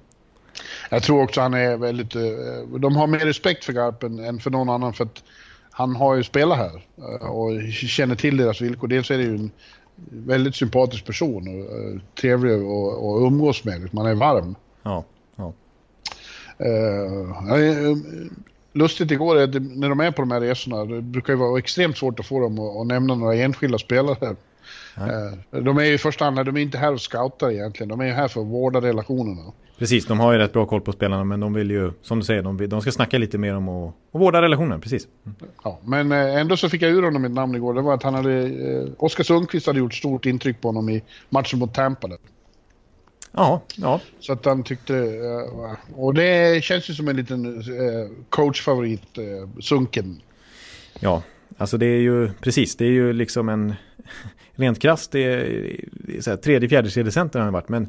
Jag 0.91 1.03
tror 1.03 1.23
också 1.23 1.41
han 1.41 1.55
är 1.55 1.77
väldigt... 1.77 2.15
Eh, 2.15 2.79
de 2.79 2.97
har 2.97 3.07
mer 3.07 3.19
respekt 3.19 3.65
för 3.65 3.73
Garpen 3.73 4.19
än 4.19 4.39
för 4.39 4.51
någon 4.51 4.69
annan 4.69 4.93
för 4.93 5.05
att 5.05 5.23
han 5.71 5.97
har 5.97 6.17
ju 6.17 6.23
spelat 6.23 6.59
här 6.59 6.87
eh, 6.99 7.31
och 7.31 7.73
känner 7.73 8.15
till 8.15 8.37
deras 8.37 8.61
villkor. 8.61 8.89
Dels 8.89 9.11
är 9.11 9.19
det 9.19 9.25
ju 9.25 9.35
en 9.35 9.51
väldigt 10.11 10.55
sympatisk 10.55 11.07
person 11.07 11.49
och 11.49 11.79
eh, 11.79 12.01
trevlig 12.21 12.53
att 12.53 13.23
umgås 13.23 13.65
med. 13.65 13.95
Man 13.95 14.07
är 14.07 14.15
varm. 14.15 14.55
Ja, 14.83 15.05
ja. 15.37 15.53
Uh, 16.61 17.97
lustigt 18.73 19.11
igår 19.11 19.37
är 19.37 19.45
att 19.45 19.63
när 19.63 19.89
de 19.89 20.01
är 20.01 20.11
på 20.11 20.23
de 20.23 20.31
här 20.31 20.41
resorna, 20.41 20.85
det 20.85 21.03
brukar 21.03 21.33
ju 21.33 21.39
vara 21.39 21.59
extremt 21.59 21.99
svårt 21.99 22.21
att 22.21 22.27
få 22.27 22.41
dem 22.41 22.59
att, 22.59 22.77
att 22.77 22.87
nämna 22.87 23.15
några 23.15 23.35
enskilda 23.35 23.79
spelare. 23.79 24.37
Ja. 24.97 25.61
De 25.61 25.79
är 25.79 25.85
ju 25.85 25.95
i 25.95 25.99
första 25.99 26.25
hand, 26.25 26.37
de 26.37 26.57
är 26.57 26.61
inte 26.61 26.79
här 26.79 26.93
och 26.93 27.01
scoutar 27.01 27.51
egentligen, 27.51 27.89
de 27.89 28.01
är 28.01 28.05
ju 28.05 28.13
här 28.13 28.29
för 28.29 28.41
att 28.41 28.47
vårda 28.47 28.81
relationerna. 28.81 29.53
Precis, 29.79 30.07
de 30.07 30.21
har 30.21 30.33
ju 30.33 30.39
rätt 30.39 30.53
bra 30.53 30.67
koll 30.67 30.81
på 30.81 30.93
spelarna 30.93 31.25
men 31.25 31.41
de 31.41 31.55
vill 31.55 31.71
ju, 31.71 31.93
som 32.03 32.19
du 32.19 32.25
säger, 32.25 32.43
de, 32.43 32.57
vill, 32.57 32.69
de 32.69 32.81
ska 32.81 32.93
snacka 32.93 33.19
lite 33.19 33.39
mer 33.39 33.55
om 33.55 33.69
att 33.69 33.95
och 34.11 34.21
vårda 34.21 34.43
relationen, 34.43 34.81
precis. 34.81 35.09
Mm. 35.27 35.37
Ja, 35.65 35.79
men 35.85 36.13
eh, 36.13 36.37
ändå 36.37 36.57
så 36.57 36.69
fick 36.69 36.83
jag 36.83 36.91
ur 36.91 37.03
honom 37.03 37.25
ett 37.25 37.33
namn 37.33 37.55
igår, 37.55 37.75
det 37.75 37.81
var 37.81 37.95
att 37.95 38.03
han 38.03 38.15
hade, 38.15 38.43
eh, 38.43 38.89
Oskar 38.99 39.25
Sundqvist 39.25 39.67
hade 39.67 39.79
gjort 39.79 39.95
stort 39.95 40.27
intryck 40.27 40.61
på 40.61 40.69
honom 40.69 40.89
i 40.89 41.03
matchen 41.31 41.59
mot 41.59 41.75
Tampa 41.75 42.09
där. 42.09 42.19
Ja, 43.33 43.63
ja. 43.77 44.01
Så 44.21 44.33
att 44.33 44.45
han 44.45 44.63
tyckte, 44.63 44.97
eh, 44.97 45.99
och 45.99 46.15
det 46.15 46.65
känns 46.65 46.91
ju 46.91 46.95
som 46.95 47.09
en 47.09 47.17
liten 47.17 47.57
eh, 47.57 48.11
coachfavorit, 48.29 49.19
eh, 49.19 49.61
Sunken. 49.61 50.21
Ja, 51.01 51.23
alltså 51.59 51.79
det 51.79 51.87
är 51.87 52.01
ju, 52.01 52.31
precis, 52.41 52.77
det 52.77 52.85
är 52.85 52.91
ju 52.91 53.13
liksom 53.13 53.49
en, 53.49 53.75
rent 54.55 54.79
krasst, 54.79 55.13
det 55.13 55.25
är, 55.25 56.37
tredje, 56.37 56.69
fjärde 56.69 57.13
center 57.13 57.39
har 57.39 57.45
han 57.45 57.53
varit, 57.53 57.69
men 57.69 57.89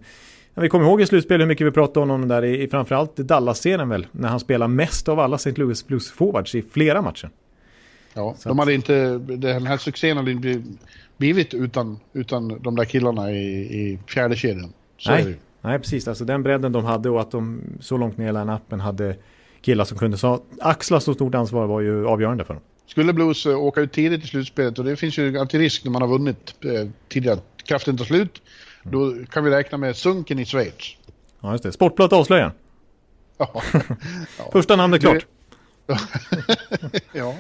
vi 0.56 0.70
kommer 0.70 0.86
ihåg 0.86 1.02
i 1.02 1.06
slutspel 1.06 1.40
hur 1.40 1.48
mycket 1.48 1.68
vi 1.68 1.72
pratade 1.72 2.00
om 2.00 2.10
honom 2.10 2.28
där 2.28 2.44
i, 2.44 2.64
i 2.64 2.68
framförallt 2.68 3.16
Dallas-serien 3.16 3.90
väl. 3.90 4.08
När 4.12 4.30
han 4.30 4.40
spelar 4.40 4.68
mest 4.68 5.10
av 5.10 5.20
alla 5.20 5.36
St. 5.36 5.52
Louis 5.52 5.88
Blues 5.88 6.12
forwards 6.12 6.56
i 6.56 6.62
flera 6.62 7.02
matcher. 7.02 7.30
Ja, 8.14 8.36
Så 8.38 8.50
de 8.50 8.60
hade 8.60 8.74
inte, 8.74 9.18
den 9.18 9.68
här 9.68 9.78
succén 9.78 10.18
hade 10.18 10.32
inte 10.32 10.64
blivit 11.18 11.54
utan, 11.54 12.00
utan 12.14 12.62
de 12.62 12.76
där 12.76 12.86
killarna 12.86 13.32
i, 13.32 13.46
i 13.62 14.00
fjärde 14.08 14.36
kedjan. 14.36 14.74
Så 14.98 15.12
nej, 15.12 15.36
nej, 15.62 15.80
precis. 15.80 16.08
Alltså 16.08 16.26
den 16.26 16.44
bredden 16.44 16.72
de 16.72 16.86
hade 16.86 17.10
och 17.10 17.22
att 17.22 17.32
de 17.32 17.62
så 17.80 17.98
långt 17.98 18.18
ner 18.18 18.30
i 18.30 18.34
line-upen 18.34 18.80
hade 18.80 19.16
killar 19.62 19.86
som 19.86 19.98
kunde 19.98 20.18
så, 20.18 20.42
axla 20.60 21.00
så 21.00 21.14
stort 21.14 21.36
ansvar 21.36 21.68
var 21.68 21.82
ju 21.82 22.08
avgörande 22.08 22.44
för 22.44 22.54
dem. 22.54 22.64
Skulle 22.88 23.14
Blues 23.14 23.46
eh, 23.46 23.64
åka 23.64 23.82
ut 23.82 23.92
tidigt 23.92 24.24
i 24.24 24.28
slutspelet 24.28 24.80
och 24.80 24.86
det 24.86 24.96
finns 24.96 25.18
ju 25.18 25.38
alltid 25.38 25.60
risk 25.60 25.84
när 25.84 25.92
man 25.92 26.02
har 26.02 26.10
vunnit 26.10 26.56
eh, 26.66 26.90
tidigare. 27.10 27.40
Kraften 27.66 27.98
tar 27.98 28.06
slut 28.06 28.42
då 28.84 29.16
kan 29.30 29.44
vi 29.44 29.52
räkna 29.52 29.78
med 29.78 29.96
sunken 29.96 30.40
i 30.40 30.46
Schweiz. 30.46 30.98
Ja, 31.42 31.52
just 31.52 31.64
det. 31.64 31.72
Sportbladet 31.72 32.14
avslöjar. 32.14 32.54
Ja. 33.38 33.62
Första 34.52 34.76
namnet 34.76 35.02
klart. 35.02 35.26
ja. 37.14 37.36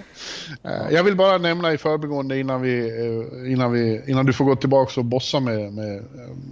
Eh, 0.64 0.94
jag 0.94 1.04
vill 1.04 1.16
bara 1.16 1.38
nämna 1.38 1.74
i 1.74 1.78
förbigående 1.78 2.40
innan, 2.40 2.62
vi, 2.62 2.80
eh, 2.80 3.52
innan, 3.52 3.72
vi, 3.72 4.02
innan 4.08 4.26
du 4.26 4.34
får 4.34 4.46
gå 4.46 4.56
tillbaka 4.56 5.00
och 5.00 5.06
bossa 5.06 5.40
med, 5.40 5.74
med, 5.74 6.04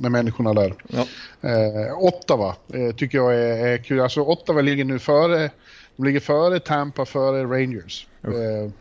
med 0.02 0.12
människorna 0.12 0.54
där. 0.54 0.74
Ja. 0.88 1.06
Eh, 1.50 1.98
Ottawa 1.98 2.56
eh, 2.74 2.96
tycker 2.96 3.18
jag 3.18 3.36
är, 3.36 3.68
är, 3.68 3.78
kul. 3.78 4.00
Alltså 4.00 4.22
Ottawa 4.22 4.62
ligger 4.62 4.86
nu 4.86 5.00
före, 5.00 5.50
de 5.96 6.06
ligger 6.06 6.20
före 6.20 6.60
Tampa, 6.60 7.06
före 7.06 7.44
Rangers. 7.44 8.08
Eh, 8.24 8.72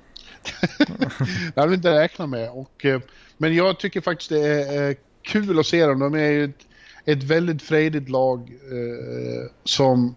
det 1.54 1.60
hade 1.60 1.68
vi 1.68 1.74
inte 1.74 2.00
räknat 2.00 2.28
med. 2.28 2.50
Och, 2.50 2.84
eh, 2.84 3.00
men 3.38 3.54
jag 3.54 3.78
tycker 3.78 4.00
faktiskt 4.00 4.30
det 4.30 4.64
är 4.74 4.96
kul 5.22 5.58
att 5.58 5.66
se 5.66 5.86
dem. 5.86 5.98
De 5.98 6.14
är 6.14 6.30
ju 6.30 6.44
ett, 6.44 6.66
ett 7.04 7.22
väldigt 7.22 7.62
frejdigt 7.62 8.08
lag 8.08 8.38
eh, 8.50 9.50
som... 9.64 10.14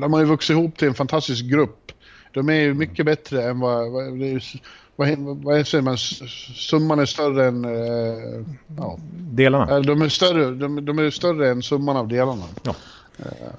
De 0.00 0.12
har 0.12 0.20
ju 0.20 0.26
vuxit 0.26 0.50
ihop 0.50 0.76
till 0.78 0.88
en 0.88 0.94
fantastisk 0.94 1.44
grupp. 1.44 1.92
De 2.32 2.48
är 2.48 2.60
ju 2.60 2.74
mycket 2.74 3.06
bättre 3.06 3.42
än 3.42 3.60
vad... 3.60 3.92
vad, 3.92 4.04
vad, 4.96 5.18
vad 5.44 5.66
säger 5.66 5.82
man? 5.82 5.98
Summan 5.98 6.98
är 6.98 7.06
större 7.06 7.46
än... 7.46 7.64
Eh, 7.64 8.46
ja. 8.76 8.98
Delarna? 9.18 9.80
De 9.80 10.02
är 10.02 10.08
större, 10.08 10.50
de, 10.50 10.84
de, 10.84 10.98
är 10.98 11.10
större 11.10 11.50
än 11.50 11.62
summan 11.62 11.96
av 11.96 12.08
delarna. 12.08 12.44
Ja. 12.62 12.74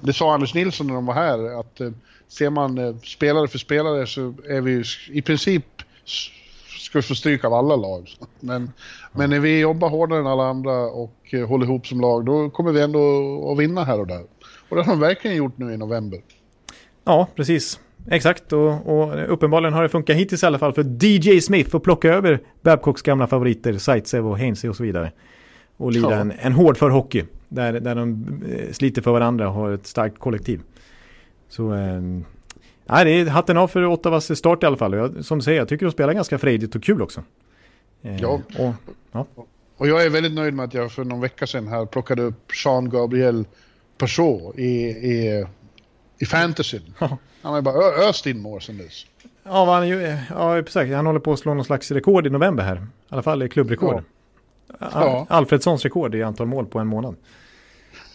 Det 0.00 0.12
sa 0.12 0.34
Anders 0.34 0.54
Nilsson 0.54 0.86
när 0.86 0.94
de 0.94 1.06
var 1.06 1.14
här, 1.14 1.60
att 1.60 1.80
eh, 1.80 1.90
ser 2.28 2.50
man 2.50 2.78
eh, 2.78 2.96
spelare 2.96 3.48
för 3.48 3.58
spelare 3.58 4.06
så 4.06 4.34
är 4.48 4.60
vi 4.60 4.84
i 5.10 5.22
princip 5.22 5.82
s- 6.06 6.30
ska 6.80 6.98
vi 6.98 7.02
få 7.02 7.14
stryk 7.14 7.44
av 7.44 7.54
alla 7.54 7.76
lag. 7.76 8.10
Men, 8.40 8.70
men 9.12 9.30
när 9.30 9.40
vi 9.40 9.60
jobbar 9.60 9.88
hårdare 9.90 10.20
än 10.20 10.26
alla 10.26 10.42
andra 10.44 10.72
och 10.86 11.14
eh, 11.30 11.48
håller 11.48 11.64
ihop 11.66 11.86
som 11.86 12.00
lag, 12.00 12.24
då 12.24 12.50
kommer 12.50 12.72
vi 12.72 12.80
ändå 12.80 12.98
att 13.52 13.58
vinna 13.58 13.84
här 13.84 14.00
och 14.00 14.06
där. 14.06 14.22
Och 14.68 14.76
det 14.76 14.82
har 14.82 14.92
de 14.92 15.00
verkligen 15.00 15.36
gjort 15.36 15.58
nu 15.58 15.72
i 15.72 15.76
november. 15.76 16.20
Ja, 17.04 17.26
precis. 17.34 17.80
Exakt, 18.10 18.52
och, 18.52 18.86
och 18.86 19.32
uppenbarligen 19.32 19.74
har 19.74 19.82
det 19.82 19.88
funkat 19.88 20.16
hittills 20.16 20.42
i 20.42 20.46
alla 20.46 20.58
fall 20.58 20.72
för 20.72 21.04
DJ 21.04 21.40
Smith 21.40 21.76
att 21.76 21.82
plocka 21.82 22.08
över 22.14 22.40
Babcocks 22.62 23.02
gamla 23.02 23.26
favoriter, 23.26 23.78
Zaitsev 23.78 24.26
och 24.26 24.38
Hainsey 24.38 24.70
och 24.70 24.76
så 24.76 24.82
vidare. 24.82 25.12
Och 25.76 25.92
lira 25.92 26.10
Ja. 26.10 26.16
en, 26.16 26.32
en 26.38 26.52
hård 26.52 26.76
för 26.76 26.90
hockey, 26.90 27.24
där, 27.48 27.72
där 27.80 27.94
de 27.94 28.26
eh, 28.52 28.72
sliter 28.72 29.02
för 29.02 29.10
varandra 29.12 29.48
och 29.48 29.54
har 29.54 29.72
ett 29.72 29.86
starkt 29.86 30.18
kollektiv. 30.18 30.60
Så, 31.48 31.74
eh, 31.74 32.00
nej, 32.86 33.04
det 33.04 33.10
är 33.10 33.26
hatten 33.26 33.56
av 33.56 33.68
för 33.68 33.84
Ottawas 33.84 34.38
start 34.38 34.62
i 34.62 34.66
alla 34.66 34.76
fall. 34.76 34.92
Jag, 34.92 35.24
som 35.24 35.38
du 35.38 35.44
säger, 35.44 35.58
jag 35.58 35.68
tycker 35.68 35.86
de 35.86 35.92
spelar 35.92 36.12
ganska 36.12 36.38
frejdigt 36.38 36.74
och 36.74 36.82
kul 36.82 37.02
också. 37.02 37.22
Eh, 38.02 38.16
Ja. 38.16 38.40
Och, 38.58 38.72
ja. 39.12 39.26
Och 39.76 39.88
jag 39.88 40.04
är 40.04 40.10
väldigt 40.10 40.32
nöjd 40.32 40.54
med 40.54 40.64
att 40.64 40.74
jag 40.74 40.92
för 40.92 41.04
någon 41.04 41.20
vecka 41.20 41.46
sedan 41.46 41.68
här 41.68 41.86
plockade 41.86 42.22
upp 42.22 42.52
Jean-Gabriel 42.64 43.44
Peugeot 43.98 44.58
i, 44.58 44.64
i, 44.86 45.46
i 46.18 46.24
fantasyn. 46.26 46.82
Ja. 46.98 47.18
Han 47.42 47.52
har 47.52 47.58
ju 47.58 47.62
bara 47.62 48.08
öst 48.08 48.26
in 48.26 48.40
mål 48.40 48.60
sen 48.62 48.78
dess. 48.78 49.06
Ja, 49.44 49.74
han, 49.74 49.88
ju- 49.88 50.16
ja, 50.30 50.58
exakt. 50.58 50.92
Han 50.92 51.06
håller 51.06 51.20
på 51.20 51.32
att 51.32 51.38
slå 51.38 51.54
någon 51.54 51.64
slags 51.64 51.90
rekord 51.90 52.26
i 52.26 52.30
november 52.30 52.64
här. 52.64 52.76
I 52.76 52.80
alla 53.08 53.22
fall 53.22 53.42
i 53.42 53.48
klubbrekord. 53.48 54.02
Ja. 54.80 54.88
Ja. 54.92 55.26
Alfredssons 55.28 55.82
rekord 55.82 56.14
i 56.14 56.22
antal 56.22 56.46
mål 56.46 56.66
på 56.66 56.78
en 56.78 56.86
månad. 56.86 57.16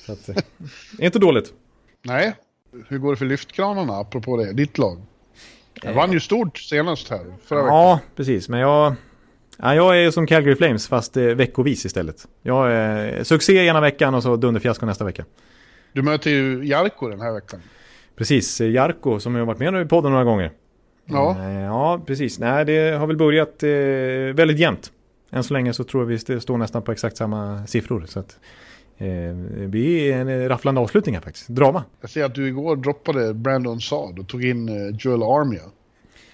Så 0.05 0.11
att, 0.11 0.29
eh, 0.29 0.35
är 0.99 1.05
inte 1.05 1.19
dåligt. 1.19 1.53
Nej, 2.03 2.33
hur 2.87 2.97
går 2.97 3.11
det 3.11 3.17
för 3.17 3.25
lyftkranarna 3.25 3.93
apropå 3.93 4.37
det? 4.37 4.53
Ditt 4.53 4.77
lag? 4.77 5.01
Jag 5.83 5.93
vann 5.93 6.11
ju 6.11 6.19
stort 6.19 6.57
senast 6.57 7.09
här 7.09 7.19
förra 7.45 7.61
veckan. 7.63 7.75
Ja, 7.75 7.99
precis. 8.15 8.49
Men 8.49 8.59
jag, 8.59 8.95
ja, 9.57 9.75
jag 9.75 10.03
är 10.03 10.11
som 10.11 10.27
Calgary 10.27 10.55
Flames 10.55 10.87
fast 10.87 11.17
eh, 11.17 11.23
veckovis 11.23 11.85
istället. 11.85 12.27
Jag 12.41 12.71
är 12.71 13.23
succé 13.23 13.53
ena 13.65 13.81
veckan 13.81 14.15
och 14.15 14.23
så 14.23 14.35
dunderfiasko 14.35 14.85
nästa 14.85 15.05
vecka. 15.05 15.25
Du 15.93 16.01
möter 16.01 16.29
ju 16.31 16.65
Jarko 16.65 17.07
den 17.09 17.21
här 17.21 17.31
veckan. 17.33 17.61
Precis, 18.15 18.61
eh, 18.61 18.69
Jarko 18.71 19.19
som 19.19 19.35
har 19.35 19.41
varit 19.45 19.59
med 19.59 19.81
i 19.81 19.85
podden 19.85 20.11
några 20.11 20.23
gånger. 20.25 20.51
Ja, 21.05 21.37
Eh, 21.39 21.61
Ja, 21.61 22.01
precis. 22.07 22.39
Nej, 22.39 22.65
det 22.65 22.97
har 22.97 23.07
väl 23.07 23.17
börjat 23.17 23.63
eh, 23.63 23.69
väldigt 24.35 24.59
jämnt. 24.59 24.91
Än 25.31 25.43
så 25.43 25.53
länge 25.53 25.73
så 25.73 25.83
tror 25.83 26.03
jag 26.03 26.07
vi 26.07 26.15
st- 26.15 26.39
står 26.41 26.57
nästan 26.57 26.81
på 26.81 26.91
exakt 26.91 27.17
samma 27.17 27.67
siffror. 27.67 28.03
Så 28.07 28.19
att, 28.19 28.39
eh, 29.01 29.67
är 30.11 30.17
en 30.21 30.27
eh, 30.27 30.49
rafflande 30.49 30.81
avslutning 30.81 31.15
här 31.15 31.21
faktiskt. 31.21 31.47
Drama. 31.47 31.83
jag 32.01 32.09
ser 32.09 32.23
att 32.23 32.35
du 32.35 32.47
igår 32.47 32.75
droppade 32.75 33.33
Brandon 33.33 33.81
Saad 33.81 34.19
och 34.19 34.27
tog 34.27 34.45
in 34.45 34.69
eh, 34.69 34.95
Joel 34.99 35.23
Armia. 35.23 35.61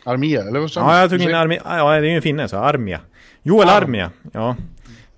Armia, 0.04 0.42
eller 0.42 0.60
vad 0.60 0.72
sa 0.72 0.80
Ja, 0.82 1.00
jag 1.02 1.10
tog 1.10 1.22
in 1.22 1.36
Armia. 1.36 1.62
Ja, 1.66 1.92
det 1.92 1.98
är 2.08 2.10
ju 2.10 2.16
en 2.16 2.22
finne 2.22 2.48
så. 2.48 2.58
Armia. 2.58 3.02
Joel 3.44 3.68
Ja. 3.68 3.74
Armia. 3.78 4.12
Ja. 4.32 4.56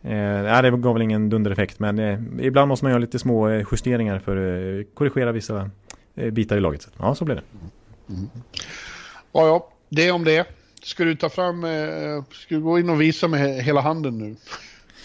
Eh, 0.04 0.62
det 0.62 0.72
gav 0.78 0.93
väl 0.93 1.02
ingen 1.02 1.30
dundereffekt. 1.30 1.80
Men 1.80 2.00
eh, 2.00 2.20
ibland 2.41 2.68
måste 2.68 2.86
man 2.86 2.91
göra 2.91 3.00
lite 3.00 3.20
små 3.20 3.50
eh, 3.50 3.66
justeringar 3.72 4.20
för 4.20 4.38
att 4.80 4.95
korrigera 4.95 5.32
vissa 5.32 5.70
bitar 6.32 6.58
i 6.58 6.60
laget. 6.60 6.82
Så, 6.82 6.89
ja, 7.00 7.16
så 7.16 7.26
blev 7.26 7.38
det. 7.38 7.43
Ja, 9.32 9.47
ja, 9.47 9.70
det 9.89 10.12
om 10.12 10.24
det. 10.24 10.47
Ska 10.84 11.04
du 11.04 11.16
ta 11.16 11.30
fram, 11.30 11.64
eh, 11.64 12.24
ska 12.32 12.56
du 12.56 12.62
gå 12.62 12.80
in 12.80 12.89
och 12.89 13.02
visa 13.02 13.28
med 13.28 13.39
he- 13.39 13.62
hela 13.62 13.82
handen 13.82 14.18
nu? 14.18 14.36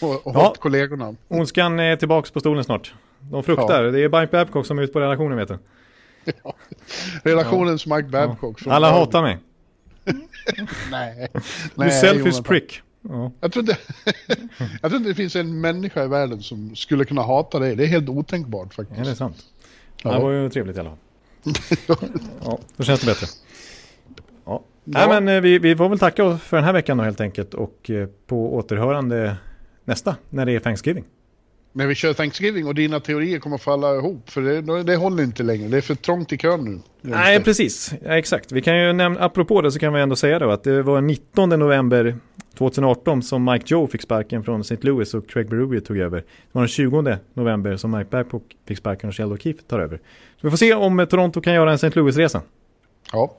Och, 0.01 0.27
och 0.27 0.35
Ja. 0.35 0.49
åt 0.49 0.59
kollegorna. 0.59 1.15
Ondskan 1.27 1.79
är 1.79 1.95
tillbaks 1.95 2.31
på 2.31 2.39
stolen 2.39 2.63
snart. 2.63 2.93
De 3.19 3.43
fruktar. 3.43 3.83
Det 3.83 3.99
är 4.03 4.21
Mike 4.21 4.31
Babcock 4.31 4.65
som 4.65 4.79
är 4.79 4.83
ute 4.83 4.93
på 4.93 4.99
redaktionen 4.99 5.37
vet 5.37 5.47
du. 5.47 5.57
Relationens 7.23 7.85
Mike 7.87 8.07
Babcock. 8.09 8.67
Alla 8.67 8.91
hatar 8.91 9.21
mig. 9.21 9.37
Nej. 10.91 11.27
Du 11.33 11.39
Nej, 11.75 11.91
selfish 11.91 12.19
Jonathan. 12.25 12.43
prick. 12.43 12.81
Ja. 13.01 13.31
Jag 13.41 13.51
tror, 13.51 13.63
inte, 13.63 13.77
jag 14.81 14.91
tror 14.91 14.95
inte 14.95 15.09
det 15.09 15.15
finns 15.15 15.35
en 15.35 15.61
människa 15.61 16.03
i 16.03 16.07
världen 16.07 16.41
som 16.41 16.75
skulle 16.75 17.05
kunna 17.05 17.21
hata 17.21 17.59
dig. 17.59 17.75
Det 17.75 17.83
är 17.83 17.87
helt 17.87 18.09
otänkbart 18.09 18.73
faktiskt. 18.73 18.99
Är 18.99 19.05
det 19.05 19.15
sant? 19.15 19.37
Ja. 20.03 20.11
Det 20.13 20.19
var 20.19 20.31
ju 20.31 20.49
trevligt 20.49 20.77
i 20.77 20.79
alla 20.79 20.89
fall. 20.89 20.97
Ja, 22.45 22.59
då 22.77 22.83
känns 22.83 22.99
det 22.99 23.05
bättre. 23.05 23.27
Ja. 24.45 24.63
Nej, 24.83 25.01
Ja. 25.03 25.09
men 25.21 25.35
eh, 25.35 25.41
vi, 25.41 25.59
vi 25.59 25.75
får 25.75 25.89
väl 25.89 25.99
tacka 25.99 26.37
för 26.37 26.57
den 26.57 26.63
här 26.63 26.73
veckan 26.73 26.97
då 26.97 27.03
helt 27.03 27.21
enkelt 27.21 27.53
och 27.53 27.89
eh, 27.89 28.07
på 28.27 28.55
återhörande 28.55 29.35
nästa 29.85 30.15
när 30.29 30.45
det 30.45 30.51
är 30.51 30.59
Thanksgiving. 30.59 31.03
När 31.73 31.87
vi 31.87 31.95
kör 31.95 32.13
Thanksgiving 32.13 32.67
och 32.67 32.75
dina 32.75 32.99
teorier 32.99 33.39
kommer 33.39 33.57
falla 33.57 33.95
ihop. 33.95 34.29
För 34.29 34.41
det, 34.41 34.83
det 34.83 34.95
håller 34.95 35.23
inte 35.23 35.43
längre. 35.43 35.67
Det 35.67 35.77
är 35.77 35.81
för 35.81 35.95
trångt 35.95 36.33
i 36.33 36.37
kön 36.37 36.65
nu. 36.65 36.79
Nej, 37.01 37.43
precis. 37.43 37.93
Ja, 38.03 38.17
exakt. 38.17 38.51
Vi 38.51 38.61
kan 38.61 38.79
ju 38.79 38.93
nämna, 38.93 39.19
apropå 39.19 39.61
det 39.61 39.71
så 39.71 39.79
kan 39.79 39.93
vi 39.93 40.01
ändå 40.01 40.15
säga 40.15 40.39
då 40.39 40.51
att 40.51 40.63
det 40.63 40.81
var 40.81 41.01
19 41.01 41.49
november 41.49 42.15
2018 42.57 43.23
som 43.23 43.45
Mike 43.45 43.65
Joe 43.67 43.87
fick 43.87 44.01
sparken 44.01 44.43
från 44.43 44.61
St. 44.61 44.77
Louis 44.81 45.13
och 45.13 45.29
Craig 45.29 45.49
Berube 45.49 45.81
tog 45.81 45.97
över. 45.97 46.17
Det 46.17 46.25
var 46.51 46.61
den 46.61 46.69
20 46.69 47.17
november 47.33 47.77
som 47.77 47.91
Mike 47.91 48.09
Babcock 48.09 48.43
fick 48.67 48.77
sparken 48.77 49.09
och 49.09 49.15
Sheldon 49.15 49.37
Keefe 49.37 49.61
tar 49.61 49.79
över. 49.79 49.97
Så 50.41 50.47
vi 50.47 50.49
får 50.49 50.57
se 50.57 50.73
om 50.73 50.99
eh, 50.99 51.05
Toronto 51.05 51.41
kan 51.41 51.53
göra 51.53 51.69
en 51.69 51.75
St. 51.75 51.91
Louis-resa. 51.95 52.41
Ja. 53.11 53.37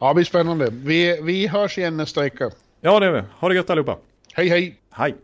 ja, 0.00 0.08
det 0.08 0.14
blir 0.14 0.24
spännande. 0.24 0.68
Vi, 0.70 1.20
vi 1.22 1.46
hörs 1.46 1.78
igen 1.78 1.96
nästa 1.96 2.20
vecka. 2.20 2.50
Ja, 2.80 3.00
det 3.00 3.06
gör 3.06 3.12
vi. 3.12 3.22
Ha 3.38 3.48
det 3.48 3.54
gött 3.54 3.70
allihopa. 3.70 3.96
Hej, 4.34 4.48
hej! 4.48 4.74
Hej! 4.90 5.14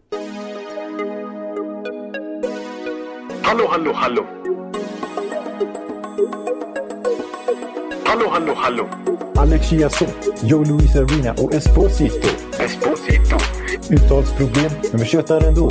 Hallå, 3.42 3.66
hallå, 3.70 3.92
hallå. 3.94 4.26
Hallå, 8.04 8.28
hallå, 8.30 8.54
hallå. 8.56 8.88
Alex 9.36 9.68
Chiazot, 9.68 10.08
Joe 10.42 10.64
Luis 10.64 10.96
Arena 10.96 11.32
och 11.32 11.54
Esposito. 11.54 12.28
Esposito. 12.58 13.36
Uttalsproblem, 13.90 14.70
men 14.92 15.00
vi 15.00 15.06
tjötar 15.06 15.48
ändå. 15.48 15.70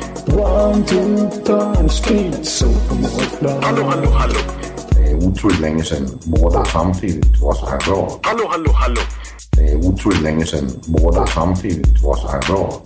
One, 0.27 0.85
two, 0.85 1.29
time, 1.43 1.89
speed, 1.89 2.45
so 2.45 2.67
Hallå, 3.61 3.83
hallå, 3.83 4.09
hallå. 4.11 4.39
Det 4.91 5.11
är 5.11 5.15
otroligt 5.15 5.59
länge 5.59 5.83
sedan 5.83 6.19
båda 6.23 6.65
samtidigt 6.65 7.41
var 7.41 7.53
så 7.53 7.65
här 7.65 7.79
bra. 7.79 8.19
Hallå, 8.23 8.47
hallå, 8.49 8.71
hallå. 8.71 9.01
Det 9.51 9.71
är 9.71 9.75
otroligt 9.75 10.21
länge 10.21 10.45
sedan 10.45 10.69
båda 10.87 11.27
samtidigt 11.27 12.03
var 12.03 12.15
så 12.15 12.27
här 12.27 12.41
bra. 12.47 12.81